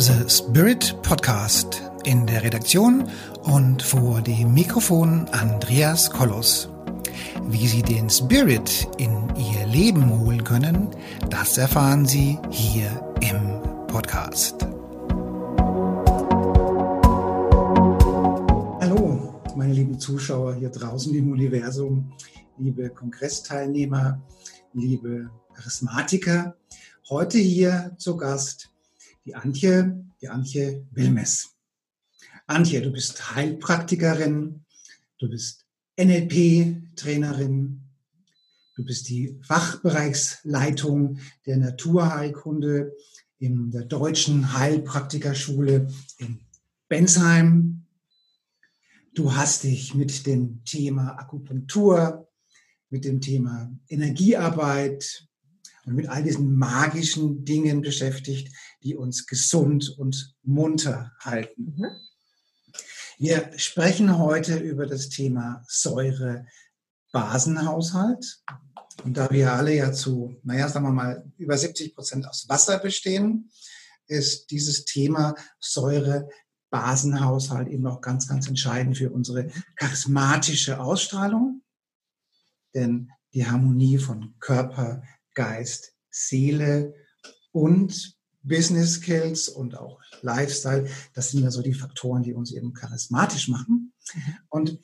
The 0.00 0.30
Spirit 0.30 0.96
Podcast. 1.02 1.82
In 2.04 2.26
der 2.26 2.42
Redaktion 2.42 3.06
und 3.42 3.82
vor 3.82 4.22
dem 4.22 4.54
Mikrofon 4.54 5.28
Andreas 5.28 6.10
Kollos. 6.10 6.70
Wie 7.50 7.68
Sie 7.68 7.82
den 7.82 8.08
Spirit 8.08 8.88
in 8.96 9.28
Ihr 9.36 9.66
Leben 9.66 10.08
holen 10.18 10.42
können, 10.42 10.88
das 11.28 11.58
erfahren 11.58 12.06
Sie 12.06 12.38
hier 12.48 12.88
im 13.20 13.60
Podcast. 13.88 14.62
Hallo, 18.80 19.34
meine 19.54 19.74
lieben 19.74 20.00
Zuschauer 20.00 20.54
hier 20.54 20.70
draußen 20.70 21.14
im 21.14 21.30
Universum, 21.30 22.10
liebe 22.56 22.88
Kongressteilnehmer, 22.88 24.18
liebe 24.72 25.28
Charismatiker. 25.52 26.56
Heute 27.10 27.36
hier 27.36 27.94
zu 27.98 28.16
Gast 28.16 28.70
die 29.24 29.34
Antje, 29.34 30.04
die 30.20 30.28
Antje 30.28 30.86
Wilmes. 30.90 31.56
Antje, 32.46 32.80
du 32.82 32.90
bist 32.90 33.34
Heilpraktikerin, 33.34 34.64
du 35.18 35.28
bist 35.28 35.66
NLP-Trainerin, 35.96 37.80
du 38.76 38.84
bist 38.84 39.08
die 39.08 39.38
Fachbereichsleitung 39.42 41.18
der 41.46 41.58
Naturheilkunde 41.58 42.92
in 43.38 43.70
der 43.70 43.84
Deutschen 43.84 44.52
Heilpraktikerschule 44.58 45.88
in 46.18 46.40
Bensheim. 46.88 47.86
Du 49.14 49.34
hast 49.34 49.64
dich 49.64 49.94
mit 49.94 50.26
dem 50.26 50.64
Thema 50.64 51.18
Akupunktur, 51.18 52.28
mit 52.90 53.04
dem 53.04 53.20
Thema 53.20 53.70
Energiearbeit, 53.88 55.28
und 55.90 55.96
mit 55.96 56.08
all 56.08 56.22
diesen 56.22 56.54
magischen 56.54 57.44
Dingen 57.44 57.82
beschäftigt, 57.82 58.54
die 58.84 58.94
uns 58.94 59.26
gesund 59.26 59.92
und 59.98 60.36
munter 60.44 61.10
halten. 61.18 61.74
Mhm. 61.76 61.88
Wir 63.18 63.50
sprechen 63.58 64.16
heute 64.16 64.56
über 64.56 64.86
das 64.86 65.08
Thema 65.08 65.64
Säure-Basenhaushalt. 65.66 68.44
Und 69.02 69.16
da 69.16 69.28
wir 69.32 69.52
alle 69.52 69.74
ja 69.74 69.92
zu, 69.92 70.36
naja, 70.44 70.68
sagen 70.68 70.86
wir 70.86 70.92
mal, 70.92 71.24
über 71.38 71.58
70 71.58 71.96
Prozent 71.96 72.28
aus 72.28 72.48
Wasser 72.48 72.78
bestehen, 72.78 73.50
ist 74.06 74.52
dieses 74.52 74.84
Thema 74.84 75.34
Säure-Basenhaushalt 75.58 77.66
eben 77.66 77.88
auch 77.88 78.00
ganz, 78.00 78.28
ganz 78.28 78.46
entscheidend 78.46 78.96
für 78.96 79.10
unsere 79.10 79.50
charismatische 79.74 80.78
Ausstrahlung. 80.78 81.62
Denn 82.74 83.10
die 83.34 83.44
Harmonie 83.44 83.98
von 83.98 84.36
Körper, 84.38 85.02
Geist, 85.34 85.94
Seele 86.10 86.94
und 87.52 88.16
Business 88.42 88.94
Skills 88.94 89.48
und 89.48 89.76
auch 89.76 90.00
Lifestyle, 90.22 90.88
das 91.14 91.30
sind 91.30 91.42
ja 91.42 91.50
so 91.50 91.62
die 91.62 91.74
Faktoren, 91.74 92.22
die 92.22 92.32
uns 92.32 92.52
eben 92.52 92.72
charismatisch 92.72 93.48
machen. 93.48 93.92
Mhm. 94.14 94.36
Und 94.48 94.78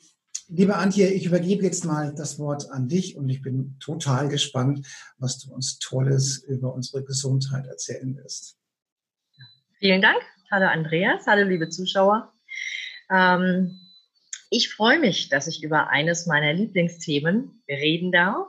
liebe 0.47 0.75
Antje, 0.75 1.07
ich 1.07 1.25
übergebe 1.25 1.63
jetzt 1.63 1.85
mal 1.85 2.13
das 2.13 2.39
Wort 2.39 2.69
an 2.71 2.87
dich 2.87 3.17
und 3.17 3.29
ich 3.29 3.41
bin 3.41 3.77
total 3.79 4.29
gespannt, 4.29 4.87
was 5.17 5.39
du 5.39 5.53
uns 5.53 5.79
Tolles 5.79 6.43
über 6.43 6.73
unsere 6.73 7.03
Gesundheit 7.03 7.65
erzählen 7.67 8.15
wirst. 8.15 8.57
Vielen 9.79 10.01
Dank. 10.01 10.21
Hallo 10.51 10.67
Andreas, 10.67 11.25
hallo 11.27 11.47
liebe 11.47 11.69
Zuschauer. 11.69 12.33
Ähm, 13.11 13.79
ich 14.49 14.73
freue 14.73 14.99
mich, 14.99 15.29
dass 15.29 15.47
ich 15.47 15.61
über 15.61 15.89
eines 15.89 16.25
meiner 16.25 16.53
Lieblingsthemen 16.53 17.63
reden 17.67 18.11
darf 18.11 18.47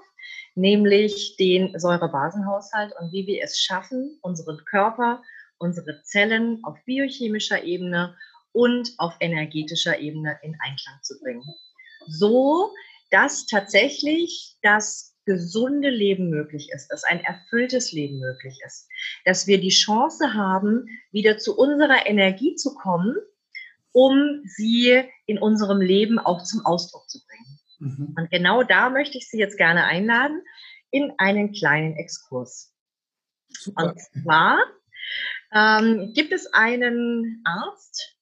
nämlich 0.59 1.37
den 1.37 1.79
Säurebasenhaushalt 1.79 2.93
und 2.99 3.13
wie 3.13 3.27
wir 3.27 3.43
es 3.43 3.59
schaffen, 3.59 4.19
unseren 4.23 4.65
Körper, 4.65 5.23
unsere 5.59 6.03
Zellen 6.03 6.61
auf 6.65 6.77
biochemischer 6.85 7.63
Ebene 7.65 8.17
und 8.53 8.93
auf 8.99 9.15
energetischer 9.21 9.99
Ebene 9.99 10.39
in 10.43 10.57
Einklang 10.61 10.99
zu 11.03 11.19
bringen. 11.21 11.45
So, 12.07 12.73
dass 13.11 13.47
tatsächlich 13.47 14.57
das 14.63 15.15
gesunde 15.25 15.91
Leben 15.91 16.31
möglich 16.31 16.71
ist, 16.75 16.89
dass 16.89 17.05
ein 17.05 17.21
erfülltes 17.21 17.93
Leben 17.93 18.19
möglich 18.19 18.59
ist, 18.65 18.89
dass 19.27 19.47
wir 19.47 19.61
die 19.61 19.69
Chance 19.69 20.33
haben, 20.33 20.87
wieder 21.13 21.39
zu 21.39 21.57
unserer 21.57 22.07
Energie 22.07 22.55
zu 22.55 22.75
kommen, 22.75 23.15
um 23.93 24.43
sie 24.45 25.05
in 25.27 25.39
unserem 25.39 25.81
Leben 25.81 26.19
auch 26.19 26.43
zum 26.45 26.65
Ausdruck 26.65 27.09
zu 27.11 27.19
bringen. 27.27 27.58
Mhm. 27.79 28.15
Und 28.17 28.31
genau 28.31 28.63
da 28.63 28.91
möchte 28.91 29.19
ich 29.19 29.29
Sie 29.29 29.39
jetzt 29.39 29.57
gerne 29.57 29.85
einladen 29.85 30.43
in 30.91 31.13
einen 31.19 31.53
kleinen 31.53 31.95
Exkurs. 31.97 32.75
Super. 33.49 33.85
Und 33.85 34.01
zwar 34.01 34.59
ähm, 35.53 36.13
gibt 36.15 36.33
es 36.33 36.53
einen 36.53 37.43
Arzt 37.45 38.19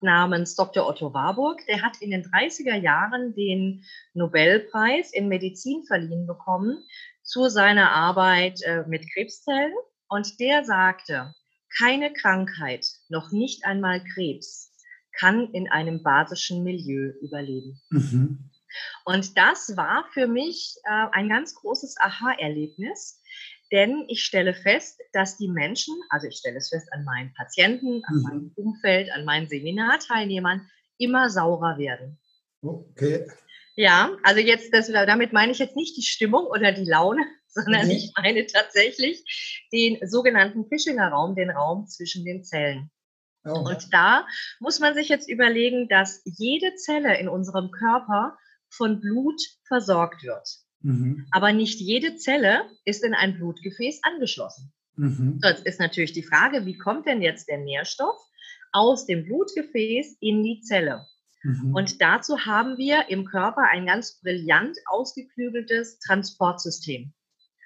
namens 0.00 0.54
Dr. 0.54 0.86
Otto 0.86 1.14
Warburg, 1.14 1.64
der 1.66 1.82
hat 1.82 2.00
in 2.00 2.10
den 2.10 2.24
30er 2.24 2.76
Jahren 2.76 3.34
den 3.34 3.84
Nobelpreis 4.12 5.12
in 5.12 5.28
Medizin 5.28 5.82
verliehen 5.84 6.26
bekommen 6.26 6.84
zu 7.22 7.48
seiner 7.48 7.90
Arbeit 7.90 8.60
äh, 8.62 8.84
mit 8.86 9.10
Krebszellen. 9.12 9.72
Und 10.08 10.38
der 10.38 10.64
sagte, 10.64 11.34
keine 11.78 12.12
Krankheit, 12.12 12.86
noch 13.08 13.32
nicht 13.32 13.64
einmal 13.64 14.04
Krebs, 14.04 14.72
kann 15.12 15.50
in 15.52 15.68
einem 15.68 16.02
basischen 16.02 16.62
Milieu 16.62 17.12
überleben. 17.22 17.80
Mhm. 17.90 18.50
Und 19.04 19.36
das 19.36 19.76
war 19.76 20.06
für 20.12 20.26
mich 20.26 20.76
äh, 20.84 21.06
ein 21.12 21.28
ganz 21.28 21.54
großes 21.54 21.96
Aha-Erlebnis, 22.00 23.20
denn 23.72 24.04
ich 24.08 24.22
stelle 24.22 24.54
fest, 24.54 25.00
dass 25.12 25.36
die 25.36 25.48
Menschen, 25.48 25.94
also 26.10 26.28
ich 26.28 26.36
stelle 26.36 26.58
es 26.58 26.68
fest 26.68 26.92
an 26.92 27.04
meinen 27.04 27.32
Patienten, 27.34 28.02
an 28.04 28.16
mhm. 28.16 28.22
meinem 28.22 28.52
Umfeld, 28.56 29.10
an 29.10 29.24
meinen 29.24 29.48
Seminarteilnehmern, 29.48 30.68
immer 30.98 31.28
saurer 31.28 31.78
werden. 31.78 32.18
Okay. 32.62 33.26
Ja, 33.76 34.16
also 34.22 34.40
jetzt, 34.40 34.72
das, 34.72 34.86
damit 34.86 35.32
meine 35.32 35.52
ich 35.52 35.58
jetzt 35.58 35.76
nicht 35.76 35.96
die 35.96 36.02
Stimmung 36.02 36.46
oder 36.46 36.72
die 36.72 36.84
Laune, 36.84 37.24
sondern 37.48 37.86
okay. 37.86 37.96
ich 37.96 38.12
meine 38.16 38.46
tatsächlich 38.46 39.66
den 39.72 39.98
sogenannten 40.08 40.66
Fischinger 40.68 41.08
Raum, 41.08 41.34
den 41.34 41.50
Raum 41.50 41.86
zwischen 41.86 42.24
den 42.24 42.44
Zellen. 42.44 42.90
Oh. 43.44 43.58
Und 43.58 43.92
da 43.92 44.26
muss 44.60 44.80
man 44.80 44.94
sich 44.94 45.08
jetzt 45.08 45.28
überlegen, 45.28 45.88
dass 45.88 46.22
jede 46.24 46.74
Zelle 46.76 47.18
in 47.18 47.28
unserem 47.28 47.70
Körper 47.70 48.38
von 48.76 49.00
Blut 49.00 49.40
versorgt 49.66 50.22
wird. 50.22 50.48
Mhm. 50.82 51.26
Aber 51.30 51.52
nicht 51.52 51.80
jede 51.80 52.16
Zelle 52.16 52.62
ist 52.84 53.04
in 53.04 53.14
ein 53.14 53.36
Blutgefäß 53.36 54.00
angeschlossen. 54.02 54.72
Mhm. 54.96 55.38
So, 55.42 55.48
jetzt 55.48 55.66
ist 55.66 55.80
natürlich 55.80 56.12
die 56.12 56.22
Frage, 56.22 56.66
wie 56.66 56.78
kommt 56.78 57.06
denn 57.06 57.22
jetzt 57.22 57.48
der 57.48 57.58
Nährstoff 57.58 58.20
aus 58.72 59.06
dem 59.06 59.24
Blutgefäß 59.24 60.18
in 60.20 60.42
die 60.42 60.60
Zelle? 60.60 61.06
Mhm. 61.42 61.74
Und 61.74 62.00
dazu 62.00 62.38
haben 62.46 62.78
wir 62.78 63.08
im 63.08 63.24
Körper 63.24 63.68
ein 63.70 63.86
ganz 63.86 64.20
brillant 64.20 64.78
ausgeklügeltes 64.86 65.98
Transportsystem. 65.98 67.12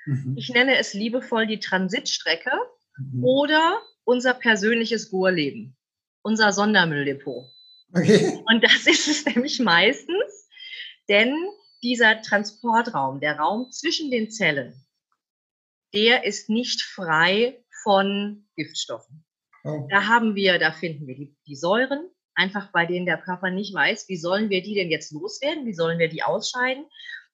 Mhm. 0.07 0.35
Ich 0.37 0.49
nenne 0.51 0.79
es 0.79 0.95
liebevoll 0.95 1.47
die 1.47 1.61
Transitstrecke 1.61 2.53
mhm. 2.99 3.25
oder 3.25 3.81
unser 4.05 4.35
persönliches 4.35 5.13
Ruhrleben, 5.13 5.77
unser 6.23 6.53
Sondermülldepot. 6.53 7.47
Okay. 7.93 8.43
Und 8.47 8.65
das 8.65 8.87
ist 8.87 9.09
es 9.09 9.25
nämlich 9.27 9.61
meistens, 9.61 10.48
denn 11.09 11.35
dieser 11.83 12.23
Transportraum, 12.23 13.21
der 13.21 13.39
Raum 13.39 13.71
zwischen 13.71 14.11
den 14.11 14.31
Zellen, 14.31 14.85
der 15.95 16.25
ist 16.25 16.51
nicht 16.51 16.83
frei 16.83 17.65
von 17.83 18.47
Giftstoffen. 18.57 19.25
Oh. 19.65 19.87
Da 19.91 20.07
haben 20.07 20.35
wir, 20.35 20.59
da 20.59 20.73
finden 20.73 21.07
wir 21.07 21.15
die, 21.15 21.37
die 21.47 21.57
Säuren, 21.57 22.11
einfach 22.35 22.71
bei 22.73 22.87
denen 22.87 23.07
der 23.07 23.19
Körper 23.19 23.51
nicht 23.51 23.75
weiß, 23.75 24.09
wie 24.09 24.17
sollen 24.17 24.51
wir 24.51 24.63
die 24.63 24.75
denn 24.75 24.91
jetzt 24.91 25.13
loswerden, 25.13 25.67
wie 25.67 25.75
sollen 25.75 25.99
wir 25.99 26.09
die 26.09 26.23
ausscheiden. 26.23 26.87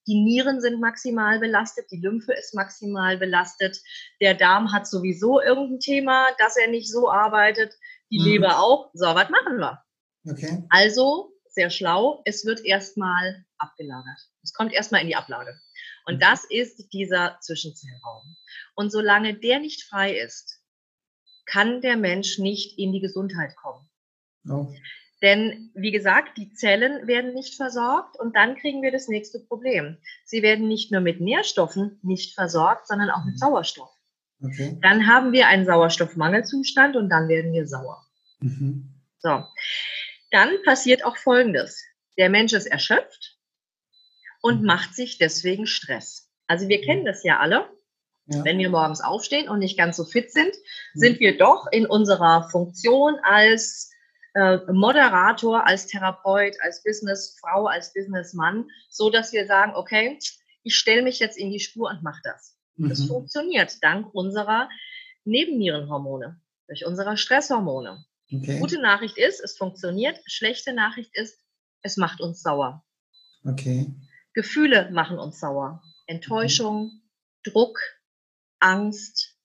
Die 0.06 0.22
Nieren 0.22 0.60
sind 0.60 0.80
maximal 0.80 1.38
belastet, 1.38 1.90
die 1.90 2.00
Lymphe 2.00 2.32
ist 2.34 2.54
maximal 2.54 3.16
belastet, 3.16 3.80
der 4.20 4.34
Darm 4.34 4.72
hat 4.72 4.86
sowieso 4.86 5.40
irgendein 5.40 5.80
Thema, 5.80 6.26
dass 6.38 6.56
er 6.56 6.68
nicht 6.68 6.90
so 6.90 7.10
arbeitet, 7.10 7.74
die 8.10 8.18
mhm. 8.18 8.24
Leber 8.24 8.60
auch. 8.60 8.90
So, 8.92 9.06
was 9.06 9.30
machen 9.30 9.58
wir? 9.58 9.82
Okay. 10.28 10.62
Also 10.68 11.32
sehr 11.48 11.70
schlau, 11.70 12.22
es 12.24 12.44
wird 12.44 12.64
erstmal 12.64 13.44
abgelagert. 13.64 14.18
Es 14.42 14.52
kommt 14.52 14.72
erstmal 14.72 15.00
in 15.00 15.08
die 15.08 15.16
Ablage. 15.16 15.58
Und 16.06 16.16
mhm. 16.16 16.20
das 16.20 16.44
ist 16.44 16.92
dieser 16.92 17.38
Zwischenzellraum. 17.40 18.36
Und 18.74 18.90
solange 18.90 19.34
der 19.34 19.58
nicht 19.58 19.84
frei 19.84 20.16
ist, 20.16 20.60
kann 21.46 21.80
der 21.80 21.96
Mensch 21.96 22.38
nicht 22.38 22.78
in 22.78 22.92
die 22.92 23.00
Gesundheit 23.00 23.54
kommen. 23.56 23.88
Oh. 24.48 24.72
Denn 25.22 25.70
wie 25.74 25.90
gesagt, 25.90 26.36
die 26.36 26.52
Zellen 26.52 27.06
werden 27.06 27.34
nicht 27.34 27.54
versorgt 27.54 28.18
und 28.18 28.36
dann 28.36 28.56
kriegen 28.56 28.82
wir 28.82 28.92
das 28.92 29.08
nächste 29.08 29.40
Problem. 29.40 29.96
Sie 30.24 30.42
werden 30.42 30.68
nicht 30.68 30.92
nur 30.92 31.00
mit 31.00 31.20
Nährstoffen 31.20 31.98
nicht 32.02 32.34
versorgt, 32.34 32.86
sondern 32.86 33.10
auch 33.10 33.24
mit 33.24 33.34
mhm. 33.34 33.38
Sauerstoff. 33.38 33.90
Okay. 34.42 34.78
Dann 34.82 35.06
haben 35.06 35.32
wir 35.32 35.46
einen 35.48 35.64
Sauerstoffmangelzustand 35.64 36.96
und 36.96 37.08
dann 37.08 37.28
werden 37.28 37.52
wir 37.52 37.66
sauer. 37.66 38.04
Mhm. 38.40 38.92
So 39.18 39.44
dann 40.34 40.50
passiert 40.64 41.04
auch 41.04 41.16
Folgendes. 41.16 41.84
Der 42.18 42.28
Mensch 42.28 42.52
ist 42.52 42.66
erschöpft 42.66 43.33
und 44.44 44.60
mhm. 44.60 44.66
macht 44.66 44.94
sich 44.94 45.16
deswegen 45.16 45.66
Stress. 45.66 46.28
Also 46.46 46.68
wir 46.68 46.82
kennen 46.82 47.06
das 47.06 47.24
ja 47.24 47.38
alle. 47.38 47.66
Ja. 48.26 48.44
Wenn 48.44 48.58
wir 48.58 48.68
morgens 48.68 49.00
aufstehen 49.00 49.48
und 49.48 49.58
nicht 49.58 49.78
ganz 49.78 49.96
so 49.96 50.04
fit 50.04 50.30
sind, 50.30 50.54
mhm. 50.94 51.00
sind 51.00 51.20
wir 51.20 51.38
doch 51.38 51.66
in 51.72 51.86
unserer 51.86 52.46
Funktion 52.50 53.16
als 53.22 53.90
äh, 54.34 54.58
Moderator, 54.70 55.66
als 55.66 55.86
Therapeut, 55.86 56.56
als 56.60 56.82
Businessfrau, 56.82 57.66
als 57.66 57.94
Businessmann, 57.94 58.68
so 58.90 59.08
dass 59.08 59.32
wir 59.32 59.46
sagen, 59.46 59.72
okay, 59.76 60.18
ich 60.62 60.74
stelle 60.74 61.02
mich 61.02 61.20
jetzt 61.20 61.38
in 61.38 61.50
die 61.50 61.60
Spur 61.60 61.88
und 61.88 62.02
mache 62.02 62.20
das. 62.22 62.54
Mhm. 62.76 62.90
Das 62.90 63.06
funktioniert 63.06 63.82
dank 63.82 64.12
unserer 64.12 64.68
Nebennierenhormone, 65.24 66.38
durch 66.66 66.84
unsere 66.84 67.16
Stresshormone. 67.16 68.04
Okay. 68.30 68.58
Gute 68.58 68.78
Nachricht 68.78 69.16
ist, 69.16 69.40
es 69.40 69.56
funktioniert. 69.56 70.20
Schlechte 70.26 70.74
Nachricht 70.74 71.16
ist, 71.16 71.38
es 71.80 71.96
macht 71.96 72.20
uns 72.20 72.42
sauer. 72.42 72.84
Okay. 73.42 73.90
Gefühle 74.34 74.90
machen 74.90 75.18
uns 75.18 75.40
sauer. 75.40 75.82
Enttäuschung, 76.06 76.86
okay. 76.86 77.50
Druck, 77.50 77.78
Angst, 78.58 79.36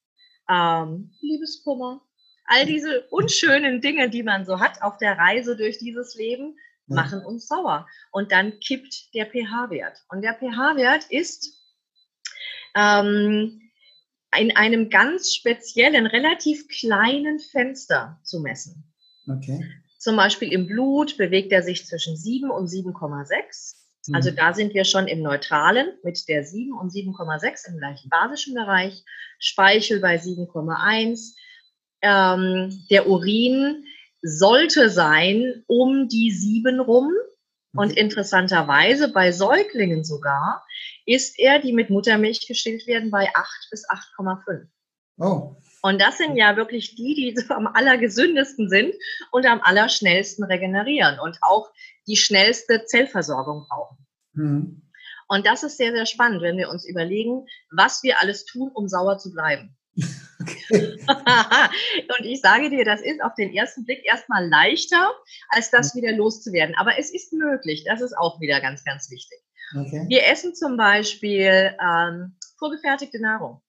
ähm, 0.50 1.12
Liebeskummer. 1.22 2.02
All 2.46 2.66
diese 2.66 3.08
unschönen 3.10 3.82
Dinge, 3.82 4.10
die 4.10 4.24
man 4.24 4.46
so 4.46 4.60
hat 4.60 4.82
auf 4.82 4.98
der 4.98 5.18
Reise 5.18 5.56
durch 5.56 5.78
dieses 5.78 6.16
Leben, 6.16 6.58
ja. 6.88 6.96
machen 6.96 7.24
uns 7.24 7.48
sauer. 7.48 7.88
Und 8.12 8.32
dann 8.32 8.60
kippt 8.60 9.14
der 9.14 9.28
pH-Wert. 9.28 10.04
Und 10.10 10.22
der 10.22 10.34
pH-Wert 10.34 11.06
ist 11.10 11.56
ähm, 12.76 13.62
in 14.38 14.56
einem 14.56 14.90
ganz 14.90 15.34
speziellen, 15.34 16.08
relativ 16.08 16.68
kleinen 16.68 17.40
Fenster 17.40 18.20
zu 18.24 18.40
messen. 18.40 18.92
Okay. 19.28 19.64
Zum 20.00 20.16
Beispiel 20.16 20.52
im 20.54 20.66
Blut 20.66 21.18
bewegt 21.18 21.52
er 21.52 21.62
sich 21.62 21.86
zwischen 21.86 22.16
7 22.16 22.50
und 22.50 22.68
7,6. 22.68 23.76
Mhm. 24.08 24.16
Also 24.16 24.32
da 24.32 24.54
sind 24.54 24.74
wir 24.74 24.86
schon 24.86 25.08
im 25.08 25.22
Neutralen 25.22 25.88
mit 26.04 26.28
der 26.28 26.44
7 26.44 26.74
und 26.74 26.92
7,6 26.92 27.70
im 27.70 27.78
gleichen 27.78 28.10
basischen 28.10 28.56
Bereich. 28.56 29.04
Speichel 29.40 30.00
bei 30.00 30.16
7,1. 30.16 31.36
Ähm, 32.02 32.86
der 32.90 33.08
Urin 33.08 33.86
sollte 34.22 34.90
sein 34.90 35.64
um 35.68 36.08
die 36.08 36.32
7 36.32 36.80
rum. 36.80 37.12
Und 37.76 37.96
interessanterweise 37.96 39.14
bei 39.14 39.32
Säuglingen 39.32 40.04
sogar 40.04 40.66
ist 41.06 41.38
er, 41.38 41.60
die 41.60 41.72
mit 41.72 41.92
Muttermilch 41.92 42.48
gestillt 42.48 42.88
werden, 42.88 43.12
bei 43.12 43.30
8 43.36 43.68
bis 43.70 43.88
8,5. 43.88 44.68
Oh. 45.20 45.56
Und 45.82 46.00
das 46.00 46.18
sind 46.18 46.36
ja 46.36 46.58
wirklich 46.58 46.96
die, 46.96 47.16
die 47.16 47.36
so 47.40 47.54
am 47.54 47.68
allergesündesten 47.68 48.70
sind 48.70 48.94
und 49.32 49.46
am 49.46 49.62
allerschnellsten 49.62 50.44
regenerieren 50.44 51.20
und 51.20 51.38
auch 51.42 51.72
die 52.08 52.18
schnellste 52.18 52.86
Zellversorgung 52.86 53.66
brauchen. 53.70 53.98
Mhm. 54.34 54.90
Und 55.28 55.46
das 55.46 55.64
ist 55.64 55.78
sehr, 55.78 55.92
sehr 55.92 56.06
spannend, 56.06 56.42
wenn 56.42 56.58
wir 56.58 56.70
uns 56.70 56.88
überlegen, 56.88 57.46
was 57.72 58.02
wir 58.04 58.20
alles 58.20 58.46
tun, 58.46 58.72
um 58.74 58.88
sauer 58.88 59.20
zu 59.20 59.32
bleiben. 59.32 59.78
Okay. 60.42 60.98
und 61.08 62.26
ich 62.26 62.42
sage 62.42 62.70
dir, 62.70 62.84
das 62.84 63.02
ist 63.02 63.22
auf 63.22 63.36
den 63.36 63.54
ersten 63.54 63.86
Blick 63.86 64.06
erstmal 64.06 64.48
leichter, 64.48 65.12
als 65.50 65.70
das 65.70 65.96
wieder 65.96 66.12
loszuwerden. 66.14 66.76
Aber 66.78 66.98
es 66.98 67.14
ist 67.14 67.34
möglich. 67.34 67.84
Das 67.86 68.02
ist 68.02 68.18
auch 68.18 68.40
wieder 68.40 68.60
ganz, 68.60 68.84
ganz 68.84 69.12
wichtig. 69.12 69.38
Okay. 69.78 70.06
Wir 70.08 70.26
essen 70.28 70.56
zum 70.56 70.78
Beispiel 70.78 71.76
ähm, 71.80 72.36
vorgefertigte 72.58 73.22
Nahrung. 73.22 73.62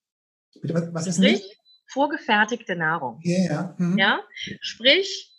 Bitte, 0.61 0.73
was, 0.73 0.93
was 0.93 1.07
ist 1.07 1.17
Sprich, 1.17 1.60
vorgefertigte 1.91 2.75
Nahrung. 2.75 3.21
Yeah. 3.25 3.75
Mhm. 3.77 3.97
ja. 3.97 4.21
Sprich, 4.61 5.31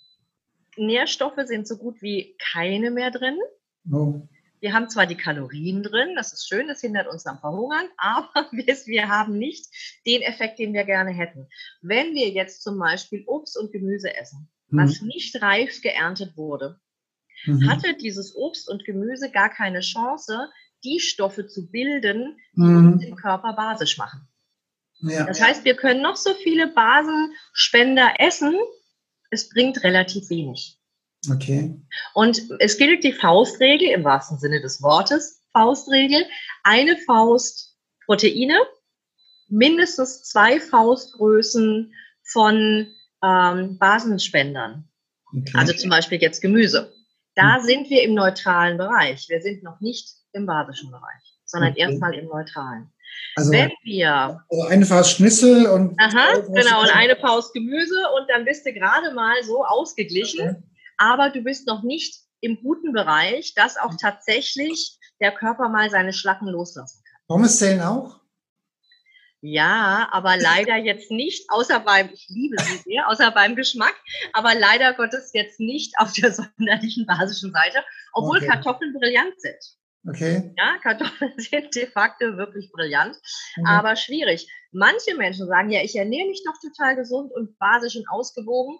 Nährstoffe 0.76 1.40
sind 1.44 1.66
so 1.66 1.76
gut 1.76 2.02
wie 2.02 2.37
keine 2.52 2.90
mehr 2.90 3.10
drin. 3.10 3.38
Oh. 3.90 4.22
Wir 4.60 4.75
haben 4.75 4.88
zwar 4.88 5.06
die 5.06 5.16
Kalorien 5.16 5.82
drin, 5.82 6.14
das 6.14 6.32
ist 6.32 6.49
schön, 6.49 6.69
das 6.69 6.81
hindert 6.81 7.08
uns 7.08 7.26
am 7.26 7.38
Verhungern, 7.40 7.87
aber 7.96 8.46
wir, 8.52 9.08
haben 9.08 9.37
nicht 9.37 9.66
den 10.06 10.22
Effekt, 10.22 10.58
den 10.58 10.72
wir 10.72 10.84
gerne 10.84 11.10
hätten. 11.10 11.49
Wenn 11.81 12.14
wir 12.14 12.28
jetzt 12.28 12.62
zum 12.62 12.78
Beispiel 12.78 13.25
Obst 13.26 13.58
und 13.58 13.72
Gemüse 13.72 14.16
essen, 14.16 14.48
mhm. 14.69 14.78
was 14.78 15.02
nicht 15.02 15.40
reif 15.43 15.82
geerntet 15.82 16.37
wurde, 16.37 16.78
mhm. 17.44 17.69
hatte 17.69 17.96
dieses 17.96 18.37
Obst 18.37 18.69
und 18.69 18.84
Gemüse 18.84 19.31
gar 19.32 19.50
keine 19.50 19.81
Chance, 19.81 20.48
die 20.84 21.00
Stoffe 21.00 21.46
zu 21.46 21.69
bilden, 21.70 22.37
die 22.55 22.60
mhm. 22.60 22.93
uns 22.93 23.02
den 23.02 23.16
Körper 23.16 23.55
basisch 23.55 23.98
machen. 23.98 24.28
Ja. 25.02 25.25
Das 25.25 25.40
heißt, 25.40 25.64
wir 25.64 25.75
können 25.75 26.00
noch 26.00 26.16
so 26.16 26.32
viele 26.34 26.69
Basenspender 26.69 28.14
essen, 28.19 28.54
es 29.31 29.49
bringt 29.49 29.82
relativ 29.82 30.31
wenig. 30.31 30.78
Okay. 31.31 31.81
Und 32.14 32.43
es 32.58 32.76
gilt 32.78 33.04
die 33.04 33.12
Faustregel 33.12 33.88
im 33.88 34.04
wahrsten 34.04 34.38
Sinne 34.38 34.60
des 34.60 34.82
Wortes, 34.82 35.43
Faustregel, 35.52 36.25
eine 36.62 36.96
Faust 37.06 37.76
Proteine, 38.04 38.58
mindestens 39.49 40.25
zwei 40.25 40.60
Faustgrößen 40.60 41.93
von 42.25 42.88
ähm, 43.22 43.78
Basenspendern. 43.78 44.88
Okay. 45.26 45.52
Also 45.55 45.72
zum 45.75 45.90
Beispiel 45.90 46.20
jetzt 46.20 46.40
Gemüse. 46.40 46.93
Da 47.34 47.56
hm. 47.56 47.64
sind 47.64 47.90
wir 47.90 48.02
im 48.02 48.14
neutralen 48.14 48.76
Bereich. 48.76 49.28
Wir 49.28 49.40
sind 49.40 49.62
noch 49.62 49.81
nicht 49.81 50.08
im 50.32 50.46
basischen 50.46 50.90
Bereich, 50.90 51.38
sondern 51.44 51.72
okay. 51.72 51.81
erstmal 51.81 52.14
im 52.14 52.26
neutralen. 52.26 52.92
Also, 53.35 53.50
Wenn 53.50 53.70
wir 53.82 54.44
also 54.50 54.67
eine 54.69 54.85
Faust 54.85 55.17
Schnitzel 55.17 55.67
und 55.67 55.99
aha, 55.99 56.41
genau 56.53 56.82
und 56.82 56.94
eine 56.94 57.17
Faust 57.17 57.55
Gemüse 57.55 57.99
und 58.17 58.29
dann 58.29 58.44
bist 58.44 58.67
du 58.67 58.73
gerade 58.73 59.14
mal 59.14 59.43
so 59.43 59.64
ausgeglichen. 59.64 60.41
Okay 60.41 60.62
aber 61.03 61.31
du 61.31 61.43
bist 61.43 61.67
noch 61.67 61.82
nicht 61.82 62.20
im 62.41 62.61
guten 62.62 62.93
Bereich, 62.93 63.55
dass 63.55 63.76
auch 63.76 63.94
tatsächlich 64.00 64.99
der 65.20 65.32
Körper 65.32 65.69
mal 65.69 65.91
seine 65.91 66.12
Schlacken 66.12 66.47
loslassen 66.49 67.03
kann. 67.05 67.20
Pommes 67.26 67.59
zählen 67.59 67.81
auch? 67.81 68.20
Ja, 69.41 70.08
aber 70.12 70.37
leider 70.37 70.76
jetzt 70.76 71.11
nicht, 71.11 71.50
außer 71.50 71.81
beim, 71.81 72.11
ich 72.12 72.29
liebe 72.29 72.56
sie 72.62 72.76
sehr, 72.76 73.08
außer 73.08 73.32
beim 73.32 73.56
Geschmack, 73.56 73.94
aber 74.32 74.55
leider 74.55 74.94
Gottes 74.94 75.32
jetzt 75.35 75.58
nicht 75.58 75.93
auf 75.99 76.12
der 76.12 76.32
sonderlichen 76.56 77.06
basischen 77.06 77.53
Seite, 77.53 77.85
obwohl 78.12 78.37
okay. 78.37 78.47
Kartoffeln 78.47 78.93
brillant 78.93 79.41
sind. 79.41 79.76
Okay. 80.08 80.52
Ja, 80.56 80.78
Kartoffeln 80.82 81.32
sind 81.37 81.75
de 81.75 81.87
facto 81.87 82.37
wirklich 82.37 82.70
brillant, 82.72 83.16
mhm. 83.56 83.66
aber 83.66 83.96
schwierig. 83.96 84.50
Manche 84.72 85.16
Menschen 85.16 85.46
sagen, 85.46 85.70
ja, 85.70 85.82
ich 85.82 85.94
ernähre 85.94 86.28
mich 86.28 86.43
doch 86.44 86.58
total 86.60 86.96
gesund 86.96 87.32
und 87.32 87.58
basisch 87.58 87.96
und 87.96 88.08
ausgewogen 88.08 88.78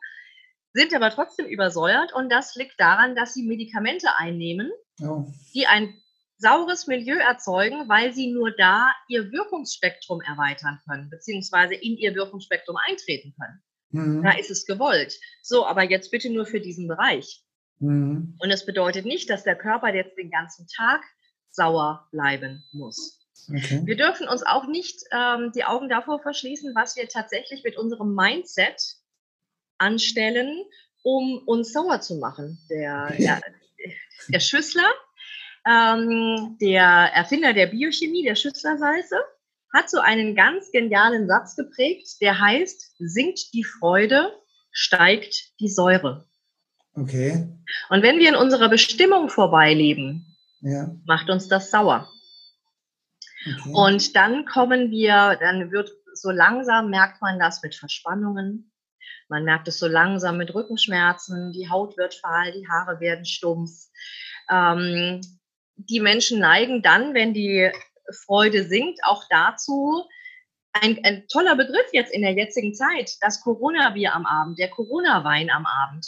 sind 0.73 0.95
aber 0.95 1.11
trotzdem 1.11 1.47
übersäuert 1.47 2.13
und 2.15 2.31
das 2.31 2.55
liegt 2.55 2.79
daran, 2.81 3.15
dass 3.15 3.35
sie 3.35 3.43
Medikamente 3.43 4.17
einnehmen, 4.17 4.71
oh. 5.03 5.27
die 5.55 5.67
ein 5.67 5.95
saures 6.39 6.87
Milieu 6.87 7.17
erzeugen, 7.17 7.89
weil 7.89 8.13
sie 8.13 8.33
nur 8.33 8.51
da 8.57 8.91
ihr 9.09 9.31
Wirkungsspektrum 9.31 10.21
erweitern 10.23 10.81
können, 10.89 11.09
beziehungsweise 11.11 11.75
in 11.75 11.97
ihr 11.97 12.15
Wirkungsspektrum 12.15 12.77
eintreten 12.89 13.35
können. 13.39 13.63
Mhm. 13.91 14.23
Da 14.23 14.33
ist 14.33 14.51
es 14.51 14.67
gewollt. 14.67 15.15
So, 15.43 15.67
aber 15.67 15.83
jetzt 15.83 16.11
bitte 16.11 16.31
nur 16.31 16.47
für 16.47 16.61
diesen 16.61 16.89
Bereich. 16.89 17.45
Mhm. 17.83 18.37
Und 18.39 18.51
es 18.51 18.65
bedeutet 18.65 19.05
nicht, 19.05 19.29
dass 19.29 19.43
der 19.43 19.57
Körper 19.57 19.93
jetzt 19.93 20.17
den 20.17 20.31
ganzen 20.31 20.67
Tag 20.69 21.03
sauer 21.51 22.09
bleiben 22.13 22.65
muss. 22.73 23.21
Okay. 23.49 23.83
Wir 23.85 23.97
dürfen 23.97 24.29
uns 24.29 24.45
auch 24.45 24.67
nicht 24.69 25.03
ähm, 25.11 25.51
die 25.55 25.65
Augen 25.65 25.89
davor 25.89 26.21
verschließen, 26.21 26.75
was 26.75 26.97
wir 26.97 27.09
tatsächlich 27.09 27.65
mit 27.65 27.77
unserem 27.77 28.15
Mindset 28.15 28.81
anstellen, 29.79 30.65
um 31.03 31.43
uns 31.47 31.73
sauer 31.73 32.01
zu 32.01 32.17
machen. 32.17 32.59
Der, 32.71 33.13
der, 33.19 33.41
der 34.29 34.41
Schüssler, 34.41 34.89
ähm, 35.67 36.57
der 36.61 36.85
Erfinder 36.85 37.53
der 37.53 37.67
Biochemie, 37.67 38.23
der 38.23 38.37
Schüssler-Salze, 38.37 39.17
hat 39.75 39.91
so 39.91 39.99
einen 39.99 40.37
ganz 40.37 40.71
genialen 40.71 41.27
Satz 41.27 41.57
geprägt, 41.57 42.21
der 42.21 42.39
heißt, 42.39 42.95
sinkt 42.99 43.53
die 43.55 43.65
Freude, 43.65 44.39
steigt 44.71 45.59
die 45.59 45.69
Säure. 45.69 46.29
Okay. 46.95 47.49
Und 47.89 48.03
wenn 48.03 48.19
wir 48.19 48.29
in 48.29 48.37
unserer 48.37 48.69
Bestimmung 48.69 49.29
vorbeileben, 49.29 50.27
ja. 50.61 50.95
macht 51.07 51.31
uns 51.31 51.49
das 51.49 51.71
sauer. 51.71 52.09
Okay. 53.45 53.73
Und 53.73 54.15
dann 54.15 54.45
kommen 54.45 54.91
wir, 54.91 55.37
dann 55.41 55.71
wird 55.73 55.91
so 56.15 56.31
langsam 56.31 56.91
merkt 56.91 57.23
man 57.23 57.39
das 57.39 57.63
mit 57.63 57.75
Verspannungen, 57.75 58.73
man 59.29 59.45
merkt 59.45 59.67
es 59.69 59.79
so 59.79 59.87
langsam 59.87 60.37
mit 60.37 60.55
Rückenschmerzen, 60.55 61.53
die 61.53 61.71
Haut 61.71 61.97
wird 61.97 62.15
fahl, 62.15 62.53
die 62.53 62.69
Haare 62.69 63.01
werden 63.01 63.25
stumpf. 63.25 63.89
Ähm, 64.51 65.23
die 65.77 66.01
Menschen 66.01 66.39
neigen 66.39 66.83
dann, 66.83 67.15
wenn 67.15 67.33
die 67.33 67.73
Freude 68.27 68.65
sinkt, 68.65 69.01
auch 69.05 69.25
dazu, 69.31 70.05
ein, 70.73 71.03
ein, 71.05 71.27
toller 71.29 71.57
Begriff 71.57 71.87
jetzt 71.93 72.13
in 72.13 72.23
der 72.23 72.33
jetzigen 72.33 72.75
Zeit, 72.75 73.17
das 73.21 73.41
Corona-Bier 73.41 74.15
am 74.15 74.27
Abend, 74.27 74.59
der 74.59 74.69
Corona-Wein 74.69 75.51
am 75.51 75.67
Abend, 75.67 76.07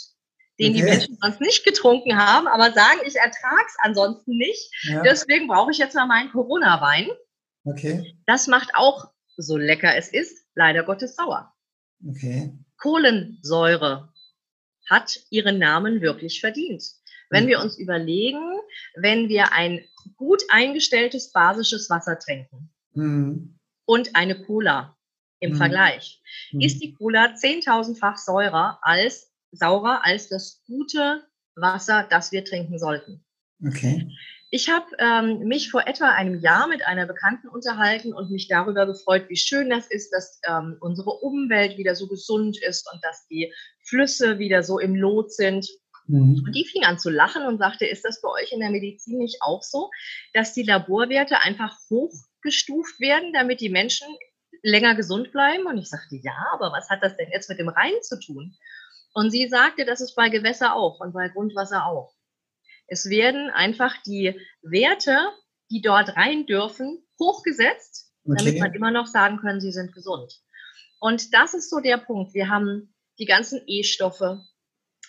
den 0.59 0.71
okay. 0.71 0.79
die 0.79 0.83
Menschen 0.83 1.17
sonst 1.21 1.41
nicht 1.41 1.65
getrunken 1.65 2.17
haben, 2.17 2.47
aber 2.47 2.71
sagen, 2.71 2.99
ich 3.05 3.15
ertrage 3.15 3.65
es 3.67 3.75
ansonsten 3.79 4.37
nicht. 4.37 4.71
Ja. 4.83 5.03
Deswegen 5.03 5.47
brauche 5.47 5.71
ich 5.71 5.77
jetzt 5.77 5.95
mal 5.95 6.05
meinen 6.05 6.31
Corona-Wein. 6.31 7.09
Okay. 7.65 8.15
Das 8.25 8.47
macht 8.47 8.69
auch, 8.73 9.11
so 9.37 9.57
lecker 9.57 9.95
es 9.95 10.09
ist, 10.09 10.45
leider 10.55 10.83
Gottes 10.83 11.15
sauer. 11.15 11.53
Okay. 12.07 12.53
Kohlensäure 12.77 14.13
hat 14.89 15.19
ihren 15.29 15.57
Namen 15.57 16.01
wirklich 16.01 16.39
verdient. 16.39 16.83
Wenn 17.29 17.47
wir 17.47 17.59
uns 17.59 17.77
überlegen, 17.77 18.59
wenn 18.95 19.29
wir 19.29 19.51
ein 19.51 19.83
gut 20.15 20.43
eingestelltes 20.49 21.31
basisches 21.31 21.89
Wasser 21.89 22.19
trinken, 22.19 22.69
mhm. 22.95 23.59
und 23.85 24.15
eine 24.15 24.41
Cola 24.43 24.97
im 25.39 25.53
mhm. 25.53 25.57
Vergleich. 25.57 26.21
Mhm. 26.51 26.61
Ist 26.61 26.79
die 26.81 26.93
Cola 26.93 27.33
10.000-fach 27.33 28.17
saurer 28.17 28.79
als, 28.81 29.31
saurer 29.55 30.05
als 30.05 30.29
das 30.29 30.63
gute 30.65 31.23
Wasser, 31.55 32.07
das 32.09 32.31
wir 32.31 32.43
trinken 32.43 32.79
sollten. 32.79 33.25
Okay. 33.65 34.11
Ich 34.51 34.69
habe 34.69 34.85
ähm, 34.99 35.39
mich 35.47 35.69
vor 35.69 35.87
etwa 35.87 36.09
einem 36.09 36.39
Jahr 36.39 36.67
mit 36.67 36.85
einer 36.85 37.05
Bekannten 37.05 37.47
unterhalten 37.47 38.13
und 38.13 38.31
mich 38.31 38.47
darüber 38.47 38.85
gefreut, 38.85 39.25
wie 39.27 39.35
schön 39.35 39.69
das 39.69 39.87
ist, 39.87 40.11
dass 40.11 40.39
ähm, 40.47 40.77
unsere 40.79 41.09
Umwelt 41.09 41.77
wieder 41.77 41.95
so 41.95 42.07
gesund 42.07 42.57
ist 42.61 42.87
und 42.93 43.03
dass 43.03 43.27
die 43.27 43.53
Flüsse 43.83 44.39
wieder 44.39 44.63
so 44.63 44.79
im 44.79 44.95
Lot 44.95 45.33
sind. 45.33 45.67
Mhm. 46.07 46.43
Und 46.45 46.53
die 46.53 46.65
fing 46.65 46.83
an 46.83 46.99
zu 46.99 47.09
lachen 47.09 47.45
und 47.45 47.57
sagte, 47.57 47.85
ist 47.85 48.05
das 48.05 48.21
bei 48.21 48.29
euch 48.29 48.51
in 48.51 48.59
der 48.59 48.69
Medizin 48.69 49.17
nicht 49.17 49.41
auch 49.41 49.63
so, 49.63 49.89
dass 50.33 50.53
die 50.53 50.63
Laborwerte 50.63 51.39
einfach 51.39 51.75
hochgestuft 51.89 52.99
werden, 52.99 53.33
damit 53.33 53.59
die 53.59 53.69
Menschen 53.69 54.07
länger 54.61 54.95
gesund 54.95 55.31
bleiben? 55.31 55.65
Und 55.65 55.77
ich 55.79 55.89
sagte, 55.89 56.15
ja, 56.15 56.45
aber 56.53 56.71
was 56.71 56.89
hat 56.89 57.03
das 57.03 57.17
denn 57.17 57.29
jetzt 57.31 57.49
mit 57.49 57.59
dem 57.59 57.69
Rhein 57.69 58.01
zu 58.03 58.19
tun? 58.19 58.55
Und 59.15 59.31
sie 59.31 59.47
sagte, 59.47 59.85
das 59.85 60.01
ist 60.01 60.13
bei 60.13 60.27
Gewässer 60.27 60.75
auch 60.75 60.99
und 60.99 61.13
bei 61.13 61.29
Grundwasser 61.29 61.85
auch. 61.85 62.13
Es 62.87 63.09
werden 63.09 63.49
einfach 63.49 63.95
die 64.05 64.37
Werte, 64.61 65.17
die 65.71 65.81
dort 65.81 66.17
rein 66.17 66.45
dürfen, 66.45 67.01
hochgesetzt, 67.17 68.11
okay. 68.25 68.35
damit 68.37 68.59
man 68.59 68.73
immer 68.73 68.91
noch 68.91 69.07
sagen 69.07 69.37
können, 69.37 69.61
sie 69.61 69.71
sind 69.71 69.93
gesund. 69.93 70.41
Und 70.99 71.33
das 71.33 71.53
ist 71.53 71.69
so 71.69 71.79
der 71.79 71.97
Punkt. 71.97 72.33
Wir 72.33 72.49
haben 72.49 72.93
die 73.17 73.25
ganzen 73.25 73.61
E-Stoffe, 73.65 74.43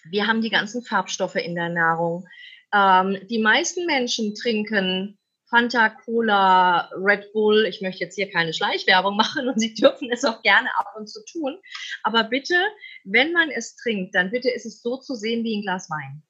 wir 0.09 0.29
haben 0.29 0.41
die 0.41 0.51
ganzen 0.51 0.85
Farbstoffe 0.85 1.35
in 1.35 1.57
der 1.57 1.69
Nahrung. 1.69 2.29
Ähm, 2.73 3.19
die 3.29 3.41
meisten 3.41 3.87
Menschen 3.87 4.37
trinken 4.37 5.19
Fanta, 5.49 5.91
Cola, 5.91 6.91
Red 6.95 7.33
Bull. 7.33 7.67
Ich 7.67 7.81
möchte 7.81 8.05
jetzt 8.05 8.15
hier 8.15 8.31
keine 8.31 8.53
Schleichwerbung 8.53 9.17
machen 9.17 9.49
und 9.49 9.59
Sie 9.59 9.75
dürfen 9.75 10.11
es 10.13 10.25
auch 10.25 10.43
gerne 10.43 10.69
ab 10.79 10.95
und 10.97 11.09
zu 11.09 11.25
tun. 11.25 11.59
Aber 12.05 12.25
bitte, 12.25 12.55
wenn 13.07 13.33
man 13.33 13.51
es 13.51 13.77
trinkt, 13.77 14.15
dann 14.15 14.31
bitte 14.31 14.51
ist 14.51 14.67
es 14.67 14.83
so 14.83 14.97
zu 14.97 15.15
sehen 15.15 15.45
wie 15.45 15.57
ein 15.57 15.63
Glas 15.63 15.89
Wein. 15.89 16.23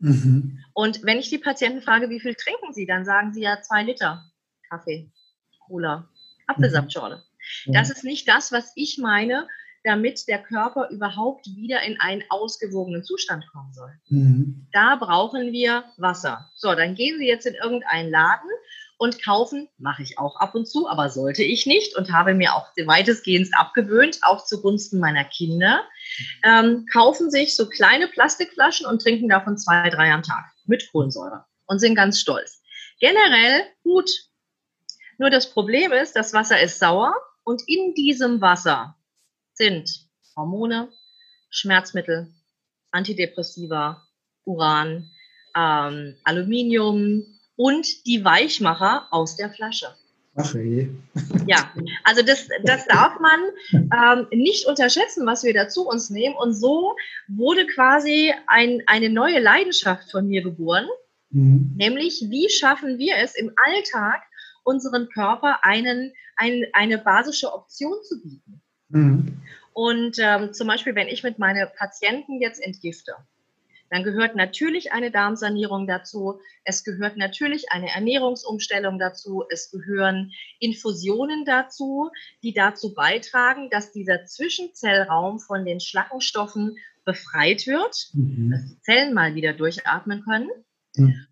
Mhm. 0.00 0.58
Und 0.74 1.02
wenn 1.04 1.18
ich 1.18 1.30
die 1.30 1.38
Patienten 1.38 1.82
frage, 1.82 2.10
wie 2.10 2.20
viel 2.20 2.34
trinken 2.34 2.72
Sie, 2.72 2.86
dann 2.86 3.04
sagen 3.04 3.32
sie 3.32 3.42
ja 3.42 3.60
zwei 3.62 3.82
Liter 3.82 4.24
Kaffee, 4.68 5.10
Cola, 5.66 6.08
Apfelsaftschorle. 6.46 7.22
Mhm. 7.66 7.72
Das 7.72 7.90
ist 7.90 8.04
nicht 8.04 8.28
das, 8.28 8.52
was 8.52 8.72
ich 8.76 8.98
meine, 8.98 9.48
damit 9.84 10.28
der 10.28 10.42
Körper 10.42 10.88
überhaupt 10.90 11.46
wieder 11.46 11.82
in 11.82 12.00
einen 12.00 12.22
ausgewogenen 12.28 13.04
Zustand 13.04 13.46
kommen 13.50 13.72
soll. 13.72 13.92
Mhm. 14.08 14.66
Da 14.72 14.96
brauchen 14.96 15.52
wir 15.52 15.84
Wasser. 15.96 16.50
So, 16.54 16.74
dann 16.74 16.94
gehen 16.94 17.18
Sie 17.18 17.26
jetzt 17.26 17.46
in 17.46 17.54
irgendeinen 17.54 18.10
Laden 18.10 18.50
und 18.98 19.22
kaufen, 19.24 19.68
mache 19.78 20.02
ich 20.02 20.18
auch 20.18 20.36
ab 20.36 20.54
und 20.54 20.66
zu, 20.66 20.88
aber 20.88 21.08
sollte 21.08 21.44
ich 21.44 21.66
nicht 21.66 21.96
und 21.96 22.12
habe 22.12 22.34
mir 22.34 22.54
auch 22.54 22.66
weitestgehend 22.84 23.48
abgewöhnt, 23.56 24.18
auch 24.22 24.44
zugunsten 24.44 24.98
meiner 24.98 25.24
Kinder, 25.24 25.84
ähm, 26.44 26.84
kaufen 26.92 27.30
sich 27.30 27.54
so 27.54 27.68
kleine 27.68 28.08
Plastikflaschen 28.08 28.86
und 28.86 29.00
trinken 29.00 29.28
davon 29.28 29.56
zwei, 29.56 29.88
drei 29.88 30.12
am 30.12 30.22
Tag 30.22 30.44
mit 30.66 30.90
Kohlensäure 30.90 31.44
und 31.66 31.78
sind 31.78 31.94
ganz 31.94 32.20
stolz. 32.20 32.60
Generell 33.00 33.62
gut. 33.84 34.10
Nur 35.16 35.30
das 35.30 35.50
Problem 35.50 35.92
ist, 35.92 36.16
das 36.16 36.32
Wasser 36.32 36.60
ist 36.60 36.80
sauer 36.80 37.14
und 37.44 37.62
in 37.66 37.94
diesem 37.94 38.40
Wasser 38.40 38.96
sind 39.54 40.08
Hormone, 40.36 40.88
Schmerzmittel, 41.50 42.32
Antidepressiva, 42.90 44.06
Uran, 44.44 45.10
ähm, 45.56 46.16
Aluminium, 46.24 47.37
und 47.58 48.06
die 48.06 48.24
Weichmacher 48.24 49.08
aus 49.10 49.36
der 49.36 49.50
Flasche. 49.50 49.88
Ach 50.36 50.54
je. 50.54 50.88
Ja, 51.46 51.72
also 52.04 52.22
das, 52.22 52.46
das 52.62 52.86
darf 52.86 53.18
man 53.18 53.40
ähm, 53.72 54.26
nicht 54.30 54.66
unterschätzen, 54.66 55.26
was 55.26 55.42
wir 55.42 55.52
dazu 55.52 55.88
uns 55.88 56.08
nehmen. 56.08 56.36
Und 56.36 56.54
so 56.54 56.94
wurde 57.26 57.66
quasi 57.66 58.32
ein, 58.46 58.82
eine 58.86 59.10
neue 59.10 59.40
Leidenschaft 59.40 60.08
von 60.12 60.28
mir 60.28 60.42
geboren, 60.42 60.86
mhm. 61.30 61.74
nämlich 61.76 62.24
wie 62.28 62.48
schaffen 62.48 62.98
wir 62.98 63.16
es 63.16 63.34
im 63.34 63.50
Alltag, 63.56 64.22
unseren 64.62 65.08
Körper 65.08 65.58
einen, 65.62 66.12
ein, 66.36 66.66
eine 66.74 66.98
basische 66.98 67.52
Option 67.52 67.96
zu 68.04 68.22
bieten. 68.22 68.62
Mhm. 68.90 69.42
Und 69.72 70.18
ähm, 70.20 70.52
zum 70.52 70.68
Beispiel, 70.68 70.94
wenn 70.94 71.08
ich 71.08 71.24
mit 71.24 71.40
meinen 71.40 71.66
Patienten 71.76 72.40
jetzt 72.40 72.62
entgifte, 72.62 73.16
dann 73.90 74.04
gehört 74.04 74.36
natürlich 74.36 74.92
eine 74.92 75.10
Darmsanierung 75.10 75.86
dazu. 75.86 76.40
Es 76.64 76.84
gehört 76.84 77.16
natürlich 77.16 77.72
eine 77.72 77.90
Ernährungsumstellung 77.90 78.98
dazu. 78.98 79.44
Es 79.50 79.70
gehören 79.70 80.32
Infusionen 80.58 81.44
dazu, 81.44 82.10
die 82.42 82.52
dazu 82.52 82.94
beitragen, 82.94 83.70
dass 83.70 83.92
dieser 83.92 84.24
Zwischenzellraum 84.24 85.38
von 85.40 85.64
den 85.64 85.80
Schlackenstoffen 85.80 86.76
befreit 87.04 87.66
wird, 87.66 88.10
mhm. 88.12 88.50
dass 88.50 88.66
die 88.66 88.80
Zellen 88.80 89.14
mal 89.14 89.34
wieder 89.34 89.54
durchatmen 89.54 90.22
können. 90.22 90.50
Mhm. 90.96 91.26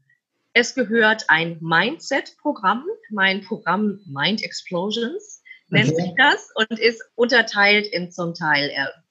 Es 0.54 0.74
gehört 0.74 1.28
ein 1.28 1.58
Mindset-Programm, 1.60 2.86
mein 3.10 3.42
Programm 3.42 4.00
Mind 4.06 4.42
Explosions 4.42 5.42
nennt 5.68 5.92
okay. 5.92 6.02
sich 6.02 6.12
das 6.16 6.50
und 6.54 6.78
ist 6.78 7.02
unterteilt 7.14 7.86
in 7.88 8.10
zum 8.10 8.34
Teil 8.34 8.70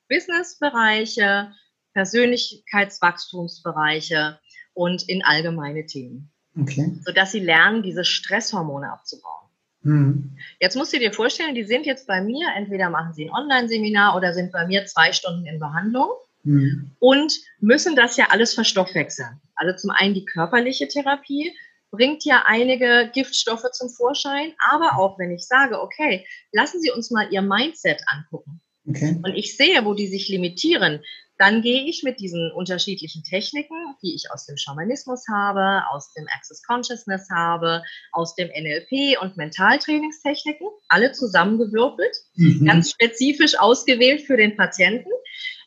Business-Bereiche, 0.09 1.51
Persönlichkeitswachstumsbereiche 1.95 4.37
und 4.73 5.09
in 5.09 5.23
allgemeine 5.23 5.87
Themen. 5.87 6.31
Okay. 6.59 6.99
Sodass 7.03 7.31
sie 7.31 7.39
lernen, 7.39 7.81
diese 7.81 8.05
Stresshormone 8.05 8.91
abzubauen. 8.91 9.49
Mhm. 9.81 10.37
Jetzt 10.59 10.75
musst 10.75 10.93
du 10.93 10.99
dir 10.99 11.13
vorstellen, 11.13 11.55
die 11.55 11.63
sind 11.63 11.85
jetzt 11.85 12.07
bei 12.07 12.21
mir, 12.21 12.47
entweder 12.55 12.89
machen 12.89 13.13
sie 13.13 13.25
ein 13.25 13.31
Online-Seminar 13.31 14.15
oder 14.15 14.33
sind 14.33 14.51
bei 14.51 14.67
mir 14.67 14.85
zwei 14.85 15.11
Stunden 15.11 15.45
in 15.45 15.59
Behandlung 15.59 16.09
mhm. 16.43 16.91
und 16.99 17.33
müssen 17.59 17.95
das 17.95 18.17
ja 18.17 18.27
alles 18.29 18.53
verstoffwechseln. 18.53 19.41
Also 19.55 19.75
zum 19.77 19.91
einen 19.91 20.13
die 20.13 20.25
körperliche 20.25 20.87
Therapie 20.87 21.53
bringt 21.91 22.25
ja 22.25 22.43
einige 22.45 23.09
Giftstoffe 23.13 23.71
zum 23.71 23.89
Vorschein, 23.89 24.53
aber 24.59 24.97
auch 24.97 25.17
wenn 25.17 25.31
ich 25.31 25.45
sage, 25.45 25.81
okay, 25.81 26.25
lassen 26.51 26.81
Sie 26.81 26.91
uns 26.91 27.11
mal 27.11 27.31
Ihr 27.31 27.41
Mindset 27.41 28.01
angucken. 28.07 28.61
Okay. 28.87 29.19
Und 29.23 29.35
ich 29.35 29.57
sehe, 29.57 29.83
wo 29.85 29.93
die 29.93 30.07
sich 30.07 30.29
limitieren, 30.29 31.01
dann 31.37 31.61
gehe 31.61 31.83
ich 31.83 32.03
mit 32.03 32.19
diesen 32.19 32.51
unterschiedlichen 32.51 33.23
Techniken, 33.23 33.75
die 34.01 34.15
ich 34.15 34.31
aus 34.31 34.45
dem 34.45 34.57
Schamanismus 34.57 35.25
habe, 35.29 35.83
aus 35.91 36.13
dem 36.13 36.25
Access 36.35 36.63
Consciousness 36.63 37.27
habe, 37.29 37.83
aus 38.11 38.35
dem 38.35 38.47
NLP 38.47 39.21
und 39.21 39.35
Mentaltrainingstechniken, 39.35 40.67
alle 40.87 41.11
zusammengewürfelt, 41.11 42.15
mhm. 42.35 42.65
ganz 42.65 42.91
spezifisch 42.91 43.59
ausgewählt 43.59 44.21
für 44.21 44.37
den 44.37 44.55
Patienten, 44.55 45.09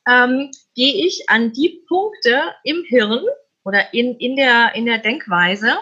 ähm, 0.08 0.50
gehe 0.75 1.06
ich 1.06 1.25
an 1.28 1.52
die 1.52 1.82
Punkte 1.87 2.54
im 2.64 2.84
Hirn 2.88 3.25
oder 3.64 3.92
in, 3.92 4.16
in, 4.16 4.37
der, 4.37 4.75
in 4.75 4.87
der 4.87 4.98
Denkweise, 4.98 5.76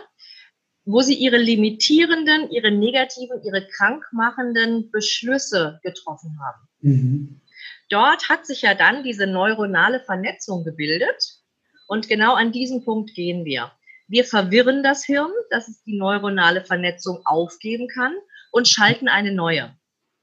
wo 0.85 1.01
sie 1.01 1.15
ihre 1.15 1.37
limitierenden, 1.37 2.51
ihre 2.51 2.73
negativen, 2.73 3.43
ihre 3.45 3.67
krankmachenden 3.67 4.91
Beschlüsse 4.91 5.79
getroffen 5.83 6.39
haben. 6.41 6.69
Mhm. 6.81 7.41
Dort 7.89 8.29
hat 8.29 8.47
sich 8.47 8.63
ja 8.63 8.75
dann 8.75 9.05
diese 9.05 9.27
neuronale 9.27 10.01
Vernetzung 10.01 10.65
gebildet 10.65 11.39
und 11.87 12.09
genau 12.09 12.35
an 12.35 12.53
diesem 12.53 12.85
Punkt 12.85 13.15
gehen 13.15 13.45
wir. 13.45 13.71
Wir 14.09 14.25
verwirren 14.25 14.83
das 14.83 15.05
Hirn, 15.05 15.31
dass 15.51 15.69
es 15.69 15.83
die 15.83 15.97
neuronale 15.97 16.65
Vernetzung 16.65 17.21
aufgeben 17.25 17.89
kann 17.89 18.15
und 18.51 18.69
schalten 18.69 19.09
eine 19.09 19.33
neue. 19.33 19.75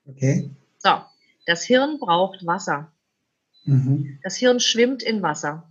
Okay. 0.05 0.49
So, 0.77 1.01
das 1.45 1.63
Hirn 1.63 1.99
braucht 1.99 2.45
Wasser. 2.45 2.91
Mhm. 3.65 4.19
Das 4.23 4.37
Hirn 4.37 4.59
schwimmt 4.59 5.03
in 5.03 5.21
Wasser. 5.21 5.69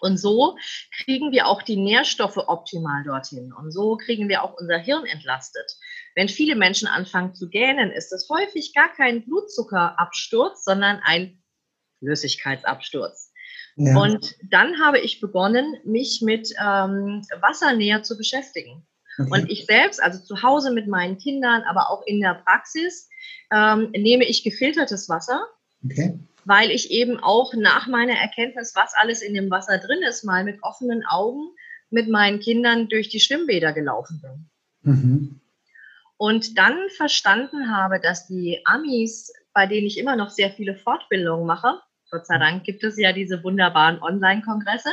Und 0.00 0.18
so 0.18 0.56
kriegen 1.04 1.32
wir 1.32 1.46
auch 1.46 1.62
die 1.62 1.76
Nährstoffe 1.76 2.36
optimal 2.36 3.02
dorthin. 3.04 3.52
Und 3.52 3.72
so 3.72 3.96
kriegen 3.96 4.28
wir 4.28 4.42
auch 4.42 4.54
unser 4.58 4.78
Hirn 4.78 5.06
entlastet. 5.06 5.76
Wenn 6.16 6.28
viele 6.28 6.56
Menschen 6.56 6.88
anfangen 6.88 7.34
zu 7.34 7.48
gähnen, 7.48 7.92
ist 7.92 8.12
es 8.12 8.28
häufig 8.28 8.74
gar 8.74 8.92
kein 8.92 9.24
Blutzuckerabsturz, 9.24 10.64
sondern 10.64 11.00
ein 11.04 11.40
Flüssigkeitsabsturz. 12.00 13.32
Ja. 13.76 13.96
Und 13.98 14.34
dann 14.50 14.80
habe 14.80 14.98
ich 14.98 15.20
begonnen, 15.20 15.76
mich 15.84 16.22
mit 16.22 16.50
ähm, 16.58 17.22
Wasser 17.40 17.74
näher 17.74 18.02
zu 18.02 18.16
beschäftigen. 18.16 18.86
Okay. 19.18 19.30
Und 19.30 19.50
ich 19.50 19.66
selbst, 19.66 20.02
also 20.02 20.18
zu 20.18 20.42
Hause 20.42 20.72
mit 20.72 20.88
meinen 20.88 21.18
Kindern, 21.18 21.62
aber 21.68 21.90
auch 21.90 22.04
in 22.06 22.20
der 22.20 22.42
Praxis, 22.44 23.08
ähm, 23.52 23.90
nehme 23.92 24.24
ich 24.24 24.42
gefiltertes 24.42 25.08
Wasser. 25.08 25.46
Okay 25.84 26.18
weil 26.46 26.70
ich 26.70 26.92
eben 26.92 27.18
auch 27.18 27.54
nach 27.54 27.88
meiner 27.88 28.14
Erkenntnis, 28.14 28.72
was 28.76 28.92
alles 28.94 29.20
in 29.20 29.34
dem 29.34 29.50
Wasser 29.50 29.78
drin 29.78 30.02
ist, 30.08 30.22
mal 30.22 30.44
mit 30.44 30.62
offenen 30.62 31.04
Augen 31.04 31.50
mit 31.90 32.08
meinen 32.08 32.38
Kindern 32.40 32.88
durch 32.88 33.08
die 33.08 33.20
Schwimmbäder 33.20 33.72
gelaufen 33.72 34.22
bin. 34.22 34.50
Mhm. 34.82 35.40
Und 36.18 36.56
dann 36.56 36.88
verstanden 36.96 37.70
habe, 37.70 38.00
dass 38.00 38.26
die 38.26 38.60
Amis, 38.64 39.32
bei 39.52 39.66
denen 39.66 39.86
ich 39.86 39.98
immer 39.98 40.16
noch 40.16 40.30
sehr 40.30 40.50
viele 40.50 40.74
Fortbildungen 40.74 41.46
mache, 41.46 41.80
Gott 42.10 42.26
sei 42.26 42.38
Dank 42.38 42.64
gibt 42.64 42.84
es 42.84 42.98
ja 42.98 43.12
diese 43.12 43.42
wunderbaren 43.42 44.00
Online-Kongresse, 44.00 44.90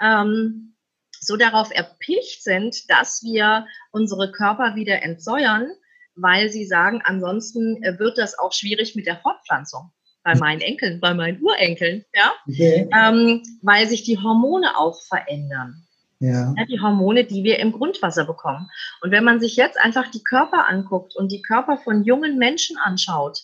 ähm, 0.00 0.74
so 1.20 1.36
darauf 1.36 1.70
erpicht 1.70 2.42
sind, 2.42 2.90
dass 2.90 3.22
wir 3.22 3.66
unsere 3.92 4.32
Körper 4.32 4.74
wieder 4.74 5.02
entsäuern, 5.02 5.70
weil 6.14 6.48
sie 6.48 6.64
sagen, 6.66 7.02
ansonsten 7.04 7.82
äh, 7.82 7.98
wird 7.98 8.18
das 8.18 8.38
auch 8.38 8.52
schwierig 8.52 8.96
mit 8.96 9.06
der 9.06 9.18
Fortpflanzung 9.18 9.92
bei 10.22 10.34
meinen 10.34 10.60
Enkeln, 10.60 11.00
bei 11.00 11.14
meinen 11.14 11.40
Urenkeln, 11.42 12.04
ja, 12.14 12.32
okay. 12.46 12.88
ähm, 12.94 13.42
weil 13.62 13.88
sich 13.88 14.02
die 14.02 14.18
Hormone 14.18 14.76
auch 14.76 15.00
verändern. 15.08 15.86
Ja. 16.20 16.54
ja. 16.56 16.64
Die 16.66 16.80
Hormone, 16.80 17.24
die 17.24 17.42
wir 17.44 17.58
im 17.58 17.72
Grundwasser 17.72 18.24
bekommen. 18.24 18.70
Und 19.00 19.10
wenn 19.10 19.24
man 19.24 19.40
sich 19.40 19.56
jetzt 19.56 19.78
einfach 19.78 20.10
die 20.10 20.22
Körper 20.22 20.68
anguckt 20.68 21.16
und 21.16 21.32
die 21.32 21.42
Körper 21.42 21.78
von 21.78 22.04
jungen 22.04 22.38
Menschen 22.38 22.76
anschaut, 22.76 23.40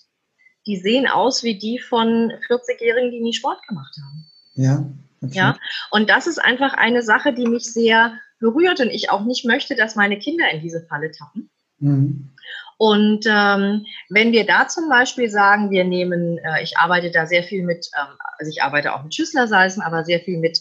die 0.67 0.77
sehen 0.77 1.07
aus 1.07 1.43
wie 1.43 1.59
die 1.59 1.79
von 1.79 2.33
40-Jährigen, 2.49 3.11
die 3.11 3.21
nie 3.21 3.33
Sport 3.33 3.67
gemacht 3.67 3.97
haben. 4.05 4.27
Ja. 4.55 4.85
Ja. 5.33 5.57
Und 5.91 6.11
das 6.11 6.27
ist 6.27 6.39
einfach 6.39 6.75
eine 6.75 7.03
Sache, 7.03 7.33
die 7.33 7.47
mich 7.47 7.65
sehr 7.65 8.19
berührt 8.39 8.81
und 8.81 8.91
ich 8.91 9.11
auch 9.11 9.25
nicht 9.25 9.45
möchte, 9.47 9.75
dass 9.75 9.97
meine 9.97 10.19
Kinder 10.19 10.49
in 10.51 10.61
diese 10.61 10.87
Falle 10.87 11.11
tappen. 11.11 11.51
Mhm. 11.79 12.31
Und 12.79 13.25
ähm, 13.27 13.87
wenn 14.11 14.33
wir 14.33 14.45
da 14.45 14.69
zum 14.69 14.89
Beispiel 14.91 15.31
sagen, 15.31 15.71
wir 15.71 15.85
nehmen, 15.85 16.39
äh, 16.39 16.63
ich 16.63 16.77
arbeite 16.77 17.11
da 17.11 17.27
sehr 17.27 17.43
viel 17.43 17.63
mit, 17.63 17.89
ähm, 17.99 18.15
also 18.39 18.51
ich 18.51 18.63
arbeite 18.63 18.95
auch 18.95 19.03
mit 19.03 19.15
Schüsslersalzen, 19.15 19.83
aber 19.83 20.05
sehr 20.05 20.21
viel 20.21 20.39
mit 20.39 20.61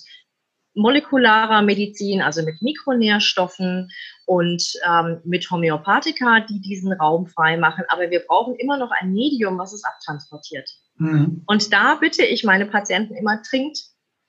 molekularer 0.76 1.62
Medizin, 1.62 2.22
also 2.22 2.44
mit 2.44 2.62
Mikronährstoffen 2.62 3.90
und 4.26 4.64
ähm, 4.88 5.22
mit 5.24 5.50
Homöopathika, 5.50 6.42
die 6.42 6.60
diesen 6.60 6.94
Raum 6.94 7.28
frei 7.28 7.58
machen. 7.58 7.84
Aber 7.88 8.10
wir 8.10 8.20
brauchen 8.20 8.56
immer 8.56 8.78
noch 8.78 8.92
ein 8.92 9.14
Medium, 9.14 9.58
was 9.58 9.74
es 9.74 9.84
abtransportiert. 9.84 10.70
Mhm. 10.98 11.44
Und 11.48 11.74
da 11.74 11.96
bitte 11.96 12.24
ich 12.24 12.44
meine 12.44 12.66
Patienten 12.66 13.16
immer, 13.16 13.42
trinkt 13.42 13.80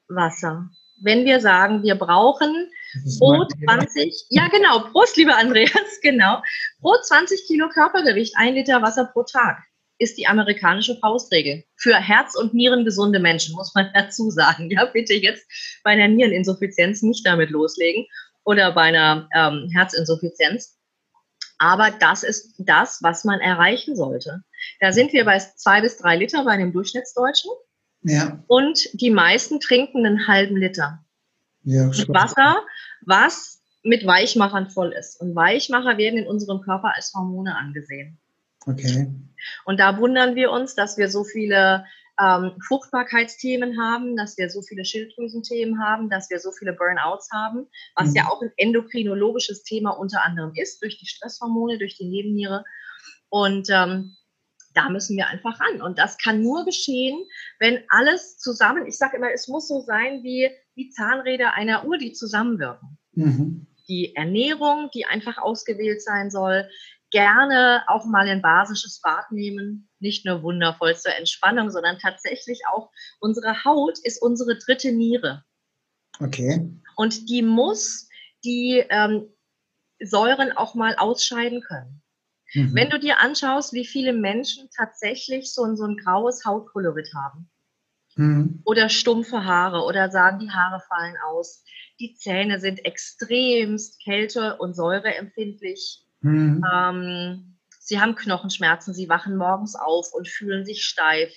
Wasser. 0.09 0.69
Wenn 1.03 1.25
wir 1.25 1.41
sagen, 1.41 1.83
wir 1.83 1.97
brauchen 1.97 2.71
pro 3.19 3.45
20, 3.45 4.27
ja 4.31 4.49
genau, 4.49 4.81
Prost, 4.91 5.17
lieber 5.17 5.37
Andreas, 5.37 5.73
genau, 6.03 6.41
pro 6.81 6.95
20 7.03 7.47
Kilo 7.47 7.69
Körpergewicht 7.69 8.35
ein 8.37 8.55
Liter 8.55 8.81
Wasser 8.81 9.11
pro 9.13 9.25
Tag 9.25 9.59
ist 9.99 10.19
die 10.19 10.27
amerikanische 10.27 10.97
Faustregel. 10.97 11.65
Für 11.77 11.97
Herz- 11.97 12.37
und 12.37 12.55
Nieren 12.55 12.85
gesunde 12.85 13.19
Menschen, 13.19 13.55
muss 13.55 13.75
man 13.75 13.91
dazu 13.95 14.31
sagen. 14.31 14.71
Ja, 14.71 14.85
bitte 14.87 15.15
jetzt 15.15 15.47
bei 15.83 15.91
einer 15.91 16.09
Niereninsuffizienz 16.09 17.03
nicht 17.03 17.27
damit 17.27 17.51
loslegen 17.51 18.07
oder 18.45 18.73
bei 18.73 18.83
einer 18.83 19.29
ähm, 19.35 19.71
Herzinsuffizienz. 19.73 20.77
Aber 21.59 21.91
das 21.91 22.23
ist 22.23 22.55
das, 22.59 22.99
was 23.03 23.25
man 23.25 23.41
erreichen 23.41 23.97
sollte. 23.97 24.43
Da 24.81 24.93
sind 24.93 25.13
wir 25.13 25.25
bei 25.25 25.39
zwei 25.39 25.81
bis 25.81 25.97
drei 25.97 26.17
Liter 26.17 26.45
bei 26.45 26.53
einem 26.53 26.73
Durchschnittsdeutschen. 26.73 27.51
Ja. 28.03 28.43
Und 28.47 28.89
die 28.93 29.11
meisten 29.11 29.59
trinken 29.59 30.05
einen 30.05 30.29
halben 30.29 30.57
Liter. 30.57 31.05
Ja, 31.63 31.87
mit 31.87 32.09
Wasser, 32.09 32.63
was 33.01 33.63
mit 33.83 34.07
Weichmachern 34.07 34.69
voll 34.69 34.93
ist. 34.93 35.21
Und 35.21 35.35
Weichmacher 35.35 35.97
werden 35.97 36.19
in 36.19 36.27
unserem 36.27 36.61
Körper 36.61 36.93
als 36.95 37.13
Hormone 37.15 37.57
angesehen. 37.57 38.19
Okay. 38.67 39.11
Und 39.65 39.81
da 39.81 39.99
wundern 39.99 40.35
wir 40.35 40.51
uns, 40.51 40.75
dass 40.75 40.99
wir 40.99 41.09
so 41.09 41.25
viele 41.25 41.85
ähm, 42.21 42.53
Fruchtbarkeitsthemen 42.67 43.79
haben, 43.81 44.17
dass 44.17 44.39
wir 44.39 44.49
so 44.49 44.63
viele 44.63 44.85
Schilddrüsenthemen 44.85 45.83
haben, 45.83 46.09
dass 46.09 46.31
wir 46.31 46.39
so 46.39 46.51
viele 46.53 46.73
Burnouts 46.73 47.31
haben, 47.33 47.67
was 47.95 48.11
mhm. 48.11 48.15
ja 48.17 48.29
auch 48.29 48.43
ein 48.43 48.53
endokrinologisches 48.57 49.63
Thema 49.63 49.91
unter 49.91 50.25
anderem 50.25 50.53
ist, 50.55 50.83
durch 50.83 50.99
die 50.99 51.07
Stresshormone, 51.07 51.79
durch 51.79 51.97
die 51.97 52.09
Nebenniere. 52.09 52.65
Und 53.29 53.69
ähm, 53.71 54.17
da 54.75 54.89
müssen 54.89 55.17
wir 55.17 55.29
einfach 55.29 55.59
ran. 55.61 55.81
Und 55.83 55.99
das 55.99 56.19
kann 56.19 56.43
nur 56.43 56.65
geschehen, 56.65 57.19
wenn 57.59 57.83
alles 57.89 58.39
zusammen, 58.39 58.87
ich 58.87 58.99
sage 58.99 59.17
immer, 59.17 59.33
es 59.33 59.49
muss 59.49 59.69
so 59.69 59.81
sein 59.81 60.23
wie 60.23 60.51
die 60.77 60.91
Zahnräder 60.91 61.55
einer 61.55 61.87
Uhr, 61.87 61.99
die 61.99 62.13
zusammenwirken. 62.13 62.99
Mhm. 63.13 63.67
Die 63.89 64.15
Ernährung, 64.15 64.91
die 64.95 65.07
einfach 65.07 65.39
ausgewählt 65.39 66.03
sein 66.03 66.31
soll, 66.31 66.69
gerne 67.17 67.83
auch 67.87 68.05
mal 68.05 68.29
ein 68.29 68.43
basisches 68.43 69.01
Bad 69.01 69.33
nehmen. 69.33 69.89
Nicht 70.01 70.27
nur 70.27 70.43
wundervoll 70.43 70.95
zur 70.97 71.17
Entspannung, 71.17 71.71
sondern 71.71 71.99
tatsächlich 71.99 72.61
auch 72.71 72.91
unsere 73.21 73.65
Haut 73.65 73.99
ist 74.03 74.21
unsere 74.21 74.59
dritte 74.59 74.93
Niere. 74.93 75.43
Okay. 76.21 76.71
Und 76.95 77.31
die 77.31 77.41
muss 77.41 78.11
die 78.45 78.85
ähm, 78.91 79.31
Säuren 79.99 80.53
auch 80.53 80.75
mal 80.75 80.95
ausscheiden 80.97 81.63
können. 81.63 82.03
Mhm. 82.53 82.75
Wenn 82.75 82.91
du 82.91 82.99
dir 82.99 83.19
anschaust, 83.19 83.73
wie 83.73 83.87
viele 83.87 84.13
Menschen 84.13 84.69
tatsächlich 84.77 85.55
so 85.55 85.65
ein, 85.65 85.75
so 85.79 85.85
ein 85.85 85.97
graues 85.97 86.45
Hautkolorit 86.45 87.09
haben 87.15 87.49
mhm. 88.17 88.61
oder 88.67 88.91
stumpfe 88.91 89.43
Haare 89.43 89.85
oder 89.85 90.11
sagen, 90.11 90.39
die 90.41 90.51
Haare 90.51 90.83
fallen 90.87 91.17
aus, 91.25 91.65
die 91.99 92.15
Zähne 92.15 92.61
sind 92.61 92.85
extremst 92.85 94.05
kälte- 94.05 94.59
und 94.59 94.75
säureempfindlich, 94.75 96.06
Mhm. 96.27 96.65
Ähm, 96.73 97.59
sie 97.81 98.01
haben 98.01 98.15
Knochenschmerzen, 98.15 98.95
sie 98.95 99.09
wachen 99.09 99.37
morgens 99.37 99.75
auf 99.77 100.13
und 100.13 100.29
fühlen 100.29 100.65
sich 100.65 100.85
steif. 100.85 101.33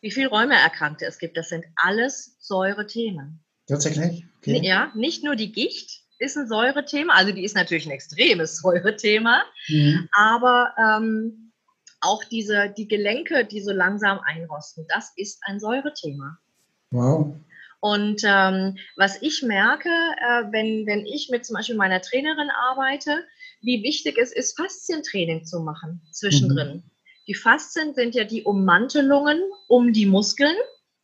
Wie 0.00 0.10
viele 0.10 0.28
Rheumaerkrankte 0.28 1.06
es 1.06 1.18
gibt, 1.18 1.36
das 1.36 1.48
sind 1.48 1.64
alles 1.76 2.36
Säurethemen. 2.40 3.44
Tatsächlich? 3.66 4.26
Okay. 4.38 4.60
Ja, 4.62 4.92
nicht 4.94 5.24
nur 5.24 5.36
die 5.36 5.52
Gicht 5.52 6.02
ist 6.18 6.36
ein 6.36 6.48
Säurethema, 6.48 7.14
also 7.14 7.32
die 7.32 7.44
ist 7.44 7.56
natürlich 7.56 7.86
ein 7.86 7.92
extremes 7.92 8.58
Säurethema, 8.60 9.42
mhm. 9.68 10.08
aber 10.12 10.74
ähm, 10.78 11.52
auch 12.00 12.22
diese, 12.24 12.72
die 12.76 12.86
Gelenke, 12.86 13.46
die 13.46 13.62
so 13.62 13.72
langsam 13.72 14.20
einrosten, 14.20 14.86
das 14.88 15.12
ist 15.16 15.38
ein 15.46 15.58
Säurethema. 15.58 16.36
Wow. 16.90 17.36
Und 17.84 18.22
ähm, 18.24 18.78
was 18.96 19.20
ich 19.20 19.42
merke, 19.42 19.90
äh, 19.90 20.44
wenn, 20.50 20.86
wenn 20.86 21.04
ich 21.04 21.28
mit 21.30 21.44
zum 21.44 21.52
Beispiel 21.52 21.76
meiner 21.76 22.00
Trainerin 22.00 22.48
arbeite, 22.48 23.26
wie 23.60 23.82
wichtig 23.82 24.16
es 24.16 24.32
ist, 24.32 24.56
Faszientraining 24.56 25.44
zu 25.44 25.60
machen 25.60 26.00
zwischendrin. 26.10 26.76
Mhm. 26.76 26.90
Die 27.28 27.34
Faszien 27.34 27.92
sind 27.92 28.14
ja 28.14 28.24
die 28.24 28.42
Ummantelungen 28.42 29.38
um 29.68 29.92
die 29.92 30.06
Muskeln. 30.06 30.56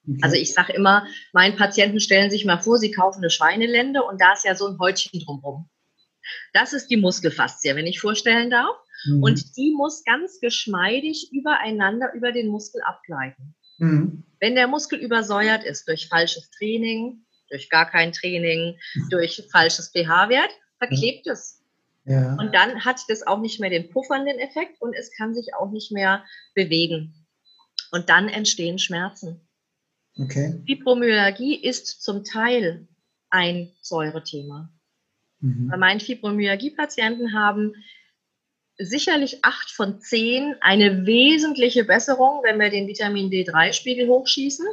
Okay. 0.09 0.21
Also 0.23 0.37
ich 0.37 0.55
sage 0.55 0.73
immer, 0.73 1.07
meinen 1.35 1.55
Patienten 1.55 2.01
stellen 2.01 2.31
sich 2.31 2.47
mal 2.47 2.63
vor, 2.63 2.79
sie 2.79 2.93
kaufen 2.93 3.19
eine 3.19 3.29
Schweinelende 3.29 4.03
und 4.03 4.19
da 4.19 4.33
ist 4.33 4.47
ja 4.47 4.55
so 4.55 4.67
ein 4.67 4.79
Häutchen 4.79 5.21
drumherum. 5.21 5.69
Das 6.55 6.73
ist 6.73 6.87
die 6.87 6.97
Muskelfaszie, 6.97 7.77
wenn 7.77 7.87
ich 7.87 8.01
vorstellen 8.01 8.49
darf. 8.49 8.75
Mhm. 9.05 9.23
Und 9.23 9.55
die 9.59 9.75
muss 9.77 10.03
ganz 10.05 10.41
geschmeidig 10.41 11.29
übereinander 11.31 12.15
über 12.15 12.33
den 12.33 12.49
Muskel 12.49 12.81
abgleiten. 12.87 13.55
Mhm. 13.77 14.25
Wenn 14.41 14.55
der 14.55 14.67
Muskel 14.67 14.99
übersäuert 14.99 15.65
ist 15.65 15.87
durch 15.87 16.09
falsches 16.09 16.51
Training, 16.51 17.25
durch 17.51 17.69
gar 17.69 17.89
kein 17.89 18.13
Training, 18.13 18.79
mhm. 18.95 19.09
durch 19.11 19.47
falsches 19.53 19.93
pH-Wert, 19.93 20.51
verklebt 20.79 21.27
es. 21.27 21.63
Ja. 22.05 22.35
Und 22.37 22.55
dann 22.55 22.85
hat 22.85 23.01
das 23.09 23.27
auch 23.27 23.41
nicht 23.41 23.61
mehr 23.61 23.71
den 23.71 23.91
puffernden 23.91 24.39
Effekt 24.39 24.81
und 24.81 24.95
es 24.95 25.11
kann 25.17 25.35
sich 25.35 25.55
auch 25.55 25.71
nicht 25.71 25.93
mehr 25.93 26.25
bewegen. 26.55 27.27
Und 27.93 28.09
dann 28.09 28.29
entstehen 28.29 28.79
Schmerzen. 28.79 29.47
Okay. 30.19 30.63
Fibromyalgie 30.67 31.57
ist 31.57 32.03
zum 32.03 32.25
Teil 32.25 32.89
ein 33.29 33.73
Säurethema. 33.81 34.71
Mhm. 35.41 35.69
Bei 35.69 35.77
meinen 35.77 36.01
Fibromyalgie-Patienten 36.01 37.33
haben 37.33 37.75
sicherlich 38.81 39.45
acht 39.45 39.71
von 39.71 40.01
zehn 40.01 40.55
eine 40.61 41.07
wesentliche 41.07 41.85
Besserung, 41.85 42.43
wenn 42.43 42.59
wir 42.59 42.71
den 42.71 42.89
Vitamin 42.89 43.31
D3-Spiegel 43.31 44.09
hochschießen 44.09 44.67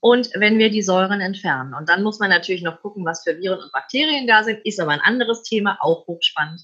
und 0.00 0.30
wenn 0.34 0.58
wir 0.58 0.70
die 0.70 0.82
Säuren 0.82 1.20
entfernen. 1.20 1.74
Und 1.74 1.88
dann 1.88 2.02
muss 2.02 2.18
man 2.18 2.30
natürlich 2.30 2.62
noch 2.62 2.80
gucken, 2.80 3.04
was 3.04 3.24
für 3.24 3.38
Viren 3.38 3.60
und 3.60 3.72
Bakterien 3.72 4.26
da 4.26 4.44
sind, 4.44 4.60
ist 4.64 4.78
aber 4.78 4.92
ein 4.92 5.00
anderes 5.00 5.42
Thema, 5.42 5.78
auch 5.80 6.06
hochspannend. 6.06 6.60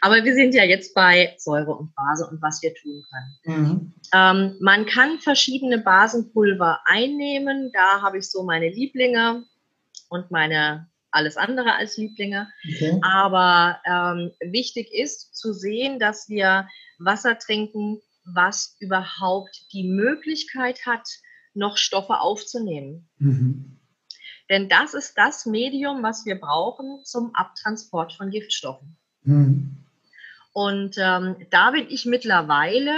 Aber 0.00 0.22
wir 0.24 0.34
sind 0.34 0.54
ja 0.54 0.64
jetzt 0.64 0.94
bei 0.94 1.34
Säure 1.38 1.74
und 1.74 1.94
Base 1.94 2.26
und 2.26 2.40
was 2.42 2.62
wir 2.62 2.74
tun 2.74 3.02
können. 3.10 3.58
Mhm. 3.58 3.94
Ähm, 4.12 4.56
man 4.60 4.86
kann 4.86 5.18
verschiedene 5.18 5.78
Basenpulver 5.78 6.80
einnehmen. 6.84 7.70
Da 7.72 8.02
habe 8.02 8.18
ich 8.18 8.30
so 8.30 8.44
meine 8.44 8.68
Lieblinge 8.68 9.44
und 10.08 10.30
meine 10.30 10.86
alles 11.14 11.36
andere 11.36 11.74
als 11.74 11.96
Lieblinge. 11.96 12.48
Okay. 12.66 12.98
Aber 13.02 13.80
ähm, 13.86 14.32
wichtig 14.40 14.92
ist 14.92 15.36
zu 15.36 15.52
sehen, 15.52 15.98
dass 15.98 16.28
wir 16.28 16.68
Wasser 16.98 17.38
trinken, 17.38 18.00
was 18.24 18.76
überhaupt 18.80 19.66
die 19.72 19.84
Möglichkeit 19.84 20.86
hat, 20.86 21.08
noch 21.54 21.76
Stoffe 21.76 22.20
aufzunehmen. 22.20 23.08
Mhm. 23.18 23.80
Denn 24.50 24.68
das 24.68 24.94
ist 24.94 25.16
das 25.16 25.46
Medium, 25.46 26.02
was 26.02 26.26
wir 26.26 26.38
brauchen 26.38 27.00
zum 27.04 27.34
Abtransport 27.34 28.12
von 28.12 28.30
Giftstoffen. 28.30 28.96
Mhm. 29.22 29.84
Und 30.52 30.96
ähm, 30.98 31.36
da 31.50 31.70
bin 31.70 31.86
ich 31.88 32.06
mittlerweile 32.06 32.94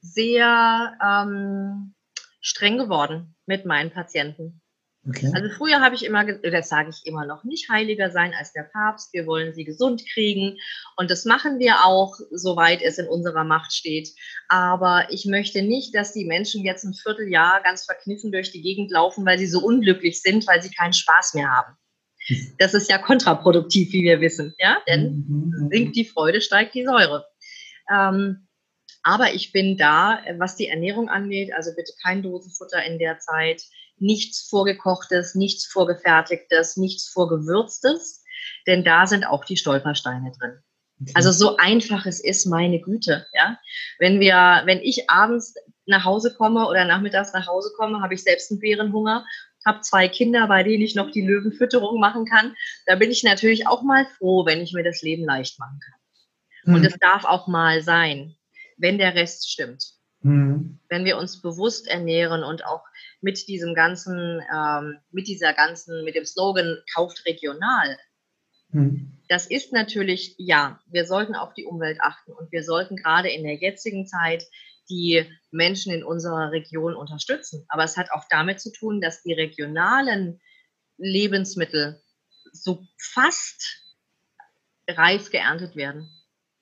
sehr 0.00 0.96
ähm, 1.04 1.94
streng 2.40 2.78
geworden 2.78 3.34
mit 3.46 3.66
meinen 3.66 3.90
Patienten. 3.90 4.60
Okay. 5.08 5.30
Also 5.34 5.48
früher 5.50 5.80
habe 5.80 5.94
ich 5.94 6.04
immer, 6.04 6.24
das 6.24 6.68
sage 6.68 6.90
ich 6.90 7.06
immer 7.06 7.26
noch, 7.26 7.44
nicht 7.44 7.68
heiliger 7.68 8.10
sein 8.10 8.34
als 8.36 8.52
der 8.52 8.64
Papst. 8.64 9.12
Wir 9.12 9.26
wollen 9.26 9.54
sie 9.54 9.64
gesund 9.64 10.02
kriegen 10.12 10.58
und 10.96 11.10
das 11.10 11.24
machen 11.24 11.58
wir 11.60 11.84
auch, 11.84 12.14
soweit 12.32 12.82
es 12.82 12.98
in 12.98 13.06
unserer 13.06 13.44
Macht 13.44 13.72
steht. 13.72 14.08
Aber 14.48 15.06
ich 15.10 15.26
möchte 15.26 15.62
nicht, 15.62 15.94
dass 15.94 16.12
die 16.12 16.24
Menschen 16.24 16.64
jetzt 16.64 16.84
ein 16.84 16.94
Vierteljahr 16.94 17.62
ganz 17.62 17.84
verkniffen 17.84 18.32
durch 18.32 18.50
die 18.50 18.62
Gegend 18.62 18.90
laufen, 18.90 19.24
weil 19.24 19.38
sie 19.38 19.46
so 19.46 19.60
unglücklich 19.60 20.20
sind, 20.20 20.46
weil 20.48 20.60
sie 20.60 20.70
keinen 20.70 20.92
Spaß 20.92 21.34
mehr 21.34 21.50
haben. 21.50 21.76
Das 22.58 22.74
ist 22.74 22.90
ja 22.90 22.98
kontraproduktiv, 22.98 23.92
wie 23.92 24.02
wir 24.02 24.20
wissen, 24.20 24.54
ja, 24.58 24.78
denn 24.88 25.02
mhm, 25.02 25.26
mhm, 25.28 25.64
mhm. 25.64 25.68
sinkt 25.70 25.94
die 25.94 26.04
Freude, 26.04 26.40
steigt 26.40 26.74
die 26.74 26.84
Säure. 26.84 27.24
Ähm, 27.88 28.48
Aber 29.04 29.32
ich 29.34 29.52
bin 29.52 29.76
da, 29.76 30.18
was 30.38 30.56
die 30.56 30.66
Ernährung 30.66 31.08
angeht, 31.08 31.52
also 31.54 31.70
bitte 31.76 31.92
kein 32.02 32.24
Dosenfutter 32.24 32.84
in 32.84 32.98
der 32.98 33.20
Zeit, 33.20 33.62
nichts 33.98 34.48
vorgekochtes, 34.48 35.34
nichts 35.34 35.66
vorgefertigtes, 35.66 36.76
nichts 36.76 37.08
vorgewürztes, 37.08 38.22
denn 38.66 38.84
da 38.84 39.06
sind 39.06 39.26
auch 39.26 39.44
die 39.44 39.56
Stolpersteine 39.56 40.32
drin. 40.38 40.58
Okay. 41.00 41.12
Also 41.14 41.30
so 41.30 41.56
einfach 41.56 42.06
es 42.06 42.22
ist, 42.22 42.46
meine 42.46 42.80
Güte, 42.80 43.26
ja. 43.34 43.58
Wenn 43.98 44.18
wir, 44.18 44.62
wenn 44.64 44.78
ich 44.78 45.10
abends 45.10 45.54
nach 45.84 46.04
Hause 46.04 46.34
komme 46.34 46.66
oder 46.66 46.84
nachmittags 46.84 47.32
nach 47.32 47.46
Hause 47.46 47.70
komme, 47.76 48.00
habe 48.00 48.14
ich 48.14 48.22
selbst 48.22 48.50
einen 48.50 48.60
Bärenhunger, 48.60 49.26
habe 49.66 49.80
zwei 49.82 50.08
Kinder, 50.08 50.46
bei 50.46 50.62
denen 50.62 50.82
ich 50.82 50.94
noch 50.94 51.10
die 51.10 51.26
Löwenfütterung 51.26 52.00
machen 52.00 52.24
kann. 52.24 52.54
Da 52.86 52.94
bin 52.96 53.10
ich 53.10 53.22
natürlich 53.24 53.66
auch 53.66 53.82
mal 53.82 54.06
froh, 54.06 54.46
wenn 54.46 54.62
ich 54.62 54.72
mir 54.72 54.84
das 54.84 55.02
Leben 55.02 55.24
leicht 55.24 55.58
machen 55.58 55.80
kann. 55.80 56.74
Und 56.74 56.80
hm. 56.80 56.86
es 56.86 56.98
darf 56.98 57.24
auch 57.24 57.46
mal 57.46 57.82
sein, 57.82 58.34
wenn 58.76 58.98
der 58.98 59.14
Rest 59.14 59.50
stimmt. 59.50 59.96
Mhm. 60.20 60.80
Wenn 60.88 61.04
wir 61.04 61.18
uns 61.18 61.40
bewusst 61.40 61.88
ernähren 61.88 62.42
und 62.42 62.64
auch 62.64 62.82
mit 63.26 63.48
diesem 63.48 63.74
ganzen, 63.74 64.40
ähm, 64.54 64.98
mit 65.10 65.26
dieser 65.26 65.52
ganzen, 65.52 66.04
mit 66.04 66.14
dem 66.14 66.24
Slogan 66.24 66.78
kauft 66.94 67.26
regional. 67.26 67.98
Mhm. 68.68 69.18
Das 69.28 69.48
ist 69.48 69.72
natürlich, 69.72 70.36
ja, 70.38 70.78
wir 70.86 71.06
sollten 71.06 71.34
auf 71.34 71.52
die 71.54 71.64
Umwelt 71.64 71.98
achten 72.00 72.32
und 72.32 72.52
wir 72.52 72.62
sollten 72.62 72.94
gerade 72.94 73.28
in 73.28 73.42
der 73.42 73.56
jetzigen 73.56 74.06
Zeit 74.06 74.44
die 74.88 75.24
Menschen 75.50 75.92
in 75.92 76.04
unserer 76.04 76.52
Region 76.52 76.94
unterstützen. 76.94 77.64
Aber 77.68 77.82
es 77.82 77.96
hat 77.96 78.12
auch 78.12 78.26
damit 78.30 78.60
zu 78.60 78.70
tun, 78.70 79.00
dass 79.00 79.24
die 79.24 79.32
regionalen 79.32 80.40
Lebensmittel 80.96 82.00
so 82.52 82.86
fast 82.96 83.82
reif 84.86 85.32
geerntet 85.32 85.74
werden. 85.74 86.08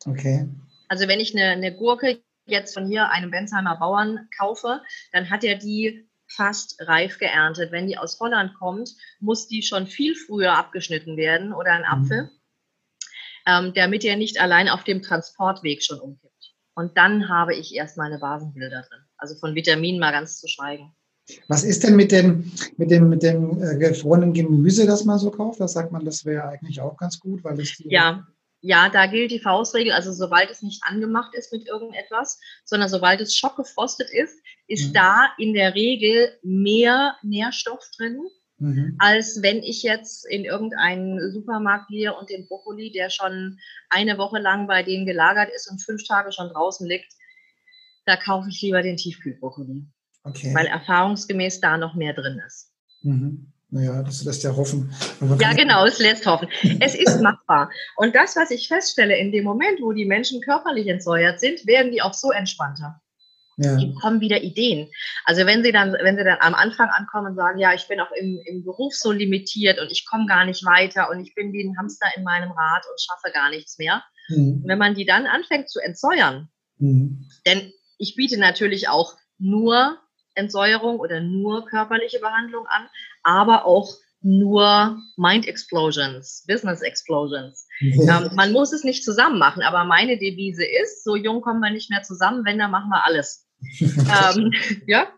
Okay. 0.07 0.48
Also 0.88 1.09
wenn 1.09 1.20
ich 1.20 1.37
eine, 1.37 1.50
eine 1.50 1.77
Gurke 1.77 2.22
jetzt 2.46 2.72
von 2.72 2.87
hier 2.87 3.11
einem 3.11 3.31
Bensheimer 3.31 3.77
Bauern 3.77 4.31
kaufe, 4.38 4.81
dann 5.12 5.29
hat 5.29 5.44
er 5.44 5.57
die 5.57 6.09
fast 6.34 6.76
reif 6.80 7.18
geerntet. 7.18 7.72
Wenn 7.72 7.86
die 7.86 7.98
aus 7.98 8.18
Holland 8.20 8.54
kommt, 8.54 8.90
muss 9.20 9.48
die 9.48 9.62
schon 9.62 9.86
viel 9.86 10.14
früher 10.14 10.56
abgeschnitten 10.56 11.16
werden 11.16 11.52
oder 11.52 11.72
ein 11.72 11.82
mhm. 11.82 11.86
Apfel, 11.86 12.30
ähm, 13.46 13.72
damit 13.74 14.04
er 14.04 14.16
nicht 14.16 14.40
allein 14.40 14.68
auf 14.68 14.84
dem 14.84 15.02
Transportweg 15.02 15.82
schon 15.82 16.00
umkippt. 16.00 16.54
Und 16.74 16.96
dann 16.96 17.28
habe 17.28 17.54
ich 17.54 17.74
erst 17.74 17.96
meine 17.96 18.18
Basenbilder 18.18 18.82
drin. 18.82 19.00
Also 19.16 19.36
von 19.36 19.54
Vitaminen 19.54 20.00
mal 20.00 20.12
ganz 20.12 20.40
zu 20.40 20.48
schweigen. 20.48 20.94
Was 21.48 21.64
ist 21.64 21.84
denn 21.84 21.96
mit 21.96 22.12
dem, 22.12 22.52
mit 22.76 22.90
dem, 22.90 23.08
mit 23.08 23.22
dem 23.22 23.62
äh, 23.62 23.76
gefrorenen 23.78 24.34
Gemüse, 24.34 24.86
das 24.86 25.04
man 25.04 25.18
so 25.18 25.30
kauft? 25.30 25.60
Da 25.60 25.68
sagt 25.68 25.90
man, 25.90 26.04
das 26.04 26.24
wäre 26.24 26.48
eigentlich 26.48 26.80
auch 26.80 26.96
ganz 26.98 27.18
gut, 27.18 27.42
weil 27.44 27.58
es 27.58 27.78
ja, 27.78 28.26
ja, 28.66 28.88
da 28.88 29.07
gilt 29.07 29.31
die 29.31 29.40
Faustregel, 29.40 29.92
also 29.92 30.11
sobald 30.11 30.50
es 30.50 30.62
nicht 30.62 30.83
angemacht 30.85 31.35
ist 31.35 31.53
mit 31.53 31.68
irgendetwas, 31.68 32.40
sondern 32.64 32.88
sobald 32.88 33.20
es 33.20 33.37
schockgefrostet 33.37 34.09
ist, 34.11 34.42
ist 34.66 34.88
mhm. 34.88 34.92
da 34.94 35.29
in 35.37 35.53
der 35.53 35.74
Regel 35.74 36.38
mehr 36.42 37.16
Nährstoff 37.22 37.87
drin, 37.98 38.22
mhm. 38.57 38.96
als 38.98 39.42
wenn 39.42 39.62
ich 39.62 39.83
jetzt 39.83 40.27
in 40.27 40.46
irgendeinen 40.46 41.31
Supermarkt 41.31 41.88
gehe 41.88 42.14
und 42.16 42.31
den 42.31 42.48
Brokkoli, 42.48 42.90
der 42.90 43.11
schon 43.11 43.59
eine 43.90 44.16
Woche 44.16 44.38
lang 44.38 44.66
bei 44.66 44.83
denen 44.83 45.05
gelagert 45.05 45.50
ist 45.55 45.70
und 45.70 45.83
fünf 45.83 46.03
Tage 46.09 46.33
schon 46.33 46.48
draußen 46.48 46.88
liegt, 46.88 47.12
da 48.07 48.16
kaufe 48.16 48.48
ich 48.48 48.62
lieber 48.62 48.81
den 48.81 48.96
Tiefkühlbrokkoli. 48.96 49.85
Okay. 50.22 50.55
Weil 50.55 50.66
erfahrungsgemäß 50.66 51.61
da 51.61 51.77
noch 51.77 51.94
mehr 51.94 52.14
drin 52.14 52.40
ist. 52.46 52.72
Mhm. 53.03 53.53
Naja, 53.70 54.03
das 54.03 54.24
lässt 54.24 54.44
ja 54.44 54.55
hoffen. 54.55 54.94
Ja, 55.40 55.53
genau, 55.53 55.85
es 55.85 55.98
lässt 55.98 56.27
hoffen. 56.27 56.48
Es 56.81 56.94
ist 56.94 57.20
machbar. 57.20 57.70
Und 57.96 58.14
das, 58.14 58.37
was 58.37 58.50
ich 58.50 58.68
feststelle, 58.68 59.16
in 59.16 59.33
dem 59.33 59.44
Moment, 59.44 59.81
wo 59.81 59.92
die 59.92 60.05
Menschen 60.05 60.40
körperlich 60.40 60.87
entsäuert 60.87 61.40
sind, 61.40 61.66
werden 61.66 61.90
die 61.90 62.00
auch 62.00 62.14
so 62.14 62.31
entspannter. 62.31 63.00
Ja. 63.57 63.77
Die 63.77 63.94
kommen 63.94 64.20
wieder 64.20 64.42
Ideen. 64.42 64.90
Also 65.24 65.46
wenn 65.46 65.62
sie 65.62 65.72
dann, 65.72 65.92
wenn 65.92 66.16
sie 66.16 66.24
dann 66.24 66.38
am 66.40 66.55
Anfang 66.55 66.88
ankommen 66.88 67.29
und 67.29 67.37
sagen, 67.37 67.59
ja, 67.59 67.72
ich 67.72 67.87
bin 67.87 68.00
auch 68.00 68.11
im, 68.12 68.40
im 68.46 68.64
Beruf 68.64 68.94
so 68.94 69.12
limitiert 69.12 69.81
und 69.81 69.90
ich 69.92 70.07
komme 70.07 70.27
gar 70.27 70.44
nicht 70.44 70.64
weiter 70.64 71.11
und 71.11 71.20
ich 71.20 71.35
bin 71.35 71.53
wie 71.53 71.64
ein 71.64 71.77
Hamster 71.79 72.07
in 72.16 72.24
meinem 72.24 72.50
Rad 72.50 72.83
und 72.90 73.00
schaffe 73.00 73.33
gar 73.33 73.50
nichts 73.50 73.79
mehr. 73.79 74.03
Mhm. 74.29 74.64
Wenn 74.66 74.79
man 74.79 74.94
die 74.94 75.05
dann 75.05 75.27
anfängt 75.27 75.70
zu 75.70 75.81
entsäuern, 75.81 76.48
mhm. 76.79 77.29
denn 77.46 77.72
ich 77.98 78.16
biete 78.16 78.38
natürlich 78.38 78.88
auch 78.88 79.14
nur 79.38 79.98
Entsäuerung 80.34 80.98
oder 80.98 81.20
nur 81.20 81.66
körperliche 81.66 82.20
Behandlung 82.20 82.66
an, 82.66 82.88
aber 83.22 83.66
auch 83.66 83.94
nur 84.24 84.98
Mind 85.16 85.46
Explosions, 85.46 86.44
Business 86.48 86.80
Explosions. 86.80 87.66
Ähm, 87.80 88.30
man 88.34 88.52
muss 88.52 88.72
es 88.72 88.82
nicht 88.82 89.04
zusammen 89.04 89.38
machen, 89.38 89.62
aber 89.62 89.84
meine 89.84 90.18
Devise 90.18 90.64
ist, 90.64 91.04
so 91.04 91.14
jung 91.14 91.42
kommen 91.42 91.60
wir 91.60 91.70
nicht 91.70 91.90
mehr 91.90 92.02
zusammen, 92.02 92.44
wenn, 92.46 92.58
dann 92.58 92.70
machen 92.70 92.88
wir 92.88 93.04
alles. 93.04 93.46
ähm, 93.80 94.50
ja? 94.86 95.08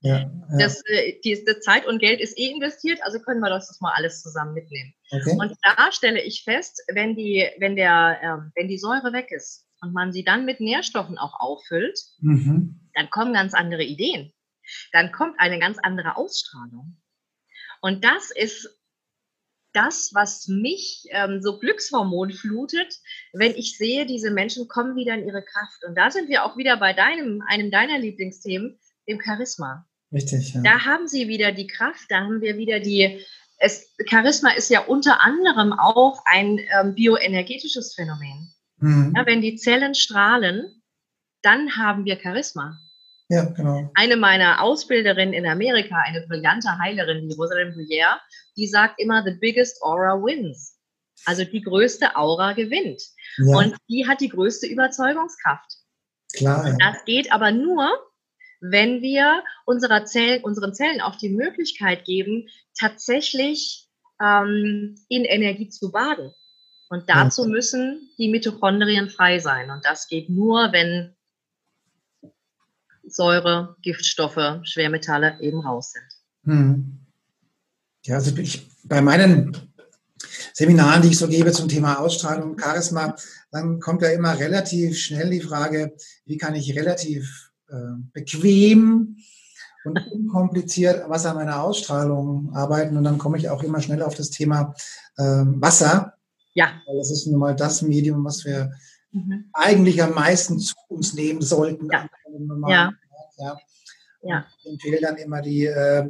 Ja, 0.00 0.18
ja. 0.18 0.30
Das, 0.58 0.82
äh, 0.86 1.18
die, 1.24 1.44
die, 1.44 1.60
Zeit 1.60 1.86
und 1.86 1.98
Geld 1.98 2.20
ist 2.20 2.38
eh 2.38 2.50
investiert, 2.50 3.00
also 3.02 3.18
können 3.20 3.40
wir 3.40 3.50
das, 3.50 3.68
das 3.68 3.80
mal 3.80 3.92
alles 3.94 4.22
zusammen 4.22 4.54
mitnehmen. 4.54 4.94
Okay. 5.10 5.36
Und 5.38 5.52
da 5.62 5.90
stelle 5.92 6.22
ich 6.22 6.42
fest, 6.44 6.82
wenn 6.92 7.16
die, 7.16 7.46
wenn, 7.58 7.76
der, 7.76 8.18
äh, 8.22 8.50
wenn 8.54 8.68
die 8.68 8.78
Säure 8.78 9.12
weg 9.12 9.30
ist 9.30 9.66
und 9.82 9.92
man 9.92 10.12
sie 10.12 10.24
dann 10.24 10.44
mit 10.44 10.60
Nährstoffen 10.60 11.18
auch 11.18 11.38
auffüllt, 11.38 11.98
mhm. 12.20 12.80
dann 12.94 13.10
kommen 13.10 13.34
ganz 13.34 13.52
andere 13.54 13.84
Ideen. 13.84 14.32
Dann 14.92 15.12
kommt 15.12 15.38
eine 15.38 15.58
ganz 15.58 15.78
andere 15.82 16.16
Ausstrahlung. 16.16 16.96
Und 17.80 18.04
das 18.04 18.30
ist 18.30 18.68
das, 19.76 20.10
was 20.14 20.48
mich 20.48 21.06
ähm, 21.10 21.42
so 21.42 21.58
Glückshormon 21.58 22.32
flutet, 22.32 22.94
wenn 23.32 23.52
ich 23.52 23.76
sehe, 23.76 24.06
diese 24.06 24.30
Menschen 24.30 24.68
kommen 24.68 24.96
wieder 24.96 25.14
in 25.14 25.26
ihre 25.26 25.42
Kraft. 25.42 25.84
Und 25.86 25.96
da 25.96 26.10
sind 26.10 26.28
wir 26.28 26.44
auch 26.44 26.56
wieder 26.56 26.78
bei 26.78 26.94
deinem, 26.94 27.42
einem 27.46 27.70
deiner 27.70 27.98
Lieblingsthemen, 27.98 28.78
dem 29.06 29.20
Charisma. 29.20 29.86
Richtig. 30.12 30.54
Ja. 30.54 30.62
Da 30.62 30.84
haben 30.84 31.06
sie 31.06 31.28
wieder 31.28 31.52
die 31.52 31.66
Kraft, 31.66 32.06
da 32.08 32.20
haben 32.20 32.40
wir 32.40 32.56
wieder 32.56 32.80
die. 32.80 33.24
Es, 33.58 33.94
Charisma 34.08 34.50
ist 34.50 34.70
ja 34.70 34.80
unter 34.80 35.22
anderem 35.22 35.72
auch 35.72 36.22
ein 36.26 36.58
ähm, 36.58 36.94
bioenergetisches 36.94 37.94
Phänomen. 37.94 38.52
Mhm. 38.78 39.14
Ja, 39.16 39.26
wenn 39.26 39.40
die 39.40 39.56
Zellen 39.56 39.94
strahlen, 39.94 40.82
dann 41.42 41.76
haben 41.76 42.04
wir 42.04 42.18
Charisma. 42.20 42.78
Ja, 43.28 43.44
genau. 43.44 43.90
Eine 43.94 44.16
meiner 44.16 44.62
Ausbilderinnen 44.62 45.34
in 45.34 45.46
Amerika, 45.46 45.96
eine 46.04 46.26
brillante 46.26 46.78
Heilerin, 46.78 47.28
die 47.28 47.34
Rosalind 47.34 47.74
Bruyère, 47.74 48.18
die 48.56 48.68
sagt 48.68 49.00
immer, 49.00 49.24
the 49.24 49.36
biggest 49.40 49.82
aura 49.82 50.14
wins. 50.22 50.76
Also 51.24 51.44
die 51.44 51.62
größte 51.62 52.14
Aura 52.14 52.52
gewinnt. 52.52 53.02
Ja. 53.38 53.56
Und 53.56 53.76
die 53.88 54.06
hat 54.06 54.20
die 54.20 54.28
größte 54.28 54.66
Überzeugungskraft. 54.66 55.72
Klar. 56.34 56.68
Ja. 56.68 56.76
Das 56.78 57.04
geht 57.04 57.32
aber 57.32 57.50
nur, 57.50 57.88
wenn 58.60 59.02
wir 59.02 59.42
unserer 59.64 60.04
Zellen, 60.04 60.44
unseren 60.44 60.74
Zellen 60.74 61.00
auch 61.00 61.16
die 61.16 61.30
Möglichkeit 61.30 62.04
geben, 62.04 62.48
tatsächlich 62.78 63.88
ähm, 64.20 64.96
in 65.08 65.24
Energie 65.24 65.68
zu 65.68 65.90
baden. 65.90 66.32
Und 66.88 67.08
dazu 67.08 67.42
ja. 67.42 67.48
müssen 67.48 68.10
die 68.18 68.28
Mitochondrien 68.28 69.10
frei 69.10 69.40
sein. 69.40 69.70
Und 69.70 69.84
das 69.84 70.06
geht 70.06 70.30
nur, 70.30 70.72
wenn 70.72 71.15
Säure, 73.08 73.76
Giftstoffe, 73.82 74.60
Schwermetalle 74.62 75.38
eben 75.40 75.60
raus 75.60 75.92
sind. 75.92 76.52
Hm. 76.52 76.98
Ja, 78.04 78.16
also 78.16 78.36
ich, 78.36 78.68
bei 78.84 79.00
meinen 79.00 79.56
Seminaren, 80.52 81.02
die 81.02 81.08
ich 81.08 81.18
so 81.18 81.28
gebe 81.28 81.52
zum 81.52 81.68
Thema 81.68 81.98
Ausstrahlung 81.98 82.52
und 82.52 82.60
Charisma, 82.60 83.16
dann 83.50 83.80
kommt 83.80 84.02
ja 84.02 84.10
immer 84.10 84.38
relativ 84.38 84.98
schnell 84.98 85.30
die 85.30 85.40
Frage, 85.40 85.94
wie 86.24 86.36
kann 86.36 86.54
ich 86.54 86.76
relativ 86.76 87.50
äh, 87.68 87.74
bequem 88.12 89.16
und 89.84 89.98
unkompliziert 90.12 91.04
was 91.08 91.26
an 91.26 91.36
meiner 91.36 91.62
Ausstrahlung 91.62 92.54
arbeiten. 92.54 92.96
Und 92.96 93.04
dann 93.04 93.18
komme 93.18 93.38
ich 93.38 93.48
auch 93.48 93.62
immer 93.62 93.80
schnell 93.80 94.02
auf 94.02 94.14
das 94.14 94.30
Thema 94.30 94.74
äh, 95.16 95.22
Wasser. 95.22 96.14
Ja. 96.54 96.70
Weil 96.86 96.98
das 96.98 97.10
ist 97.10 97.26
nun 97.26 97.38
mal 97.38 97.54
das 97.54 97.82
Medium, 97.82 98.24
was 98.24 98.44
wir 98.44 98.72
mhm. 99.16 99.50
eigentlich 99.52 100.02
am 100.02 100.14
meisten 100.14 100.58
zu 100.58 100.74
uns 100.88 101.14
nehmen 101.14 101.42
sollten. 101.42 101.88
Ja. 101.90 102.08
Ja. 102.68 102.92
ja. 103.38 103.56
ja. 104.22 104.46
Ich 104.60 104.70
empfehle 104.70 105.00
dann 105.00 105.16
immer 105.16 105.42
die, 105.42 105.66
äh, 105.66 106.08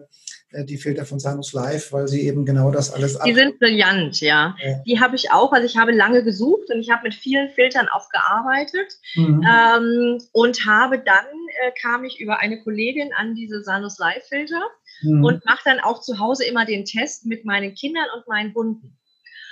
die 0.64 0.76
Filter 0.76 1.04
von 1.04 1.18
Sanus 1.18 1.52
Live, 1.52 1.92
weil 1.92 2.08
sie 2.08 2.26
eben 2.26 2.44
genau 2.44 2.70
das 2.70 2.92
alles 2.92 3.18
Die 3.24 3.34
sind 3.34 3.58
brillant, 3.58 4.20
ja. 4.20 4.56
ja. 4.62 4.82
Die 4.86 5.00
habe 5.00 5.16
ich 5.16 5.30
auch. 5.30 5.52
Also 5.52 5.66
ich 5.66 5.76
habe 5.76 5.92
lange 5.92 6.22
gesucht 6.24 6.70
und 6.70 6.80
ich 6.80 6.90
habe 6.90 7.02
mit 7.04 7.14
vielen 7.14 7.50
Filtern 7.50 7.88
auch 7.88 8.08
gearbeitet 8.10 8.92
mhm. 9.14 9.42
ähm, 9.46 10.18
und 10.32 10.66
habe 10.66 10.98
dann, 10.98 11.26
äh, 11.62 11.72
kam 11.80 12.04
ich 12.04 12.20
über 12.20 12.38
eine 12.38 12.62
Kollegin 12.62 13.10
an 13.16 13.34
diese 13.34 13.62
Sanus 13.62 13.98
Live 13.98 14.24
Filter 14.28 14.62
mhm. 15.02 15.24
und 15.24 15.44
mache 15.44 15.62
dann 15.64 15.80
auch 15.80 16.00
zu 16.00 16.18
Hause 16.18 16.44
immer 16.44 16.64
den 16.64 16.84
Test 16.84 17.26
mit 17.26 17.44
meinen 17.44 17.74
Kindern 17.74 18.06
und 18.16 18.26
meinen 18.28 18.54
Hunden. 18.54 18.96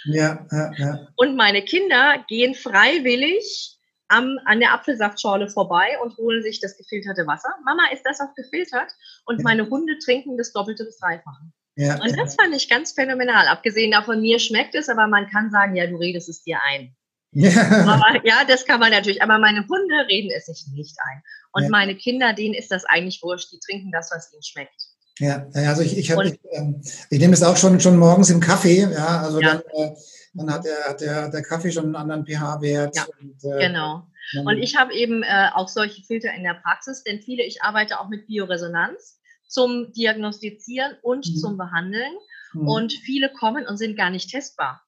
Ja, 0.04 0.46
ja, 0.50 0.72
ja. 0.76 1.08
Und 1.16 1.36
meine 1.36 1.62
Kinder 1.62 2.24
gehen 2.28 2.54
freiwillig 2.54 3.78
am, 4.08 4.38
an 4.44 4.60
der 4.60 4.72
Apfelsaftschorle 4.72 5.48
vorbei 5.48 5.98
und 6.02 6.16
holen 6.16 6.42
sich 6.42 6.60
das 6.60 6.76
gefilterte 6.76 7.26
Wasser. 7.26 7.54
Mama, 7.64 7.82
ist 7.92 8.02
das 8.04 8.20
auch 8.20 8.34
gefiltert? 8.34 8.92
Und 9.24 9.38
ja. 9.38 9.44
meine 9.44 9.68
Hunde 9.68 9.98
trinken 9.98 10.36
das 10.36 10.52
Doppelte 10.52 10.84
bis 10.84 10.98
Dreifache. 10.98 11.44
Ja, 11.76 12.00
und 12.00 12.16
das 12.16 12.36
fand 12.36 12.54
ich 12.54 12.68
ganz 12.68 12.92
phänomenal. 12.92 13.48
Abgesehen 13.48 13.90
davon, 13.90 14.20
mir 14.20 14.38
schmeckt 14.38 14.74
es, 14.74 14.88
aber 14.88 15.08
man 15.08 15.28
kann 15.28 15.50
sagen, 15.50 15.74
ja, 15.74 15.86
du 15.86 15.96
redest 15.96 16.28
es 16.28 16.42
dir 16.44 16.58
ein. 16.62 16.94
Ja. 17.32 17.50
Aber, 17.88 18.24
ja, 18.24 18.44
das 18.46 18.64
kann 18.64 18.78
man 18.78 18.92
natürlich. 18.92 19.22
Aber 19.22 19.38
meine 19.38 19.66
Hunde 19.66 20.06
reden 20.08 20.30
es 20.30 20.46
sich 20.46 20.66
nicht 20.72 20.96
ein. 21.04 21.22
Und 21.52 21.64
ja. 21.64 21.68
meine 21.70 21.96
Kinder, 21.96 22.32
denen 22.32 22.54
ist 22.54 22.70
das 22.70 22.84
eigentlich 22.84 23.20
wurscht. 23.22 23.50
Die 23.52 23.58
trinken 23.58 23.90
das, 23.90 24.12
was 24.14 24.32
ihnen 24.32 24.42
schmeckt. 24.42 24.93
Ja, 25.18 25.46
also 25.55 25.83
ich, 25.83 25.96
ich, 25.96 26.11
hab, 26.11 26.24
ich, 26.24 26.40
ähm, 26.50 26.83
ich 27.11 27.20
nehme 27.20 27.35
es 27.35 27.42
auch 27.42 27.57
schon, 27.57 27.79
schon 27.81 27.98
morgens 27.98 28.31
im 28.31 28.40
Kaffee. 28.40 28.81
Ja, 28.81 29.22
also 29.22 29.40
ja. 29.40 29.55
dann, 29.55 29.62
äh, 29.77 29.94
dann 30.35 30.53
hat, 30.53 30.64
der, 30.64 30.85
hat 30.88 31.00
der, 31.00 31.29
der 31.29 31.42
Kaffee 31.42 31.70
schon 31.70 31.85
einen 31.85 31.96
anderen 31.96 32.27
pH-Wert. 32.27 32.96
Ja, 32.96 33.07
und, 33.20 33.44
äh, 33.44 33.68
genau. 33.68 34.07
Und 34.44 34.59
ich 34.59 34.77
habe 34.77 34.92
eben 34.94 35.22
äh, 35.22 35.48
auch 35.55 35.68
solche 35.68 36.03
Filter 36.03 36.33
in 36.35 36.42
der 36.42 36.55
Praxis, 36.55 37.05
denn 37.05 37.20
viele, 37.20 37.44
ich 37.44 37.62
arbeite 37.62 38.00
auch 38.00 38.09
mit 38.09 38.27
Bioresonanz 38.27 39.20
zum 39.46 39.92
Diagnostizieren 39.92 40.96
und 41.03 41.29
mhm. 41.29 41.37
zum 41.37 41.57
Behandeln. 41.59 42.12
Mhm. 42.55 42.68
Und 42.68 42.92
viele 42.92 43.31
kommen 43.33 43.66
und 43.66 43.77
sind 43.77 43.96
gar 43.96 44.11
nicht 44.11 44.31
testbar. 44.31 44.83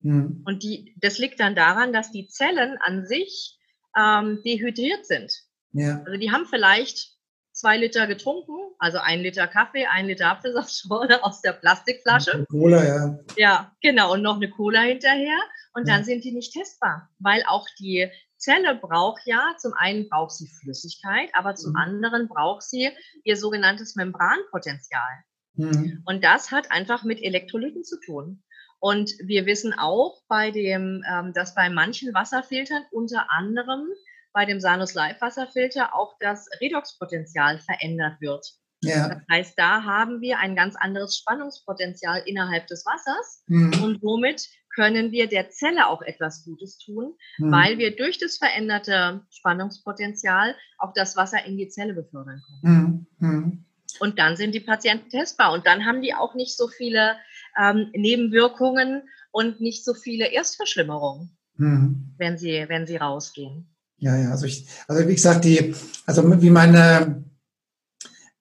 Mhm. 0.00 0.42
Und 0.44 0.62
die, 0.62 0.94
das 1.00 1.18
liegt 1.18 1.40
dann 1.40 1.54
daran, 1.54 1.92
dass 1.92 2.10
die 2.10 2.28
Zellen 2.28 2.76
an 2.84 3.06
sich 3.06 3.58
ähm, 3.96 4.40
dehydriert 4.44 5.06
sind. 5.06 5.32
Ja. 5.72 6.02
Also 6.04 6.18
die 6.18 6.30
haben 6.30 6.46
vielleicht 6.46 7.16
zwei 7.60 7.76
Liter 7.76 8.06
getrunken, 8.06 8.56
also 8.78 8.98
ein 8.98 9.20
Liter 9.20 9.46
Kaffee, 9.46 9.86
ein 9.86 10.06
Liter 10.06 10.30
Apfelsaftschorle 10.30 11.22
aus 11.24 11.42
der 11.42 11.52
Plastikflasche. 11.52 12.46
Cola, 12.50 12.84
ja. 12.84 13.18
Ja, 13.36 13.76
genau, 13.82 14.14
und 14.14 14.22
noch 14.22 14.36
eine 14.36 14.50
Cola 14.50 14.80
hinterher. 14.80 15.38
Und 15.74 15.86
ja. 15.86 15.94
dann 15.94 16.04
sind 16.04 16.24
die 16.24 16.32
nicht 16.32 16.52
testbar, 16.52 17.10
weil 17.18 17.44
auch 17.46 17.66
die 17.78 18.10
Zelle 18.38 18.74
braucht 18.74 19.20
ja, 19.26 19.54
zum 19.58 19.74
einen 19.74 20.08
braucht 20.08 20.32
sie 20.32 20.48
Flüssigkeit, 20.48 21.28
aber 21.34 21.54
zum 21.54 21.72
mhm. 21.72 21.76
anderen 21.76 22.28
braucht 22.28 22.62
sie 22.62 22.90
ihr 23.22 23.36
sogenanntes 23.36 23.94
Membranpotenzial. 23.94 25.24
Mhm. 25.54 26.02
Und 26.06 26.24
das 26.24 26.50
hat 26.50 26.72
einfach 26.72 27.04
mit 27.04 27.22
Elektrolyten 27.22 27.84
zu 27.84 28.00
tun. 28.00 28.42
Und 28.78 29.12
wir 29.22 29.44
wissen 29.44 29.74
auch 29.74 30.22
bei 30.26 30.50
dem, 30.50 31.04
ähm, 31.06 31.34
dass 31.34 31.54
bei 31.54 31.68
manchen 31.68 32.14
Wasserfiltern 32.14 32.82
unter 32.90 33.30
anderem 33.30 33.86
bei 34.32 34.44
dem 34.44 34.60
Sanus 34.60 34.94
Live 34.94 35.20
Wasserfilter 35.20 35.94
auch 35.94 36.16
das 36.20 36.48
Redoxpotenzial 36.60 37.58
verändert 37.60 38.20
wird. 38.20 38.46
Ja. 38.82 39.08
Das 39.08 39.22
heißt, 39.30 39.58
da 39.58 39.84
haben 39.84 40.20
wir 40.20 40.38
ein 40.38 40.56
ganz 40.56 40.74
anderes 40.76 41.16
Spannungspotenzial 41.18 42.22
innerhalb 42.24 42.66
des 42.66 42.86
Wassers 42.86 43.44
mhm. 43.46 43.82
und 43.82 44.00
somit 44.00 44.48
können 44.74 45.10
wir 45.10 45.28
der 45.28 45.50
Zelle 45.50 45.88
auch 45.88 46.00
etwas 46.00 46.44
Gutes 46.44 46.78
tun, 46.78 47.14
mhm. 47.38 47.52
weil 47.52 47.78
wir 47.78 47.94
durch 47.94 48.18
das 48.18 48.38
veränderte 48.38 49.26
Spannungspotenzial 49.30 50.54
auch 50.78 50.92
das 50.94 51.16
Wasser 51.16 51.44
in 51.44 51.56
die 51.58 51.68
Zelle 51.68 51.94
befördern 51.94 52.40
können. 52.62 53.06
Mhm. 53.18 53.28
mhm. 53.28 53.64
Und 53.98 54.18
dann 54.18 54.36
sind 54.36 54.54
die 54.54 54.60
Patienten 54.60 55.10
testbar 55.10 55.52
und 55.52 55.66
dann 55.66 55.84
haben 55.84 56.00
die 56.00 56.14
auch 56.14 56.34
nicht 56.34 56.56
so 56.56 56.68
viele 56.68 57.16
ähm, 57.60 57.90
Nebenwirkungen 57.92 59.02
und 59.32 59.60
nicht 59.60 59.84
so 59.84 59.94
viele 59.94 60.32
Erstverschlimmerungen, 60.32 61.36
mhm. 61.56 62.14
wenn, 62.16 62.38
sie, 62.38 62.64
wenn 62.68 62.86
sie 62.86 62.96
rausgehen. 62.96 63.69
Ja, 64.00 64.16
ja, 64.16 64.30
also 64.30 64.46
ich, 64.46 64.66
also 64.88 65.06
wie 65.06 65.14
gesagt, 65.14 65.44
die, 65.44 65.74
also 66.06 66.42
wie 66.42 66.50
meine, 66.50 67.22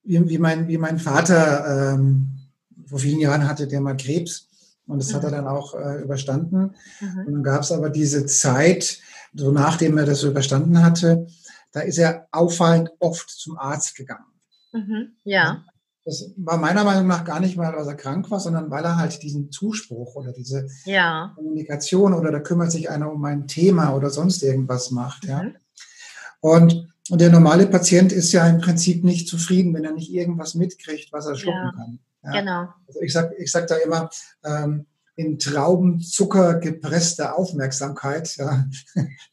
wie, 0.03 0.27
wie 0.27 0.37
mein, 0.37 0.67
wie 0.67 0.77
mein 0.77 0.99
Vater 0.99 1.93
ähm, 1.93 2.39
vor 2.85 2.99
vielen 2.99 3.19
Jahren 3.19 3.47
hatte 3.47 3.67
der 3.67 3.81
mal 3.81 3.97
Krebs 3.97 4.47
und 4.87 4.99
das 4.99 5.11
mhm. 5.11 5.15
hat 5.15 5.23
er 5.23 5.29
mhm. 5.29 5.35
dann 5.35 5.47
auch 5.47 5.75
äh, 5.75 6.01
überstanden. 6.01 6.75
Mhm. 7.01 7.25
Und 7.25 7.33
dann 7.33 7.43
gab 7.43 7.61
es 7.61 7.71
aber 7.71 7.89
diese 7.89 8.25
Zeit, 8.25 8.99
so 9.33 9.51
nachdem 9.51 9.97
er 9.97 10.05
das 10.05 10.23
überstanden 10.23 10.81
hatte, 10.81 11.27
da 11.71 11.81
ist 11.81 11.99
er 11.99 12.27
auffallend 12.31 12.89
oft 12.99 13.29
zum 13.29 13.57
Arzt 13.57 13.95
gegangen. 13.95 14.25
Mhm. 14.71 15.13
Ja. 15.23 15.65
Das 16.09 16.31
war 16.37 16.57
meiner 16.57 16.83
Meinung 16.83 17.05
nach 17.05 17.23
gar 17.23 17.39
nicht 17.39 17.55
mal, 17.55 17.71
weil 17.71 17.87
er 17.87 17.93
krank 17.93 18.31
war, 18.31 18.39
sondern 18.39 18.71
weil 18.71 18.83
er 18.83 18.97
halt 18.97 19.21
diesen 19.21 19.51
Zuspruch 19.51 20.15
oder 20.15 20.31
diese 20.31 20.67
ja. 20.85 21.33
Kommunikation 21.35 22.15
oder 22.15 22.31
da 22.31 22.39
kümmert 22.39 22.71
sich 22.71 22.89
einer 22.89 23.11
um 23.11 23.23
ein 23.25 23.45
Thema 23.45 23.93
oder 23.93 24.09
sonst 24.09 24.41
irgendwas 24.41 24.89
macht. 24.89 25.25
Mhm. 25.25 25.29
Ja. 25.29 25.43
Und, 26.39 26.87
und 27.11 27.21
der 27.21 27.29
normale 27.29 27.67
Patient 27.67 28.11
ist 28.11 28.31
ja 28.31 28.47
im 28.47 28.59
Prinzip 28.59 29.03
nicht 29.03 29.27
zufrieden, 29.27 29.71
wenn 29.75 29.85
er 29.85 29.91
nicht 29.91 30.11
irgendwas 30.11 30.55
mitkriegt, 30.55 31.13
was 31.13 31.27
er 31.27 31.35
schlucken 31.35 31.59
ja. 31.63 31.71
kann. 31.75 31.99
Ja. 32.23 32.31
Genau. 32.39 32.73
Also 32.87 33.01
ich 33.01 33.13
sag, 33.13 33.31
ich 33.37 33.51
sag 33.51 33.67
da 33.67 33.75
immer, 33.75 34.09
ähm, 34.43 34.87
in 35.15 35.37
Traubenzucker 35.37 36.55
gepresste 36.55 37.35
Aufmerksamkeit. 37.35 38.35
Ja. 38.37 38.65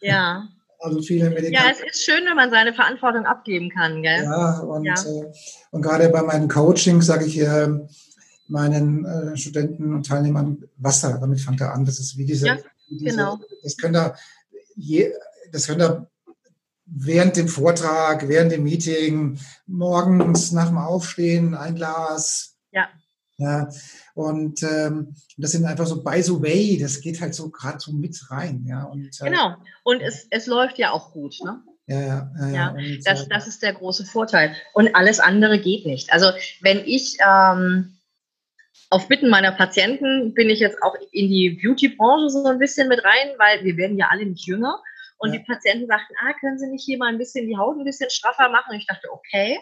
ja. 0.01 0.49
Also 0.87 1.03
viele 1.03 1.31
Medikamente. 1.31 1.53
Ja, 1.53 1.73
es 1.73 1.81
ist 1.81 2.05
schön, 2.05 2.25
wenn 2.27 2.37
man 2.37 2.51
seine 2.51 2.73
Verantwortung 2.73 3.27
abgeben 3.27 3.71
kann, 3.71 4.03
gell? 4.03 4.23
Ja, 4.23 4.61
und, 4.61 4.85
ja. 4.85 4.95
Äh, 4.95 5.33
und 5.73 5.83
gerade 5.83 6.09
bei 6.11 6.23
meinen 6.23 6.49
Coachings 6.49 7.07
sage 7.07 7.25
ich 7.25 7.41
äh, 7.41 7.69
meinen 8.47 9.05
äh, 9.05 9.37
Studenten 9.37 9.95
und 9.95 10.07
Teilnehmern 10.07 10.65
Wasser, 10.77 11.19
damit 11.21 11.41
fängt 11.41 11.61
er 11.61 11.75
an. 11.75 11.85
Das 11.85 11.99
ist 11.99 12.17
wie 12.17 12.25
diese, 12.25 12.47
ja, 12.47 12.57
wie 12.89 12.99
diese 12.99 13.17
genau. 13.17 13.39
das 13.63 13.77
könnt 13.77 13.97
ihr 13.97 14.15
je, 14.77 15.13
das 15.51 15.67
könnt 15.67 15.83
ihr 15.83 16.09
während 16.87 17.37
dem 17.37 17.49
Vortrag, 17.49 18.29
während 18.29 18.53
dem 18.53 18.63
Meeting, 18.63 19.39
morgens 19.67 20.53
nach 20.53 20.69
dem 20.69 20.79
Aufstehen 20.79 21.55
ein 21.55 21.75
Glas. 21.75 22.57
Ja. 22.71 22.89
Ja, 23.39 23.69
und 24.15 24.63
ähm, 24.63 25.15
das 25.37 25.53
sind 25.53 25.67
einfach 25.67 25.87
so 25.87 26.03
by 26.03 26.23
the 26.23 26.41
way, 26.41 26.79
das 26.81 27.03
geht 27.03 27.21
halt 27.21 27.35
so 27.35 27.51
gerade 27.51 27.79
so 27.79 27.93
mit 27.93 28.19
rein, 28.31 28.65
ja. 28.67 28.85
Und, 28.85 29.11
äh, 29.21 29.25
genau. 29.25 29.57
Und 29.85 30.01
es, 30.01 30.27
es 30.31 30.47
läuft 30.47 30.79
ja 30.79 30.93
auch 30.93 31.13
gut, 31.13 31.37
ne? 31.45 31.63
Ja, 31.87 32.01
ja, 32.01 32.31
ja. 32.41 32.49
ja. 32.49 32.71
Und, 32.71 33.01
das, 33.05 33.25
äh, 33.25 33.29
das 33.29 33.47
ist 33.47 33.63
der 33.63 33.75
große 33.75 34.07
Vorteil. 34.07 34.57
Und 34.73 34.95
alles 34.95 35.21
andere 35.21 35.61
geht 35.61 35.85
nicht. 35.85 36.13
Also 36.13 36.31
wenn 36.63 36.79
ich 36.79 37.19
ähm, 37.21 37.99
auf 38.91 39.09
Bitten 39.09 39.29
meiner 39.29 39.53
Patienten 39.53 40.33
bin 40.35 40.49
ich 40.49 40.61
jetzt 40.61 40.83
auch 40.83 40.95
in 41.13 41.29
die 41.29 41.61
Beauty-Branche 41.63 42.31
so 42.31 42.45
ein 42.47 42.59
bisschen 42.59 42.89
mit 42.89 43.05
rein, 43.05 43.35
weil 43.39 43.65
wir 43.65 43.77
werden 43.77 43.99
ja 43.99 44.09
alle 44.11 44.27
nicht 44.27 44.47
jünger. 44.47 44.83
Und 45.19 45.33
ja. 45.33 45.39
die 45.39 45.45
Patienten 45.45 45.87
sagten, 45.87 46.15
ah, 46.21 46.33
können 46.41 46.59
Sie 46.59 46.69
nicht 46.69 46.85
hier 46.85 46.99
mal 46.99 47.09
ein 47.09 47.19
bisschen 47.19 47.47
die 47.47 47.57
Haut 47.57 47.79
ein 47.79 47.85
bisschen 47.85 48.11
straffer 48.11 48.49
machen? 48.51 48.71
Und 48.71 48.77
ich 48.77 48.87
dachte, 48.87 49.09
okay. 49.13 49.59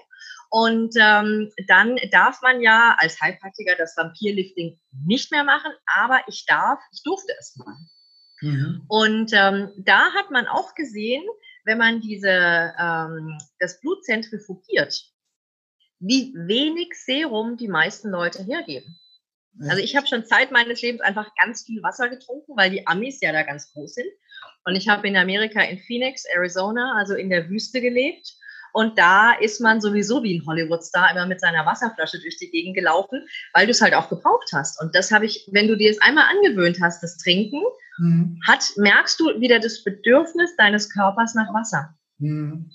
Und 0.56 0.94
ähm, 1.00 1.50
dann 1.66 1.98
darf 2.12 2.40
man 2.40 2.60
ja 2.60 2.94
als 3.00 3.20
Heilpraktiker 3.20 3.74
das 3.74 3.96
Vampirlifting 3.96 4.78
nicht 5.04 5.32
mehr 5.32 5.42
machen, 5.42 5.72
aber 5.84 6.20
ich 6.28 6.46
darf, 6.46 6.78
ich 6.92 7.02
durfte 7.02 7.32
es 7.40 7.56
mal. 7.56 7.74
Mhm. 8.40 8.84
Und 8.86 9.32
ähm, 9.32 9.72
da 9.78 10.12
hat 10.12 10.30
man 10.30 10.46
auch 10.46 10.76
gesehen, 10.76 11.24
wenn 11.64 11.78
man 11.78 12.00
diese, 12.00 12.72
ähm, 12.78 13.36
das 13.58 13.80
Blut 13.80 14.04
zentrifugiert, 14.04 14.94
wie 15.98 16.32
wenig 16.36 16.92
Serum 17.04 17.56
die 17.56 17.66
meisten 17.66 18.10
Leute 18.10 18.44
hergeben. 18.44 18.96
Also 19.68 19.82
ich 19.82 19.96
habe 19.96 20.06
schon 20.06 20.24
Zeit 20.24 20.52
meines 20.52 20.80
Lebens 20.82 21.00
einfach 21.00 21.34
ganz 21.34 21.64
viel 21.64 21.82
Wasser 21.82 22.08
getrunken, 22.08 22.56
weil 22.56 22.70
die 22.70 22.86
Amis 22.86 23.20
ja 23.20 23.32
da 23.32 23.42
ganz 23.42 23.72
groß 23.72 23.94
sind. 23.94 24.12
Und 24.64 24.76
ich 24.76 24.86
habe 24.86 25.08
in 25.08 25.16
Amerika 25.16 25.62
in 25.62 25.80
Phoenix, 25.80 26.24
Arizona, 26.26 26.94
also 26.96 27.14
in 27.14 27.28
der 27.28 27.48
Wüste 27.50 27.80
gelebt. 27.80 28.36
Und 28.74 28.98
da 28.98 29.32
ist 29.32 29.60
man 29.60 29.80
sowieso 29.80 30.24
wie 30.24 30.36
ein 30.36 30.46
Hollywood-Star 30.46 31.12
immer 31.12 31.26
mit 31.26 31.40
seiner 31.40 31.64
Wasserflasche 31.64 32.18
durch 32.18 32.38
die 32.38 32.50
Gegend 32.50 32.74
gelaufen, 32.74 33.24
weil 33.52 33.66
du 33.66 33.70
es 33.70 33.80
halt 33.80 33.94
auch 33.94 34.08
gebraucht 34.08 34.50
hast. 34.52 34.82
Und 34.82 34.96
das 34.96 35.12
habe 35.12 35.26
ich, 35.26 35.48
wenn 35.52 35.68
du 35.68 35.76
dir 35.76 35.92
es 35.92 36.02
einmal 36.02 36.24
angewöhnt 36.28 36.78
hast, 36.82 37.00
das 37.00 37.16
Trinken, 37.16 37.62
mhm. 37.98 38.40
hat, 38.48 38.64
merkst 38.76 39.20
du 39.20 39.40
wieder 39.40 39.60
das 39.60 39.84
Bedürfnis 39.84 40.56
deines 40.56 40.90
Körpers 40.90 41.36
nach 41.36 41.54
Wasser. 41.54 41.94
Mhm. 42.18 42.68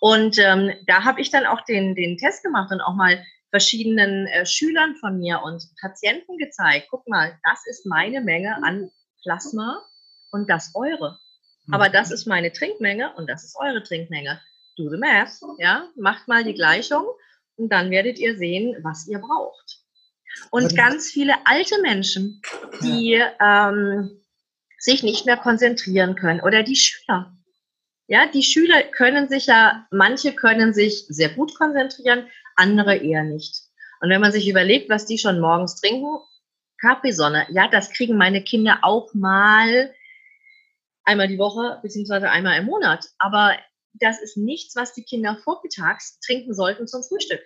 Und 0.00 0.38
ähm, 0.38 0.70
da 0.86 1.04
habe 1.04 1.22
ich 1.22 1.30
dann 1.30 1.46
auch 1.46 1.62
den, 1.62 1.94
den 1.94 2.18
Test 2.18 2.42
gemacht 2.42 2.70
und 2.70 2.82
auch 2.82 2.94
mal 2.94 3.24
verschiedenen 3.48 4.26
äh, 4.26 4.44
Schülern 4.44 4.96
von 4.96 5.18
mir 5.18 5.40
und 5.42 5.64
Patienten 5.80 6.36
gezeigt, 6.36 6.88
guck 6.90 7.08
mal, 7.08 7.38
das 7.44 7.66
ist 7.66 7.86
meine 7.86 8.20
Menge 8.20 8.62
an 8.62 8.90
Plasma 9.22 9.82
und 10.30 10.50
das 10.50 10.72
eure. 10.74 11.18
Aber 11.70 11.88
mhm. 11.88 11.92
das 11.92 12.10
ist 12.10 12.26
meine 12.26 12.52
Trinkmenge 12.52 13.14
und 13.16 13.30
das 13.30 13.44
ist 13.44 13.56
eure 13.58 13.82
Trinkmenge 13.82 14.42
do 14.78 14.88
the 14.88 14.96
math, 14.96 15.40
ja, 15.58 15.88
macht 15.96 16.28
mal 16.28 16.44
die 16.44 16.54
Gleichung 16.54 17.04
und 17.56 17.70
dann 17.70 17.90
werdet 17.90 18.18
ihr 18.18 18.36
sehen, 18.36 18.76
was 18.82 19.06
ihr 19.08 19.18
braucht. 19.18 19.78
Und 20.50 20.76
ganz 20.76 21.10
viele 21.10 21.34
alte 21.46 21.80
Menschen, 21.82 22.40
die 22.80 23.20
ähm, 23.40 24.22
sich 24.78 25.02
nicht 25.02 25.26
mehr 25.26 25.36
konzentrieren 25.36 26.14
können 26.14 26.40
oder 26.40 26.62
die 26.62 26.76
Schüler. 26.76 27.34
Ja, 28.06 28.26
die 28.26 28.42
Schüler 28.42 28.84
können 28.84 29.28
sich 29.28 29.46
ja, 29.46 29.86
manche 29.90 30.32
können 30.34 30.72
sich 30.72 31.04
sehr 31.08 31.30
gut 31.30 31.54
konzentrieren, 31.56 32.28
andere 32.56 32.96
eher 32.96 33.24
nicht. 33.24 33.64
Und 34.00 34.10
wenn 34.10 34.20
man 34.20 34.32
sich 34.32 34.48
überlegt, 34.48 34.88
was 34.88 35.06
die 35.06 35.18
schon 35.18 35.40
morgens 35.40 35.80
trinken, 35.80 36.18
Capri-Sonne, 36.80 37.46
ja, 37.50 37.68
das 37.68 37.90
kriegen 37.90 38.16
meine 38.16 38.42
Kinder 38.42 38.78
auch 38.82 39.12
mal 39.12 39.92
einmal 41.04 41.26
die 41.26 41.38
Woche 41.38 41.80
beziehungsweise 41.82 42.30
einmal 42.30 42.58
im 42.58 42.66
Monat. 42.66 43.06
Aber 43.18 43.56
das 44.00 44.20
ist 44.20 44.36
nichts, 44.36 44.76
was 44.76 44.94
die 44.94 45.02
Kinder 45.02 45.38
vormittags 45.42 46.18
trinken 46.20 46.54
sollten 46.54 46.86
zum 46.86 47.02
Frühstück. 47.02 47.40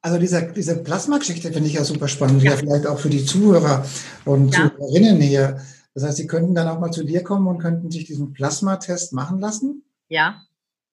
Also 0.00 0.18
diese, 0.18 0.52
diese 0.52 0.82
Plasma-Geschichte 0.82 1.52
finde 1.52 1.68
ich 1.68 1.74
ja 1.74 1.84
super 1.84 2.06
spannend, 2.06 2.42
ja. 2.42 2.56
vielleicht 2.56 2.86
auch 2.86 2.98
für 2.98 3.10
die 3.10 3.24
Zuhörer 3.24 3.84
und 4.24 4.54
ja. 4.54 4.70
Zuhörerinnen 4.70 5.20
hier. 5.20 5.60
Das 5.94 6.04
heißt, 6.04 6.18
sie 6.18 6.28
könnten 6.28 6.54
dann 6.54 6.68
auch 6.68 6.78
mal 6.78 6.92
zu 6.92 7.02
dir 7.02 7.24
kommen 7.24 7.48
und 7.48 7.58
könnten 7.58 7.90
sich 7.90 8.04
diesen 8.04 8.32
Plasma-Test 8.32 9.12
machen 9.12 9.40
lassen? 9.40 9.84
Ja, 10.08 10.44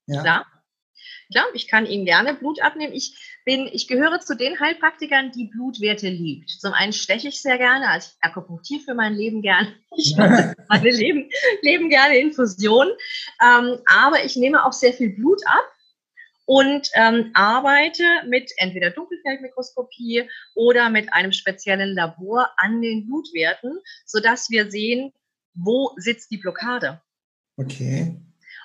ja. 0.08 0.22
klar. 0.22 0.46
Klar, 1.32 1.46
ich 1.54 1.68
kann 1.68 1.86
Ihnen 1.86 2.06
gerne 2.06 2.36
Blut 2.36 2.62
abnehmen. 2.62 2.94
Ich 2.94 3.16
bin, 3.46 3.70
ich 3.72 3.88
gehöre 3.88 4.20
zu 4.20 4.36
den 4.36 4.60
Heilpraktikern, 4.60 5.32
die 5.32 5.46
Blutwerte 5.46 6.10
liebt. 6.10 6.50
Zum 6.50 6.74
einen 6.74 6.94
steche 6.94 7.28
ich 7.28 7.42
sehr 7.42 7.58
gerne, 7.58 7.88
also 7.90 8.10
ich 8.12 8.24
akupunktiere 8.24 8.82
für 8.82 8.96
mein 8.96 9.14
Leben 9.14 9.42
gerne. 9.42 9.74
Ich 9.98 10.14
meine 10.18 10.90
Leben, 10.90 11.30
Leben 11.62 11.90
gerne 11.90 12.18
Infusion. 12.18 12.88
Ähm, 13.42 13.80
aber 13.86 14.26
ich 14.26 14.36
nehme 14.36 14.66
auch 14.66 14.74
sehr 14.74 14.92
viel 14.92 15.12
Blut 15.12 15.42
ab 15.46 15.64
und 16.46 16.90
ähm, 16.96 17.32
arbeite 17.34 18.04
mit 18.28 18.52
entweder 18.58 18.90
Dunkelfeldmikroskopie 18.90 20.30
oder 20.54 20.90
mit 20.90 21.14
einem 21.14 21.32
speziellen 21.32 21.96
Labor 21.96 22.50
an 22.58 22.82
den 22.82 23.06
Blutwerten, 23.06 23.80
sodass 24.06 24.50
wir 24.50 24.70
sehen, 24.70 25.14
wo 25.54 25.94
sitzt 25.98 26.32
die 26.32 26.38
Blockade. 26.38 27.02
Okay. 27.58 28.16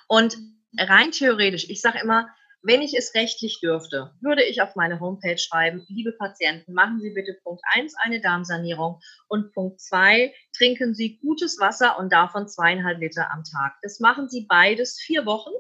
Und 0.08 0.36
rein 0.76 1.12
theoretisch, 1.12 1.70
ich 1.70 1.80
sage 1.80 2.00
immer, 2.02 2.28
wenn 2.62 2.82
ich 2.82 2.94
es 2.96 3.14
rechtlich 3.14 3.60
dürfte, 3.60 4.12
würde 4.20 4.44
ich 4.44 4.60
auf 4.60 4.76
meine 4.76 5.00
Homepage 5.00 5.38
schreiben, 5.38 5.84
liebe 5.88 6.12
Patienten, 6.12 6.74
machen 6.74 7.00
Sie 7.00 7.10
bitte 7.10 7.38
Punkt 7.42 7.62
1 7.74 7.94
eine 8.02 8.20
Darmsanierung 8.20 9.00
und 9.28 9.52
Punkt 9.52 9.80
2, 9.80 10.34
trinken 10.56 10.94
Sie 10.94 11.18
gutes 11.18 11.58
Wasser 11.58 11.98
und 11.98 12.12
davon 12.12 12.48
zweieinhalb 12.48 13.00
Liter 13.00 13.30
am 13.32 13.44
Tag. 13.44 13.76
Das 13.82 14.00
machen 14.00 14.28
Sie 14.28 14.46
beides 14.48 15.00
vier 15.00 15.24
Wochen. 15.24 15.52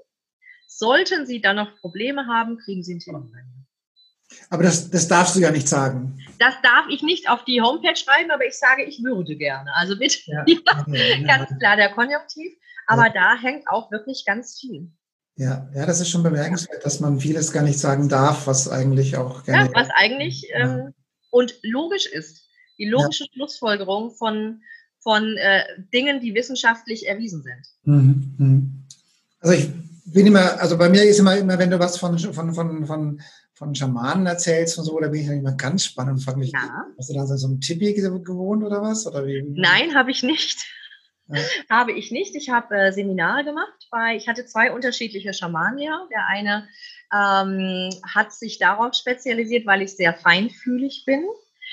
Sollten 0.66 1.26
Sie 1.26 1.40
dann 1.40 1.56
noch 1.56 1.76
Probleme 1.80 2.26
haben, 2.26 2.58
kriegen 2.58 2.82
Sie 2.82 2.92
einen 2.92 3.00
Termin. 3.00 3.66
Aber 4.48 4.62
das, 4.62 4.90
das 4.90 5.08
darfst 5.08 5.34
du 5.34 5.40
ja 5.40 5.50
nicht 5.50 5.68
sagen. 5.68 6.18
Das 6.38 6.54
darf 6.62 6.86
ich 6.88 7.02
nicht 7.02 7.28
auf 7.28 7.44
die 7.44 7.60
Homepage 7.60 7.96
schreiben, 7.96 8.30
aber 8.30 8.46
ich 8.46 8.58
sage, 8.58 8.84
ich 8.84 9.02
würde 9.02 9.36
gerne. 9.36 9.74
Also 9.74 9.98
bitte, 9.98 10.18
ja, 10.26 10.44
ja, 10.86 11.26
ganz 11.26 11.58
klar 11.58 11.76
der 11.76 11.90
Konjunktiv. 11.92 12.52
Aber 12.86 13.06
ja. 13.06 13.12
da 13.12 13.36
hängt 13.40 13.68
auch 13.68 13.90
wirklich 13.90 14.24
ganz 14.24 14.58
viel. 14.60 14.92
Ja, 15.40 15.66
ja, 15.74 15.86
das 15.86 16.02
ist 16.02 16.10
schon 16.10 16.22
bemerkenswert, 16.22 16.84
dass 16.84 17.00
man 17.00 17.18
vieles 17.18 17.50
gar 17.50 17.62
nicht 17.62 17.78
sagen 17.78 18.10
darf, 18.10 18.46
was 18.46 18.68
eigentlich 18.68 19.16
auch 19.16 19.42
gerne. 19.44 19.70
Ja, 19.70 19.74
was 19.74 19.88
eigentlich 19.94 20.46
ähm, 20.52 20.92
und 21.30 21.54
logisch 21.62 22.04
ist. 22.04 22.46
Die 22.78 22.84
logische 22.84 23.24
Schlussfolgerung 23.32 24.10
von, 24.10 24.60
von 24.98 25.38
äh, 25.38 25.62
Dingen, 25.94 26.20
die 26.20 26.34
wissenschaftlich 26.34 27.08
erwiesen 27.08 27.42
sind. 27.42 27.62
Mhm, 27.84 28.34
mhm. 28.36 28.86
Also 29.40 29.54
ich 29.54 29.70
bin 30.04 30.26
immer, 30.26 30.60
also 30.60 30.76
bei 30.76 30.90
mir 30.90 31.04
ist 31.04 31.18
immer, 31.18 31.38
immer 31.38 31.58
wenn 31.58 31.70
du 31.70 31.78
was 31.78 31.96
von, 31.96 32.18
von, 32.18 32.52
von, 32.52 32.84
von 32.84 33.22
von 33.54 33.74
Schamanen 33.74 34.26
erzählst 34.26 34.78
und 34.78 34.84
so, 34.84 34.98
da 35.00 35.08
bin 35.08 35.20
ich 35.20 35.28
immer 35.28 35.52
ganz 35.52 35.84
spannend 35.84 36.14
und 36.14 36.24
frage 36.24 36.38
mich, 36.38 36.50
ja. 36.50 36.86
hast 36.96 37.10
du 37.10 37.14
da 37.14 37.26
so 37.26 37.46
ein 37.46 37.60
Tipi 37.60 37.92
gewohnt 37.92 38.64
oder 38.64 38.80
was? 38.80 39.06
Oder 39.06 39.26
wie? 39.26 39.42
Nein, 39.54 39.94
habe 39.94 40.10
ich 40.10 40.22
nicht. 40.22 40.64
Ja. 41.32 41.40
Habe 41.68 41.92
ich 41.92 42.10
nicht. 42.10 42.34
Ich 42.34 42.50
habe 42.50 42.74
äh, 42.76 42.92
Seminare 42.92 43.44
gemacht 43.44 43.88
bei, 43.90 44.16
ich 44.16 44.28
hatte 44.28 44.46
zwei 44.46 44.72
unterschiedliche 44.72 45.32
Schamanenlehrer. 45.32 46.08
Der 46.10 46.26
eine 46.26 46.68
ähm, 47.12 47.90
hat 48.14 48.32
sich 48.32 48.58
darauf 48.58 48.94
spezialisiert, 48.94 49.66
weil 49.66 49.82
ich 49.82 49.96
sehr 49.96 50.14
feinfühlig 50.14 51.04
bin. 51.06 51.24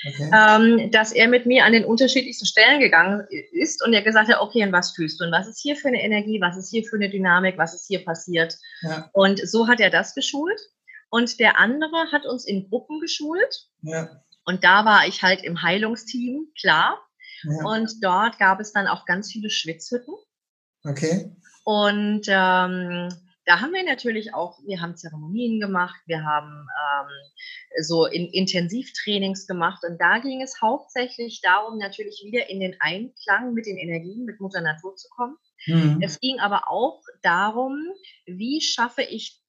Okay. 0.06 0.30
Ähm, 0.32 0.90
dass 0.92 1.10
er 1.10 1.26
mit 1.26 1.44
mir 1.46 1.64
an 1.64 1.72
den 1.72 1.84
unterschiedlichsten 1.84 2.46
Stellen 2.46 2.78
gegangen 2.78 3.26
ist 3.50 3.84
und 3.84 3.92
er 3.92 4.02
gesagt 4.02 4.28
hat, 4.28 4.40
okay, 4.40 4.62
und 4.62 4.70
was 4.70 4.92
fühlst 4.92 5.18
du? 5.18 5.24
Und 5.24 5.32
was 5.32 5.48
ist 5.48 5.60
hier 5.60 5.74
für 5.74 5.88
eine 5.88 6.02
Energie? 6.02 6.40
Was 6.40 6.56
ist 6.56 6.70
hier 6.70 6.84
für 6.84 6.96
eine 6.96 7.10
Dynamik? 7.10 7.58
Was 7.58 7.74
ist 7.74 7.88
hier 7.88 8.04
passiert? 8.04 8.54
Ja. 8.82 9.10
Und 9.12 9.40
so 9.48 9.66
hat 9.66 9.80
er 9.80 9.90
das 9.90 10.14
geschult. 10.14 10.60
Und 11.10 11.40
der 11.40 11.58
andere 11.58 12.12
hat 12.12 12.26
uns 12.26 12.46
in 12.46 12.68
Gruppen 12.68 13.00
geschult. 13.00 13.66
Ja. 13.82 14.22
Und 14.44 14.62
da 14.62 14.84
war 14.84 15.06
ich 15.06 15.22
halt 15.22 15.42
im 15.42 15.62
Heilungsteam, 15.62 16.46
klar. 16.58 16.98
Ja. 17.42 17.64
Und 17.64 17.92
dort 18.02 18.38
gab 18.38 18.60
es 18.60 18.72
dann 18.72 18.86
auch 18.86 19.06
ganz 19.06 19.30
viele 19.30 19.50
Schwitzhütten. 19.50 20.14
Okay. 20.84 21.36
Und 21.64 22.26
ähm, 22.28 23.08
da 23.48 23.60
haben 23.60 23.72
wir 23.72 23.82
natürlich 23.82 24.34
auch, 24.34 24.58
wir 24.66 24.80
haben 24.82 24.96
Zeremonien 24.96 25.58
gemacht, 25.58 25.98
wir 26.06 26.22
haben 26.22 26.52
ähm, 26.52 27.82
so 27.82 28.04
in 28.04 28.26
Intensivtrainings 28.26 29.46
gemacht 29.46 29.82
und 29.88 29.98
da 29.98 30.18
ging 30.18 30.42
es 30.42 30.60
hauptsächlich 30.60 31.40
darum, 31.42 31.78
natürlich 31.78 32.22
wieder 32.24 32.50
in 32.50 32.60
den 32.60 32.76
Einklang 32.80 33.54
mit 33.54 33.64
den 33.64 33.78
Energien, 33.78 34.26
mit 34.26 34.38
Mutter 34.38 34.60
Natur 34.60 34.96
zu 34.96 35.08
kommen. 35.08 35.36
Mhm. 35.66 35.98
Es 36.02 36.20
ging 36.20 36.38
aber 36.40 36.70
auch 36.70 37.00
darum, 37.22 37.78
wie 38.26 38.60
schaffe 38.60 39.02
ich 39.02 39.42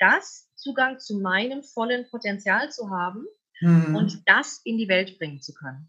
das, 0.00 0.50
Zugang 0.56 0.98
zu 0.98 1.20
meinem 1.20 1.62
vollen 1.62 2.08
Potenzial 2.10 2.70
zu 2.72 2.90
haben 2.90 3.26
mhm. 3.60 3.94
und 3.94 4.22
das 4.26 4.60
in 4.64 4.76
die 4.76 4.88
Welt 4.88 5.18
bringen 5.18 5.40
zu 5.40 5.54
können. 5.54 5.88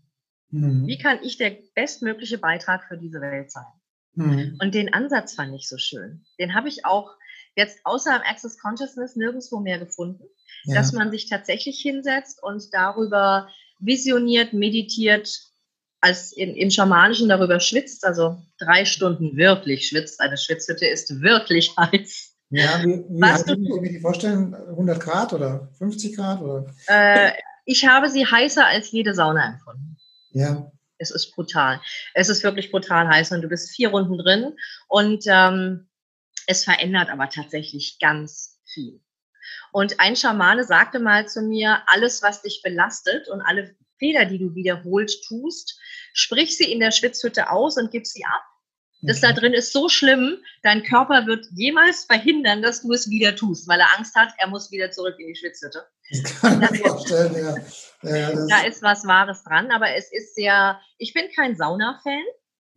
Mhm. 0.50 0.88
Wie 0.88 0.98
kann 0.98 1.20
ich 1.24 1.38
der 1.38 1.58
bestmögliche 1.76 2.38
Beitrag 2.38 2.86
für 2.88 2.98
diese 2.98 3.22
Welt 3.22 3.52
sein? 3.52 3.66
Mhm. 4.14 4.58
Und 4.62 4.74
den 4.74 4.94
Ansatz 4.94 5.36
fand 5.36 5.54
ich 5.56 5.68
so 5.68 5.78
schön. 5.78 6.26
Den 6.40 6.56
habe 6.56 6.70
ich 6.70 6.86
auch 6.86 7.16
jetzt 7.56 7.80
außer 7.84 8.16
im 8.16 8.22
Access 8.22 8.58
Consciousness 8.58 9.16
nirgendwo 9.16 9.60
mehr 9.60 9.80
gefunden, 9.80 10.24
ja. 10.66 10.76
dass 10.76 10.94
man 10.94 11.12
sich 11.12 11.30
tatsächlich 11.30 11.80
hinsetzt 11.80 12.42
und 12.42 12.64
darüber 12.72 13.50
visioniert, 13.80 14.54
meditiert, 14.54 15.30
als 16.00 16.32
in, 16.32 16.56
im 16.56 16.70
Schamanischen 16.70 17.28
darüber 17.28 17.60
schwitzt, 17.60 18.06
also 18.06 18.38
drei 18.60 18.86
Stunden 18.86 19.36
wirklich 19.36 19.88
schwitzt. 19.88 20.22
Eine 20.22 20.38
Schwitzhütte 20.38 20.86
ist 20.86 21.22
wirklich 21.22 21.76
heiß. 21.78 22.36
Ja, 22.50 22.82
wie, 22.84 23.04
wie 23.10 23.22
Was 23.22 23.44
du, 23.44 23.58
mir 23.58 23.90
die 23.90 24.00
vorstellen? 24.00 24.54
100 24.54 25.00
Grad 25.00 25.34
oder 25.34 25.70
50 25.78 26.16
Grad? 26.16 26.42
Oder? 26.42 26.74
Äh, 26.88 27.32
ich 27.66 27.86
habe 27.86 28.10
sie 28.10 28.26
heißer 28.26 28.66
als 28.66 28.92
jede 28.92 29.14
Sauna 29.14 29.54
empfunden. 29.54 29.98
Ja. 30.38 30.72
Es 31.00 31.12
ist 31.12 31.36
brutal. 31.36 31.82
Es 32.14 32.30
ist 32.30 32.44
wirklich 32.44 32.72
brutal 32.72 33.08
heiß 33.08 33.32
und 33.32 33.42
du 33.42 33.48
bist 33.48 33.76
vier 33.76 33.90
Runden 33.90 34.18
drin 34.18 34.56
und 34.88 35.24
ähm, 35.28 35.90
es 36.48 36.64
verändert 36.64 37.10
aber 37.10 37.30
tatsächlich 37.30 37.98
ganz 38.00 38.60
viel. 38.66 39.02
Und 39.72 40.00
ein 40.00 40.16
Schamane 40.16 40.64
sagte 40.64 41.00
mal 41.00 41.28
zu 41.28 41.42
mir, 41.42 41.84
alles, 41.88 42.22
was 42.22 42.42
dich 42.42 42.62
belastet 42.64 43.28
und 43.30 43.42
alle 43.42 43.76
Fehler, 43.98 44.26
die 44.26 44.40
du 44.40 44.54
wiederholt 44.56 45.24
tust, 45.28 45.80
sprich 46.14 46.58
sie 46.58 46.72
in 46.72 46.80
der 46.80 46.92
Schwitzhütte 46.92 47.50
aus 47.50 47.78
und 47.78 47.92
gib 47.92 48.06
sie 48.06 48.26
ab 48.26 48.44
das 49.08 49.22
da 49.22 49.32
drin 49.32 49.54
ist 49.54 49.72
so 49.72 49.90
schlimm, 49.90 50.38
dein 50.64 50.84
Körper 50.84 51.26
wird 51.26 51.48
jemals 51.56 52.04
verhindern, 52.04 52.62
dass 52.62 52.82
du 52.82 52.92
es 52.92 53.10
wieder 53.10 53.36
tust, 53.36 53.68
weil 53.68 53.80
er 53.80 53.98
Angst 53.98 54.16
hat, 54.16 54.30
er 54.38 54.48
muss 54.48 54.72
wieder 54.72 54.92
zurück 54.92 55.16
in 55.18 55.28
die 55.28 55.36
Schwitzhütte. 55.36 55.86
Das 56.10 56.24
kann 56.42 56.62
ich 56.62 56.72
mir 56.72 56.90
vorstellen, 56.90 57.34
ja. 57.34 58.10
ja 58.10 58.48
da 58.48 58.62
ist 58.68 58.82
was 58.82 59.06
Wahres 59.06 59.44
dran, 59.44 59.72
aber 59.72 59.96
es 59.96 60.12
ist 60.12 60.36
sehr, 60.36 60.80
ich 60.98 61.14
bin 61.14 61.26
kein 61.36 61.56
Sauna-Fan, 61.56 62.24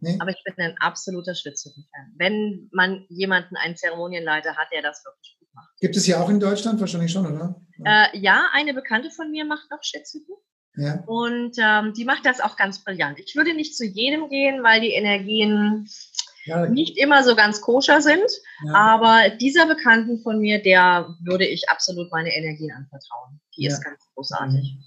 nee. 0.01 0.17
aber 0.21 0.31
ich 0.31 0.43
bin 0.45 0.55
ein 0.65 0.77
absoluter 0.79 1.35
Schwitzhütten-Fan. 1.35 2.15
Wenn 2.17 2.69
man 2.73 3.07
jemanden, 3.09 3.57
einen 3.57 3.77
Zeremonienleiter 3.77 4.57
hat, 4.57 4.69
der 4.73 4.83
das 4.83 5.05
wirklich 5.05 5.37
gut 5.39 5.49
macht. 5.55 5.69
Gibt 5.81 5.97
es 5.97 6.05
hier 6.05 6.21
auch 6.21 6.29
in 6.29 6.41
Deutschland 6.41 6.81
wahrscheinlich 6.81 7.13
schon, 7.13 7.27
oder? 7.27 7.61
Äh, 7.85 8.19
ja, 8.19 8.49
eine 8.53 8.75
Bekannte 8.75 9.11
von 9.11 9.31
mir 9.31 9.45
macht 9.45 9.71
noch 9.71 9.83
Schwitzhütten. 9.83 10.35
Ja. 10.77 11.03
Und 11.07 11.57
ähm, 11.59 11.93
die 11.95 12.05
macht 12.05 12.25
das 12.25 12.41
auch 12.41 12.57
ganz 12.57 12.85
brillant. 12.85 13.19
Ich 13.19 13.35
würde 13.35 13.55
nicht 13.55 13.77
zu 13.77 13.85
jedem 13.85 14.29
gehen, 14.29 14.63
weil 14.63 14.81
die 14.81 14.93
Energien 14.93 15.89
ja. 16.45 16.67
nicht 16.67 16.99
immer 16.99 17.25
so 17.25 17.37
ganz 17.37 17.61
koscher 17.61 18.01
sind. 18.01 18.29
Ja. 18.67 18.75
Aber 18.75 19.31
dieser 19.41 19.67
Bekannten 19.67 20.19
von 20.19 20.39
mir, 20.39 20.63
der 20.63 21.15
würde 21.23 21.47
ich 21.47 21.69
absolut 21.69 22.11
meine 22.11 22.35
Energien 22.35 22.73
anvertrauen. 22.73 23.41
Die 23.57 23.67
ist 23.67 23.83
ganz 23.85 24.01
großartig. 24.15 24.79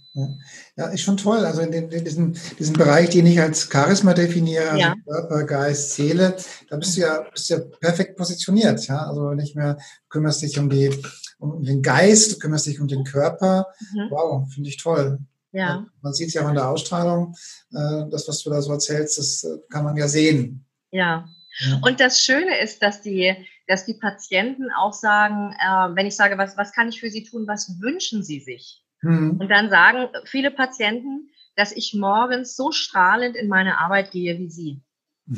Ja. 0.76 0.88
ist 0.88 1.02
schon 1.02 1.18
toll. 1.18 1.46
Also 1.46 1.62
in, 1.62 1.72
den, 1.72 1.90
in 1.90 2.04
diesem, 2.04 2.34
diesem 2.58 2.74
Bereich, 2.74 3.10
den 3.10 3.26
ich 3.26 3.40
als 3.40 3.70
Charisma 3.72 4.14
definiere, 4.14 4.72
also 4.72 4.94
Körper, 5.08 5.44
Geist, 5.44 5.94
Seele, 5.94 6.36
da 6.70 6.78
bist 6.78 6.98
du 6.98 7.02
ja, 7.02 7.22
bist 7.32 7.50
ja 7.50 7.60
perfekt 7.60 8.18
positioniert. 8.18 8.88
Ja? 8.88 9.08
Also 9.08 9.32
nicht 9.34 9.56
mehr 9.56 9.78
kümmerst 10.10 10.42
dich 10.42 10.58
um, 10.60 10.70
die, 10.70 10.92
um 11.40 11.64
den 11.64 11.82
Geist, 11.82 12.34
du 12.34 12.40
kümmerst 12.40 12.68
dich 12.68 12.80
um 12.80 12.88
den 12.88 13.04
Körper. 13.04 13.68
Mhm. 13.94 14.08
Wow, 14.10 14.52
finde 14.52 14.70
ich 14.70 14.78
toll. 14.78 15.20
Ja. 15.52 15.86
Man 16.02 16.14
sieht 16.14 16.30
es 16.30 16.34
ja 16.34 16.44
auch 16.44 16.50
in 16.50 16.56
der 16.56 16.68
Ausstrahlung, 16.68 17.36
äh, 17.72 18.10
das, 18.10 18.28
was 18.28 18.42
du 18.42 18.50
da 18.50 18.62
so 18.62 18.72
erzählst, 18.72 19.20
das 19.20 19.44
äh, 19.44 19.60
kann 19.70 19.84
man 19.84 19.96
ja 19.96 20.08
sehen. 20.08 20.66
Ja. 20.92 21.28
Ja. 21.60 21.80
Und 21.82 22.00
das 22.00 22.24
Schöne 22.24 22.60
ist, 22.60 22.82
dass 22.82 23.02
die, 23.02 23.36
dass 23.68 23.86
die 23.86 23.94
Patienten 23.94 24.72
auch 24.72 24.94
sagen, 24.94 25.56
äh, 25.60 25.96
wenn 25.96 26.08
ich 26.08 26.16
sage, 26.16 26.38
was, 26.38 26.58
was 26.58 26.74
kann 26.74 26.90
ich 26.90 27.00
für 27.00 27.10
sie 27.10 27.24
tun, 27.24 27.48
was 27.48 27.80
wünschen 27.80 28.24
sie 28.24 28.40
sich? 28.40 28.82
Mhm. 29.02 29.38
Und 29.40 29.50
dann 29.50 29.70
sagen 29.70 30.10
viele 30.26 30.52
Patienten, 30.52 31.30
dass 31.56 31.72
ich 31.72 31.94
morgens 31.94 32.56
so 32.56 32.72
strahlend 32.72 33.36
in 33.36 33.48
meine 33.48 33.80
Arbeit 33.80 34.12
gehe 34.12 34.38
wie 34.40 34.50
sie. 34.50 34.82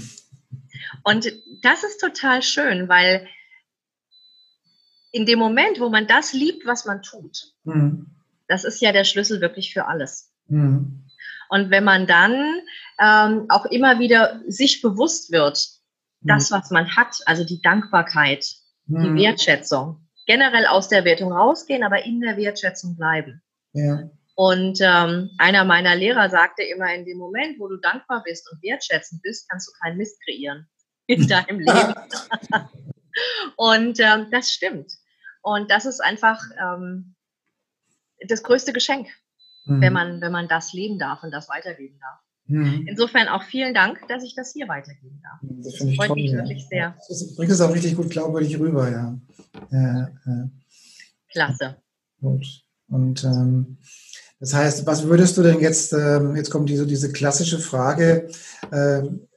Und 1.04 1.32
das 1.62 1.84
ist 1.84 2.00
total 2.00 2.42
schön, 2.42 2.88
weil 2.88 3.28
in 5.12 5.26
dem 5.26 5.40
Moment, 5.40 5.80
wo 5.80 5.90
man 5.90 6.08
das 6.08 6.34
liebt, 6.34 6.66
was 6.66 6.86
man 6.86 7.02
tut, 7.02 7.54
mhm. 7.64 8.16
Das 8.48 8.64
ist 8.64 8.82
ja 8.82 8.92
der 8.92 9.04
Schlüssel 9.04 9.42
wirklich 9.42 9.74
für 9.74 9.88
alles. 9.88 10.32
Mhm. 10.48 11.04
Und 11.50 11.70
wenn 11.70 11.84
man 11.84 12.08
dann 12.08 12.62
ähm, 13.00 13.46
auch 13.50 13.66
immer 13.66 14.00
wieder 14.00 14.42
sich 14.48 14.82
bewusst 14.82 15.32
wird, 15.32 15.60
mhm. 15.60 15.75
Das, 16.28 16.52
was 16.52 16.72
man 16.72 16.96
hat, 16.96 17.16
also 17.26 17.44
die 17.44 17.62
Dankbarkeit, 17.62 18.46
mhm. 18.88 19.16
die 19.16 19.24
Wertschätzung, 19.24 20.08
generell 20.26 20.66
aus 20.66 20.90
der 20.90 21.06
Wertung 21.06 21.32
rausgehen, 21.32 21.84
aber 21.84 22.04
in 22.04 22.22
der 22.22 22.38
Wertschätzung 22.38 22.96
bleiben. 22.96 23.42
Ja. 23.74 24.10
Und 24.36 24.80
ähm, 24.82 25.32
einer 25.38 25.64
meiner 25.64 25.96
Lehrer 25.96 26.30
sagte 26.30 26.64
immer, 26.64 26.94
in 26.94 27.06
dem 27.06 27.18
Moment, 27.18 27.58
wo 27.60 27.70
du 27.70 27.78
dankbar 27.78 28.22
bist 28.24 28.52
und 28.52 28.62
wertschätzend 28.62 29.22
bist, 29.22 29.50
kannst 29.50 29.68
du 29.68 29.72
keinen 29.82 29.98
Mist 29.98 30.22
kreieren 30.24 30.68
in 31.08 31.28
deinem 31.28 31.60
Leben. 31.60 31.94
und 33.56 34.00
ähm, 34.00 34.28
das 34.32 34.52
stimmt. 34.52 34.92
Und 35.42 35.72
das 35.72 35.86
ist 35.86 36.02
einfach 36.02 36.42
ähm, 36.60 37.16
das 38.28 38.44
größte 38.44 38.74
Geschenk, 38.74 39.08
mhm. 39.66 39.82
wenn, 39.82 39.94
man, 39.94 40.22
wenn 40.22 40.32
man 40.32 40.48
das 40.48 40.74
leben 40.74 41.00
darf 41.00 41.24
und 41.24 41.32
das 41.32 41.48
weitergeben 41.48 41.98
darf. 42.00 42.20
Mhm. 42.48 42.86
Insofern 42.88 43.28
auch 43.28 43.44
vielen 43.44 43.74
Dank, 43.74 44.08
dass 44.08 44.24
ich 44.24 44.36
das 44.36 44.54
hier 44.54 44.68
weitergeben 44.68 45.20
darf. 45.24 45.40
Das, 45.42 45.74
das 45.74 45.88
ich 45.88 45.96
freut 45.96 46.10
toll, 46.10 46.18
mich 46.18 46.32
ja. 46.32 46.38
wirklich 46.38 46.68
sehr. 46.68 46.96
Das 47.08 47.36
bringt 47.36 47.52
es 47.52 47.62
auch 47.62 47.74
richtig 47.74 47.96
gut 47.96 48.10
glaubwürdig 48.10 48.60
rüber, 48.60 48.90
ja. 48.90 49.18
ja, 49.72 50.10
ja. 50.26 50.50
Klasse. 51.32 51.76
Gut. 52.22 52.46
Und 52.88 53.24
ähm, 53.24 53.78
das 54.40 54.54
heißt, 54.54 54.86
was 54.86 55.06
würdest 55.06 55.38
du 55.38 55.44
denn 55.44 55.60
jetzt, 55.60 55.94
ähm, 55.94 56.36
jetzt 56.36 56.52
kommt 56.52 56.70
diese, 56.70 56.86
diese 56.86 57.12
klassische 57.12 57.58
Frage, 57.58 58.30
ähm, 58.72 59.28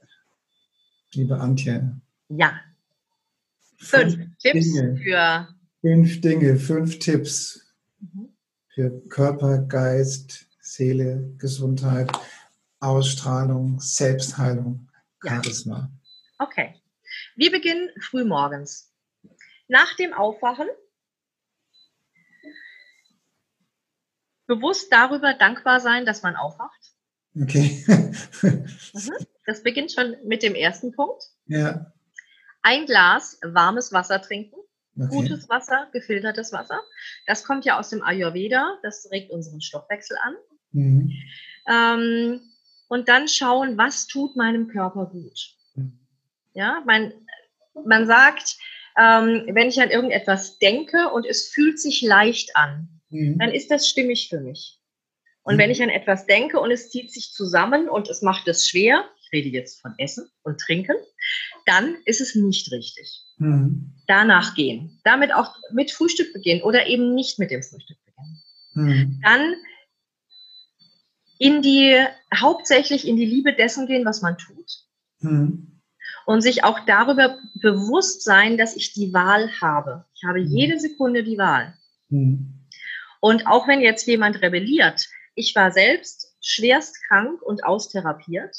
liebe 1.13 1.39
Antje. 1.39 1.99
Ja. 2.29 2.61
Fünf, 3.79 4.15
fünf 4.17 4.37
Tipps 4.39 4.73
Dinge. 4.73 4.97
für. 4.97 5.49
Fünf 5.81 6.21
Dinge, 6.21 6.57
fünf 6.57 6.99
Tipps 6.99 7.61
mhm. 8.01 8.29
für 8.75 8.91
Körper, 9.09 9.59
Geist, 9.59 10.47
Seele, 10.61 11.33
Gesundheit, 11.39 12.11
Ausstrahlung, 12.81 13.81
Selbstheilung, 13.81 14.89
Charisma. 15.23 15.91
Ja. 16.39 16.47
Okay. 16.47 16.75
Wir 17.37 17.51
beginnen 17.51 17.91
frühmorgens. 18.01 18.93
Nach 19.69 19.95
dem 19.97 20.13
Aufwachen 20.15 20.69
bewusst 24.47 24.93
darüber 24.93 25.35
dankbar 25.35 25.81
sein, 25.81 26.07
dass 26.07 26.23
man 26.23 26.37
aufwacht. 26.37 26.95
Okay. 27.41 27.85
Mhm. 28.43 29.15
das 29.47 29.63
beginnt 29.63 29.93
schon 29.93 30.17
mit 30.25 30.43
dem 30.43 30.55
ersten 30.55 30.93
Punkt. 30.93 31.23
Ja. 31.47 31.93
Ein 32.63 32.87
Glas 32.87 33.39
warmes 33.43 33.93
Wasser 33.93 34.21
trinken. 34.21 34.57
Okay. 34.97 35.09
Gutes 35.11 35.49
Wasser, 35.49 35.89
gefiltertes 35.93 36.53
Wasser. 36.53 36.81
Das 37.27 37.45
kommt 37.45 37.65
ja 37.65 37.79
aus 37.79 37.91
dem 37.91 38.03
Ayurveda. 38.03 38.79
Das 38.83 39.09
regt 39.13 39.31
unseren 39.31 39.61
Stoffwechsel 39.61 40.17
an. 40.25 40.37
Mhm. 40.73 41.13
Ähm, 41.69 42.41
und 42.89 43.09
dann 43.09 43.29
schauen, 43.29 43.79
was 43.79 44.07
tut 44.07 44.37
meinem 44.37 44.69
Körper 44.69 45.07
gut. 45.07 45.55
Mhm. 45.75 45.99
Ja, 46.55 46.83
mein, 46.87 47.13
man 47.87 48.07
sagt, 48.07 48.57
ähm, 48.99 49.45
wenn 49.53 49.69
ich 49.69 49.81
an 49.81 49.91
irgendetwas 49.91 50.59
denke 50.59 51.11
und 51.11 51.25
es 51.27 51.49
fühlt 51.49 51.79
sich 51.79 52.03
leicht 52.03 52.57
an, 52.57 52.89
mhm. 53.11 53.39
dann 53.39 53.51
ist 53.51 53.71
das 53.71 53.89
stimmig 53.89 54.29
für 54.29 54.41
mich. 54.41 54.79
Und 55.43 55.55
mhm. 55.55 55.59
wenn 55.61 55.71
ich 55.71 55.83
an 55.83 55.89
etwas 55.89 56.27
denke 56.27 56.59
und 56.61 56.71
es 56.71 56.91
zieht 56.91 57.13
sich 57.13 57.33
zusammen 57.33 57.89
und 57.89 58.09
es 58.09 58.23
macht 58.23 58.49
es 58.49 58.69
schwer, 58.69 59.05
ich 59.23 59.33
rede 59.33 59.49
jetzt 59.49 59.81
von 59.81 59.95
Essen 59.99 60.29
und 60.43 60.61
Trinken, 60.61 60.97
dann 61.67 61.97
ist 62.07 62.21
es 62.21 62.35
nicht 62.35 62.73
richtig. 62.73 63.23
Mhm. 63.37 63.93
Danach 64.07 64.55
gehen. 64.55 65.01
Damit 65.05 65.33
auch 65.33 65.55
mit 65.73 65.91
Frühstück 65.91 66.33
beginnen 66.33 66.63
oder 66.63 66.87
eben 66.87 67.15
nicht 67.15 67.39
mit 67.39 67.51
dem 67.51 67.63
Frühstück 67.63 67.99
beginnen. 68.05 68.43
Mhm. 68.75 69.21
Dann 69.23 69.55
in 71.39 71.63
die, 71.63 71.97
hauptsächlich 72.35 73.07
in 73.07 73.17
die 73.17 73.25
Liebe 73.25 73.55
dessen 73.55 73.87
gehen, 73.87 74.05
was 74.05 74.23
man 74.23 74.37
tut. 74.37 74.85
Mhm. 75.21 75.81
Und 76.27 76.43
sich 76.43 76.65
auch 76.65 76.81
darüber 76.87 77.39
bewusst 77.55 78.23
sein, 78.23 78.59
dass 78.59 78.77
ich 78.77 78.93
die 78.93 79.15
Wahl 79.15 79.51
habe. 79.61 80.05
Ich 80.15 80.25
habe 80.25 80.41
mhm. 80.41 80.47
jede 80.47 80.79
Sekunde 80.79 81.25
die 81.25 81.39
Wahl. 81.39 81.75
Mhm. 82.09 82.67
Und 83.21 83.47
auch 83.47 83.67
wenn 83.67 83.81
jetzt 83.81 84.07
jemand 84.07 84.43
rebelliert, 84.43 85.09
ich 85.35 85.55
war 85.55 85.71
selbst 85.71 86.37
schwerst 86.41 86.97
krank 87.07 87.43
und 87.43 87.65
austherapiert 87.65 88.57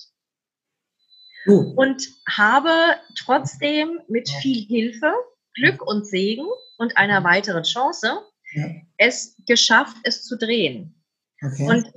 uh. 1.48 1.74
und 1.76 2.08
habe 2.28 2.72
trotzdem 3.18 4.00
mit 4.08 4.30
viel 4.30 4.66
Hilfe, 4.66 5.14
Glück 5.56 5.82
und 5.82 6.06
Segen 6.06 6.48
und 6.78 6.98
einer 6.98 7.24
weiteren 7.24 7.64
Chance 7.64 8.22
ja. 8.54 8.68
es 8.98 9.36
geschafft, 9.48 9.98
es 10.04 10.24
zu 10.24 10.38
drehen. 10.38 10.96
Okay. 11.42 11.68
Und 11.68 11.94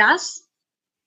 das 0.00 0.48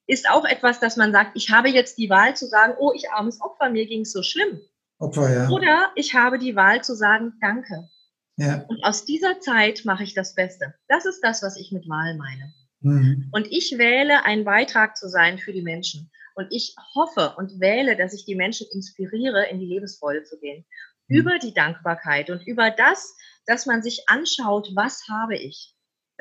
ist 0.05 0.29
auch 0.29 0.45
etwas, 0.45 0.79
dass 0.79 0.97
man 0.97 1.11
sagt, 1.11 1.31
ich 1.35 1.49
habe 1.49 1.69
jetzt 1.69 1.97
die 1.97 2.09
Wahl 2.09 2.35
zu 2.35 2.45
sagen, 2.45 2.75
oh, 2.77 2.91
ich 2.93 3.09
armes 3.11 3.41
Opfer, 3.41 3.69
mir 3.69 3.85
ging 3.85 4.01
es 4.01 4.11
so 4.11 4.21
schlimm. 4.21 4.61
Opfer, 4.99 5.33
ja. 5.33 5.49
Oder 5.49 5.91
ich 5.95 6.13
habe 6.13 6.37
die 6.37 6.55
Wahl 6.55 6.83
zu 6.83 6.95
sagen, 6.95 7.33
danke. 7.41 7.89
Ja. 8.37 8.65
Und 8.67 8.83
aus 8.83 9.05
dieser 9.05 9.39
Zeit 9.39 9.83
mache 9.85 10.03
ich 10.03 10.13
das 10.13 10.35
Beste. 10.35 10.73
Das 10.87 11.05
ist 11.05 11.21
das, 11.21 11.41
was 11.43 11.57
ich 11.57 11.71
mit 11.71 11.87
Wahl 11.87 12.17
meine. 12.17 12.53
Mhm. 12.81 13.29
Und 13.31 13.47
ich 13.51 13.77
wähle, 13.77 14.25
ein 14.25 14.43
Beitrag 14.43 14.97
zu 14.97 15.07
sein 15.07 15.39
für 15.39 15.53
die 15.53 15.61
Menschen. 15.61 16.11
Und 16.35 16.47
ich 16.51 16.75
hoffe 16.95 17.35
und 17.37 17.59
wähle, 17.59 17.95
dass 17.95 18.13
ich 18.13 18.25
die 18.25 18.35
Menschen 18.35 18.67
inspiriere, 18.71 19.47
in 19.47 19.59
die 19.59 19.67
Lebensfreude 19.67 20.23
zu 20.23 20.39
gehen. 20.39 20.65
Mhm. 21.07 21.17
Über 21.17 21.39
die 21.39 21.53
Dankbarkeit 21.53 22.29
und 22.29 22.45
über 22.45 22.71
das, 22.71 23.15
dass 23.45 23.65
man 23.65 23.83
sich 23.83 24.03
anschaut, 24.07 24.71
was 24.75 25.07
habe 25.07 25.37
ich. 25.37 25.72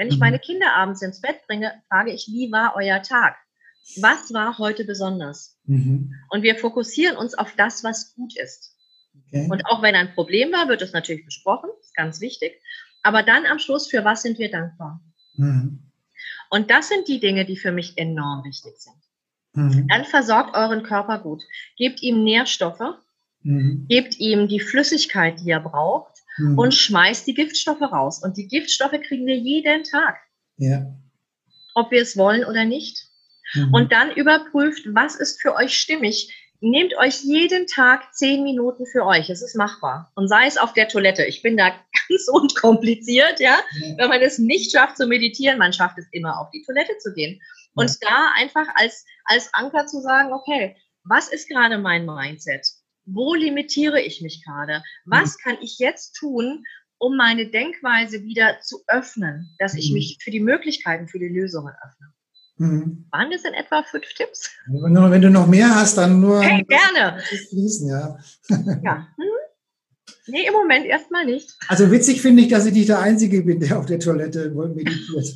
Wenn 0.03 0.09
ich 0.09 0.17
mhm. 0.17 0.21
meine 0.21 0.41
Kinder 0.41 0.75
abends 0.75 1.01
ins 1.01 1.21
Bett 1.21 1.47
bringe, 1.47 1.81
frage 1.89 2.11
ich, 2.11 2.27
wie 2.27 2.51
war 2.51 2.75
euer 2.75 3.03
Tag? 3.03 3.37
Was 4.01 4.35
war 4.35 4.59
heute 4.59 4.85
besonders? 4.85 5.57
Mhm. 5.67 6.13
Und 6.29 6.43
wir 6.43 6.57
fokussieren 6.57 7.17
uns 7.17 7.35
auf 7.35 7.55
das, 7.55 7.85
was 7.85 8.13
gut 8.17 8.37
ist. 8.37 8.77
Okay. 9.29 9.47
Und 9.49 9.65
auch 9.67 9.81
wenn 9.81 9.95
ein 9.95 10.13
Problem 10.13 10.51
war, 10.51 10.67
wird 10.67 10.83
es 10.83 10.93
natürlich 10.93 11.25
besprochen, 11.25 11.71
ist 11.81 11.95
ganz 11.95 12.21
wichtig. 12.21 12.61
Aber 13.05 13.23
dann 13.23 13.47
am 13.47 13.61
Schluss, 13.61 13.89
für 13.89 14.05
was 14.05 14.23
sind 14.23 14.41
wir 14.41 14.51
dankbar? 14.51 15.01
Mhm. 15.37 15.79
Und 16.51 16.73
das 16.73 16.89
sind 16.89 17.07
die 17.07 17.21
Dinge, 17.21 17.45
die 17.45 17.57
für 17.57 17.71
mich 17.71 17.97
enorm 17.97 18.43
wichtig 18.43 18.73
sind. 18.79 18.97
Mhm. 19.53 19.87
Dann 19.87 20.05
versorgt 20.05 20.57
euren 20.57 20.83
Körper 20.83 21.21
gut. 21.21 21.45
Gebt 21.77 22.03
ihm 22.03 22.25
Nährstoffe, 22.25 22.97
mhm. 23.45 23.87
gebt 23.89 24.19
ihm 24.19 24.49
die 24.49 24.59
Flüssigkeit, 24.59 25.39
die 25.39 25.51
er 25.51 25.61
braucht 25.61 26.12
mhm. 26.39 26.59
und 26.59 26.75
schmeißt 26.75 27.27
die 27.27 27.35
Giftstoffe 27.35 27.83
raus. 27.83 28.23
Und 28.23 28.37
die 28.37 28.49
Giftstoffe 28.49 29.01
kriegen 29.07 29.27
wir 29.27 29.37
jeden 29.37 29.85
Tag. 29.85 30.17
Ja. 30.57 30.87
Ob 31.75 31.91
wir 31.91 32.03
es 32.03 32.17
wollen 32.17 32.45
oder 32.45 32.65
nicht. 32.65 33.09
Mhm. 33.55 33.75
Und 33.75 33.93
dann 33.93 34.13
überprüft, 34.13 34.83
was 34.87 35.17
ist 35.17 35.41
für 35.41 35.55
euch 35.55 35.75
stimmig 35.75 36.33
nehmt 36.63 36.97
euch 36.97 37.23
jeden 37.23 37.67
Tag 37.67 38.15
zehn 38.15 38.45
Minuten 38.45 38.87
für 38.87 39.05
euch. 39.05 39.29
Es 39.29 39.43
ist 39.43 39.57
machbar. 39.57 40.13
Und 40.15 40.29
sei 40.29 40.47
es 40.47 40.57
auf 40.57 40.73
der 40.73 40.89
Toilette. 40.89 41.25
Ich 41.25 41.43
bin 41.43 41.57
da 41.57 41.71
ganz 42.09 42.29
unkompliziert, 42.29 43.41
ja. 43.41 43.59
ja. 43.81 43.97
Wenn 43.99 44.09
man 44.09 44.21
es 44.21 44.39
nicht 44.39 44.73
schafft 44.73 44.97
zu 44.97 45.07
meditieren, 45.07 45.59
man 45.59 45.73
schafft 45.73 45.99
es 45.99 46.07
immer 46.13 46.41
auf 46.41 46.51
die 46.51 46.63
Toilette 46.63 46.97
zu 46.99 47.13
gehen. 47.13 47.41
Und 47.75 47.91
ja. 47.91 47.97
da 48.09 48.31
einfach 48.37 48.67
als, 48.77 49.05
als 49.25 49.53
Anker 49.53 49.87
zu 49.87 50.01
sagen, 50.01 50.33
okay, 50.33 50.77
was 51.05 51.29
ist 51.29 51.49
gerade 51.49 51.79
mein 51.79 52.07
Mindset? 52.07 52.67
Wo 53.05 53.35
limitiere 53.35 54.01
ich 54.01 54.21
mich 54.23 54.45
gerade? 54.45 54.83
Was 55.05 55.37
mhm. 55.37 55.43
kann 55.43 55.57
ich 55.61 55.79
jetzt 55.79 56.15
tun, 56.15 56.65
um 56.99 57.17
meine 57.17 57.51
Denkweise 57.51 58.23
wieder 58.23 58.61
zu 58.61 58.83
öffnen, 58.87 59.55
dass 59.59 59.75
ich 59.75 59.91
mhm. 59.91 59.95
mich 59.95 60.19
für 60.23 60.31
die 60.31 60.41
Möglichkeiten, 60.41 61.09
für 61.09 61.19
die 61.19 61.29
Lösungen 61.29 61.75
öffne? 61.85 62.13
Mhm. 62.59 63.07
Waren 63.11 63.31
das 63.31 63.45
in 63.45 63.55
etwa 63.55 63.83
fünf 63.83 64.07
Tipps? 64.15 64.51
Wenn 64.67 64.95
du, 64.95 65.11
wenn 65.11 65.23
du 65.23 65.31
noch 65.31 65.47
mehr 65.47 65.75
hast, 65.75 65.99
dann 65.99 66.21
nur. 66.21 66.43
Hey, 66.43 66.65
gerne. 66.65 67.21
Fließen, 67.49 67.89
ja. 67.89 68.19
ja. 68.83 69.09
Hm? 69.17 69.29
Nee, 70.29 70.47
im 70.47 70.53
Moment 70.53 70.87
erstmal 70.87 71.25
nicht. 71.25 71.51
Also 71.67 71.91
witzig 71.91 72.23
finde 72.23 72.43
ich, 72.43 72.49
dass 72.49 72.67
ich 72.67 72.73
nicht 72.73 72.89
der 72.89 73.01
Einzige 73.01 73.43
bin, 73.43 73.59
der 73.59 73.79
auf 73.79 73.87
der 73.87 73.99
Toilette 73.99 74.51
meditiert. 74.51 75.35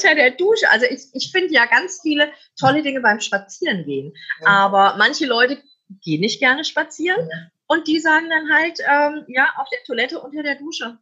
Unter 0.00 0.14
der 0.14 0.30
Dusche. 0.32 0.70
Also 0.70 0.86
ich, 0.86 1.02
ich 1.12 1.30
finde 1.32 1.52
ja 1.52 1.66
ganz 1.66 2.00
viele 2.02 2.30
tolle 2.58 2.82
Dinge 2.82 3.00
beim 3.00 3.20
Spazierengehen. 3.20 4.12
Ja. 4.40 4.46
Aber 4.46 4.96
manche 4.98 5.26
Leute 5.26 5.58
gehen 6.02 6.20
nicht 6.20 6.40
gerne 6.40 6.64
spazieren 6.64 7.28
ja. 7.30 7.38
und 7.66 7.86
die 7.86 8.00
sagen 8.00 8.26
dann 8.30 8.52
halt, 8.52 8.78
ähm, 8.80 9.24
ja, 9.28 9.48
auf 9.56 9.68
der 9.70 9.80
Toilette 9.86 10.20
unter 10.20 10.42
der 10.42 10.56
Dusche. 10.56 10.98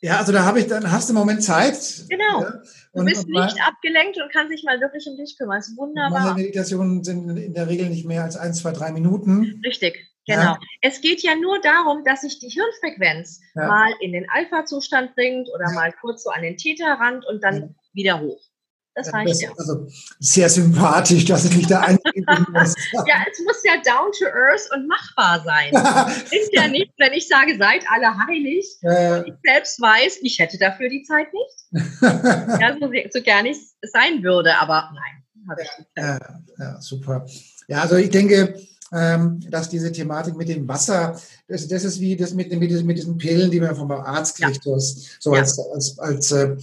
Ja, 0.00 0.18
also 0.18 0.32
da 0.32 0.44
habe 0.44 0.58
ich, 0.58 0.66
dann 0.66 0.90
hast 0.90 1.08
du 1.08 1.12
im 1.12 1.18
Moment 1.20 1.44
Zeit. 1.44 1.76
Genau. 2.08 2.40
Ja, 2.40 2.62
du 2.92 3.04
bist 3.04 3.28
nicht 3.28 3.56
abgelenkt 3.64 4.20
und 4.20 4.32
kannst 4.32 4.52
dich 4.52 4.64
mal 4.64 4.80
wirklich 4.80 5.06
um 5.06 5.16
dich 5.16 5.38
kümmern. 5.38 5.58
Das 5.58 5.68
ist 5.68 5.78
wunderbar. 5.78 6.20
Meine 6.20 6.34
Meditationen 6.34 7.04
sind 7.04 7.36
in 7.36 7.54
der 7.54 7.68
Regel 7.68 7.88
nicht 7.88 8.04
mehr 8.04 8.24
als 8.24 8.36
ein, 8.36 8.52
zwei, 8.52 8.72
drei 8.72 8.90
Minuten. 8.90 9.62
Richtig, 9.64 10.08
genau. 10.26 10.42
Ja. 10.42 10.58
Es 10.80 11.02
geht 11.02 11.22
ja 11.22 11.36
nur 11.36 11.60
darum, 11.60 12.02
dass 12.04 12.22
sich 12.22 12.40
die 12.40 12.48
Hirnfrequenz 12.48 13.40
ja. 13.54 13.68
mal 13.68 13.92
in 14.00 14.12
den 14.12 14.26
Alpha-Zustand 14.28 15.14
bringt 15.14 15.48
oder 15.54 15.70
mal 15.72 15.92
kurz 16.00 16.24
so 16.24 16.30
an 16.30 16.42
den 16.42 16.56
Theta-Rand 16.56 17.24
und 17.24 17.44
dann 17.44 17.76
wieder 17.92 18.20
hoch. 18.20 18.40
Das 18.94 19.06
ja, 19.06 19.12
reicht 19.12 19.40
ja. 19.40 19.50
Also 19.56 19.86
sehr 20.18 20.50
sympathisch, 20.50 21.24
dass 21.24 21.46
ich 21.46 21.56
nicht 21.56 21.70
der 21.70 21.80
Einzige 21.80 22.12
bin. 22.12 22.24
ja, 22.54 23.24
es 23.30 23.38
muss 23.44 23.62
ja 23.64 23.80
down 23.82 24.12
to 24.18 24.26
earth 24.26 24.68
und 24.74 24.86
machbar 24.86 25.42
sein. 25.44 25.72
ist 26.30 26.52
ja 26.52 26.68
nicht, 26.68 26.92
wenn 26.98 27.12
ich 27.14 27.26
sage, 27.26 27.56
seid 27.56 27.84
alle 27.90 28.14
heilig, 28.28 28.66
ja, 28.82 29.18
und 29.18 29.28
ich 29.28 29.34
selbst 29.42 29.80
weiß, 29.80 30.18
ich 30.22 30.38
hätte 30.38 30.58
dafür 30.58 30.90
die 30.90 31.02
Zeit 31.04 31.28
nicht. 31.32 31.84
ja, 32.02 32.76
so, 32.78 32.90
so 33.10 33.22
gerne 33.22 33.50
ich 33.50 33.56
es 33.80 33.92
sein 33.92 34.22
würde, 34.22 34.54
aber 34.58 34.90
nein, 34.92 35.48
habe 35.48 35.62
ich 35.62 35.78
nicht. 35.78 35.90
Ja, 35.96 36.18
ja, 36.58 36.80
super. 36.80 37.24
Ja, 37.68 37.80
also 37.80 37.96
ich 37.96 38.10
denke, 38.10 38.60
ähm, 38.92 39.40
dass 39.48 39.70
diese 39.70 39.90
Thematik 39.90 40.36
mit 40.36 40.50
dem 40.50 40.68
Wasser, 40.68 41.18
das, 41.48 41.66
das 41.66 41.84
ist 41.84 41.98
wie 41.98 42.14
das 42.14 42.34
mit, 42.34 42.50
mit, 42.52 42.84
mit 42.84 42.98
diesen 42.98 43.16
Pillen, 43.16 43.50
die 43.50 43.60
man 43.60 43.74
vom 43.74 43.90
Arzt 43.90 44.36
kriegt, 44.36 44.62
so 44.62 45.32
als, 45.32 45.58
als, 45.58 45.98
als 45.98 46.30
äh, 46.32 46.56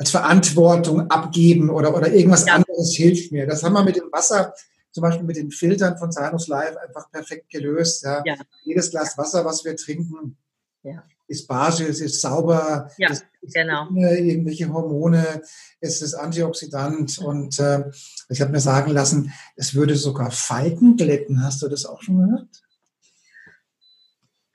als 0.00 0.10
Verantwortung 0.12 1.10
abgeben 1.10 1.68
oder, 1.68 1.94
oder 1.94 2.10
irgendwas 2.10 2.46
ja. 2.46 2.54
anderes 2.54 2.96
hilft 2.96 3.32
mir. 3.32 3.46
Das 3.46 3.62
haben 3.62 3.74
wir 3.74 3.84
mit 3.84 3.96
dem 3.96 4.10
Wasser, 4.10 4.54
zum 4.92 5.02
Beispiel 5.02 5.26
mit 5.26 5.36
den 5.36 5.50
Filtern 5.50 5.98
von 5.98 6.10
Sanus 6.10 6.48
Live 6.48 6.74
einfach 6.78 7.10
perfekt 7.10 7.50
gelöst. 7.50 8.02
Ja. 8.02 8.22
ja. 8.24 8.34
Jedes 8.64 8.90
Glas 8.90 9.18
Wasser, 9.18 9.44
was 9.44 9.62
wir 9.62 9.76
trinken, 9.76 10.38
ja. 10.84 11.04
ist 11.28 11.46
basisch, 11.46 12.00
ist 12.00 12.22
sauber, 12.22 12.90
ja, 12.96 13.10
ist 13.10 13.26
genau. 13.52 13.90
irgendwelche 13.90 14.72
Hormone, 14.72 15.42
es 15.80 16.00
ist 16.00 16.14
Antioxidant 16.14 17.18
und 17.18 17.58
äh, 17.58 17.84
ich 18.30 18.40
habe 18.40 18.52
mir 18.52 18.60
sagen 18.60 18.92
lassen, 18.92 19.30
es 19.56 19.74
würde 19.74 19.96
sogar 19.96 20.30
Falten 20.30 20.96
glätten. 20.96 21.44
Hast 21.44 21.60
du 21.60 21.68
das 21.68 21.84
auch 21.84 22.00
schon 22.00 22.24
gehört? 22.24 22.62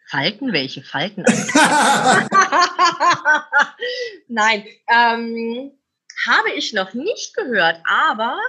Falten? 0.08 0.54
Welche 0.54 0.84
Falten? 0.84 1.26
Nein, 4.28 4.66
ähm, 4.88 5.72
habe 6.28 6.52
ich 6.56 6.74
noch 6.74 6.94
nicht 6.94 7.36
gehört, 7.36 7.82
aber 7.86 8.40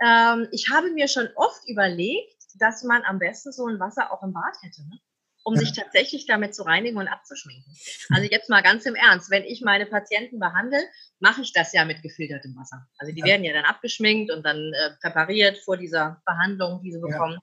ähm, 0.00 0.48
ich 0.52 0.68
habe 0.70 0.90
mir 0.90 1.08
schon 1.08 1.28
oft 1.36 1.66
überlegt, 1.68 2.36
dass 2.58 2.84
man 2.84 3.02
am 3.04 3.18
besten 3.18 3.52
so 3.52 3.66
ein 3.66 3.80
Wasser 3.80 4.12
auch 4.12 4.22
im 4.22 4.32
Bad 4.32 4.56
hätte. 4.62 4.82
Ne? 4.82 5.00
um 5.44 5.54
ja. 5.54 5.60
sich 5.60 5.72
tatsächlich 5.72 6.26
damit 6.26 6.54
zu 6.54 6.62
reinigen 6.62 6.98
und 6.98 7.08
abzuschminken. 7.08 7.74
Also 8.10 8.28
jetzt 8.30 8.50
mal 8.50 8.62
ganz 8.62 8.84
im 8.86 8.94
Ernst, 8.94 9.30
wenn 9.30 9.44
ich 9.44 9.62
meine 9.62 9.86
Patienten 9.86 10.38
behandle, 10.38 10.78
mache 11.18 11.42
ich 11.42 11.52
das 11.52 11.72
ja 11.72 11.84
mit 11.84 12.02
gefiltertem 12.02 12.56
Wasser. 12.56 12.86
Also 12.98 13.12
die 13.12 13.20
ja. 13.20 13.26
werden 13.26 13.44
ja 13.44 13.52
dann 13.52 13.64
abgeschminkt 13.64 14.32
und 14.32 14.44
dann 14.44 14.58
äh, 14.58 14.90
präpariert 15.00 15.58
vor 15.58 15.76
dieser 15.76 16.22
Behandlung, 16.26 16.82
die 16.82 16.92
sie 16.92 17.00
bekommen. 17.00 17.38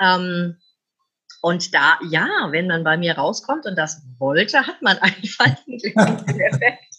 Ja. 0.00 0.16
Ähm, 0.16 0.58
und 1.42 1.74
da, 1.74 1.98
ja, 2.08 2.48
wenn 2.50 2.68
man 2.68 2.84
bei 2.84 2.96
mir 2.96 3.18
rauskommt 3.18 3.66
und 3.66 3.76
das 3.76 4.00
wollte, 4.18 4.64
hat 4.66 4.80
man 4.80 4.96
einfach 5.00 5.46
einen 5.66 6.40
Effekt. 6.40 6.94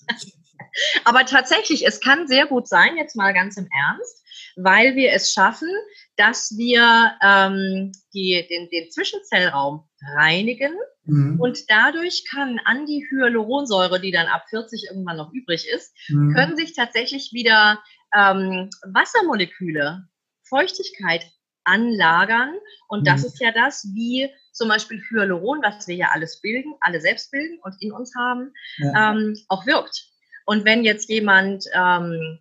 Aber 1.06 1.26
tatsächlich, 1.26 1.88
es 1.88 2.02
kann 2.02 2.28
sehr 2.28 2.46
gut 2.46 2.68
sein, 2.68 2.98
jetzt 2.98 3.16
mal 3.16 3.34
ganz 3.34 3.58
im 3.58 3.70
Ernst, 3.72 4.24
weil 4.58 4.96
wir 4.96 5.14
es 5.14 5.32
schaffen, 5.32 5.70
dass 6.18 6.56
wir 6.58 7.14
ähm, 7.24 7.94
die, 8.14 8.46
den, 8.50 8.70
den 8.70 8.92
Zwischenzellraum 8.92 9.88
reinigen 10.16 10.74
mhm. 11.06 11.40
und 11.40 11.60
dadurch 11.70 12.26
kann 12.30 12.60
an 12.66 12.86
die 12.86 13.08
Hyaluronsäure, 13.10 14.02
die 14.02 14.12
dann 14.12 14.28
ab 14.28 14.44
40 14.50 14.88
irgendwann 14.90 15.18
noch 15.18 15.32
übrig 15.32 15.68
ist, 15.74 15.96
mhm. 16.10 16.34
können 16.34 16.58
sich 16.58 16.76
tatsächlich 16.76 17.32
wieder 17.32 17.82
ähm, 18.14 18.70
Wassermoleküle, 18.92 20.04
Feuchtigkeit 20.44 21.26
anlagern 21.64 22.56
und 22.88 23.02
mhm. 23.02 23.06
das 23.06 23.24
ist 23.24 23.40
ja 23.40 23.52
das, 23.52 23.88
wie 23.94 24.30
zum 24.52 24.70
Beispiel 24.70 25.02
Hyaluron, 25.10 25.62
was 25.64 25.88
wir 25.88 25.96
ja 25.96 26.10
alles 26.12 26.42
bilden, 26.42 26.76
alle 26.82 27.02
selbst 27.02 27.32
bilden 27.32 27.60
und 27.64 27.76
in 27.82 27.92
uns 27.92 28.14
haben, 28.16 28.54
ja. 28.78 29.12
ähm, 29.12 29.38
auch 29.48 29.66
wirkt. 29.66 30.10
Und 30.46 30.66
wenn 30.66 30.84
jetzt 30.84 31.10
jemand 31.10 31.66
ähm, 31.74 32.40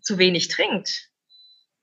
zu 0.00 0.18
wenig 0.18 0.48
trinkt, 0.48 1.10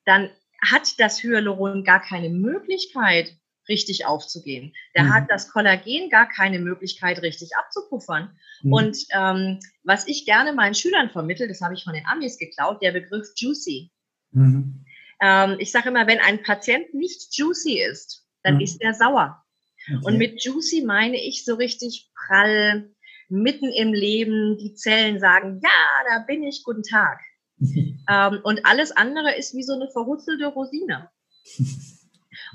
dann 0.05 0.29
hat 0.65 0.99
das 0.99 1.21
Hyaluron 1.21 1.83
gar 1.83 2.01
keine 2.01 2.29
Möglichkeit, 2.29 3.37
richtig 3.69 4.05
aufzugehen. 4.05 4.73
Der 4.95 5.03
mhm. 5.03 5.13
hat 5.13 5.29
das 5.29 5.51
Kollagen 5.51 6.09
gar 6.09 6.27
keine 6.29 6.59
Möglichkeit, 6.59 7.21
richtig 7.21 7.55
abzupuffern. 7.57 8.37
Mhm. 8.61 8.73
Und 8.73 8.97
ähm, 9.13 9.59
was 9.83 10.07
ich 10.07 10.25
gerne 10.25 10.53
meinen 10.53 10.73
Schülern 10.73 11.09
vermittle, 11.09 11.47
das 11.47 11.61
habe 11.61 11.73
ich 11.73 11.83
von 11.83 11.93
den 11.93 12.05
Amis 12.05 12.37
geklaut, 12.37 12.81
der 12.81 12.91
Begriff 12.91 13.27
juicy. 13.35 13.91
Mhm. 14.31 14.85
Ähm, 15.21 15.57
ich 15.59 15.71
sage 15.71 15.89
immer, 15.89 16.07
wenn 16.07 16.19
ein 16.19 16.43
Patient 16.43 16.93
nicht 16.93 17.35
juicy 17.37 17.81
ist, 17.81 18.25
dann 18.43 18.55
mhm. 18.55 18.61
ist 18.61 18.81
er 18.81 18.93
sauer. 18.93 19.43
Okay. 19.87 19.99
Und 20.03 20.17
mit 20.17 20.43
juicy 20.43 20.83
meine 20.83 21.17
ich 21.17 21.45
so 21.45 21.55
richtig 21.55 22.09
prall, 22.13 22.89
mitten 23.29 23.71
im 23.71 23.93
Leben, 23.93 24.57
die 24.57 24.73
Zellen 24.73 25.19
sagen, 25.19 25.59
ja, 25.63 25.69
da 26.09 26.19
bin 26.25 26.43
ich, 26.43 26.63
guten 26.63 26.83
Tag. 26.83 27.19
ähm, 27.59 28.39
und 28.43 28.65
alles 28.65 28.91
andere 28.91 29.35
ist 29.35 29.55
wie 29.55 29.63
so 29.63 29.73
eine 29.73 29.89
verhutzelte 29.91 30.47
Rosine. 30.47 31.09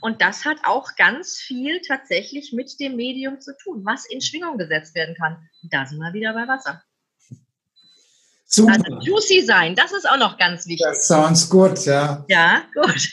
Und 0.01 0.23
das 0.23 0.45
hat 0.45 0.59
auch 0.65 0.95
ganz 0.97 1.39
viel 1.39 1.81
tatsächlich 1.81 2.53
mit 2.53 2.79
dem 2.81 2.97
Medium 2.97 3.41
zu 3.41 3.57
tun, 3.57 3.85
was 3.85 4.07
in 4.07 4.21
Schwingung 4.21 4.59
gesetzt 4.59 4.95
werden 4.95 5.15
kann. 5.17 5.49
da 5.71 5.87
sind 5.87 5.99
wir 5.99 6.13
wieder 6.13 6.33
bei 6.35 6.47
Wasser. 6.47 6.83
Super. 8.55 8.73
Also 8.73 8.99
juicy 9.01 9.47
sein, 9.47 9.75
das 9.75 9.93
ist 9.93 10.09
auch 10.09 10.19
noch 10.19 10.37
ganz 10.37 10.67
wichtig. 10.67 10.87
Das 10.87 11.09
sounds 11.09 11.49
gut, 11.49 11.87
ja. 11.87 12.25
Ja, 12.29 12.63
gut. 12.75 13.09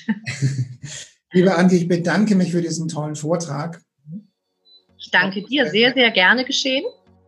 Liebe 1.31 1.55
Antje, 1.55 1.77
ich 1.77 1.87
bedanke 1.87 2.35
mich 2.35 2.51
für 2.51 2.61
diesen 2.61 2.89
tollen 2.89 3.15
Vortrag. 3.15 3.81
Ich 4.97 5.11
danke 5.11 5.43
dir, 5.43 5.69
sehr, 5.69 5.93
sehr 5.93 6.11
gerne 6.11 6.43
geschehen. 6.43 6.83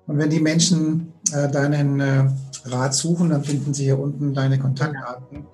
Und 0.08 0.18
wenn 0.18 0.30
die 0.30 0.42
Menschen 0.42 1.14
äh, 1.34 1.50
deinen 1.50 2.00
äh, 2.02 2.26
Rat 2.66 2.94
suchen, 2.94 3.30
dann 3.30 3.46
finden 3.46 3.74
sie 3.74 3.86
hier 3.86 3.98
unten 3.98 4.34
deine 4.34 4.60
Kontaktdaten. 4.60 5.48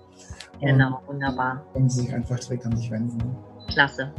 Genau, 0.59 0.99
wunderbar. 1.05 1.63
Können 1.73 1.89
sie 1.89 2.01
sich 2.01 2.13
einfach 2.13 2.39
direkt 2.39 2.65
an 2.65 2.75
dich 2.75 2.89
wenden. 2.89 3.35
Klasse. 3.67 4.11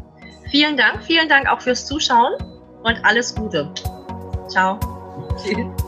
Vielen 0.51 0.77
Dank, 0.77 1.03
vielen 1.03 1.29
Dank 1.29 1.49
auch 1.49 1.61
fürs 1.61 1.87
Zuschauen 1.87 2.35
und 2.85 3.05
alles 3.05 3.35
Gute. 3.35 3.69
Ciao. 4.49 4.79
Tschüss. 5.43 5.88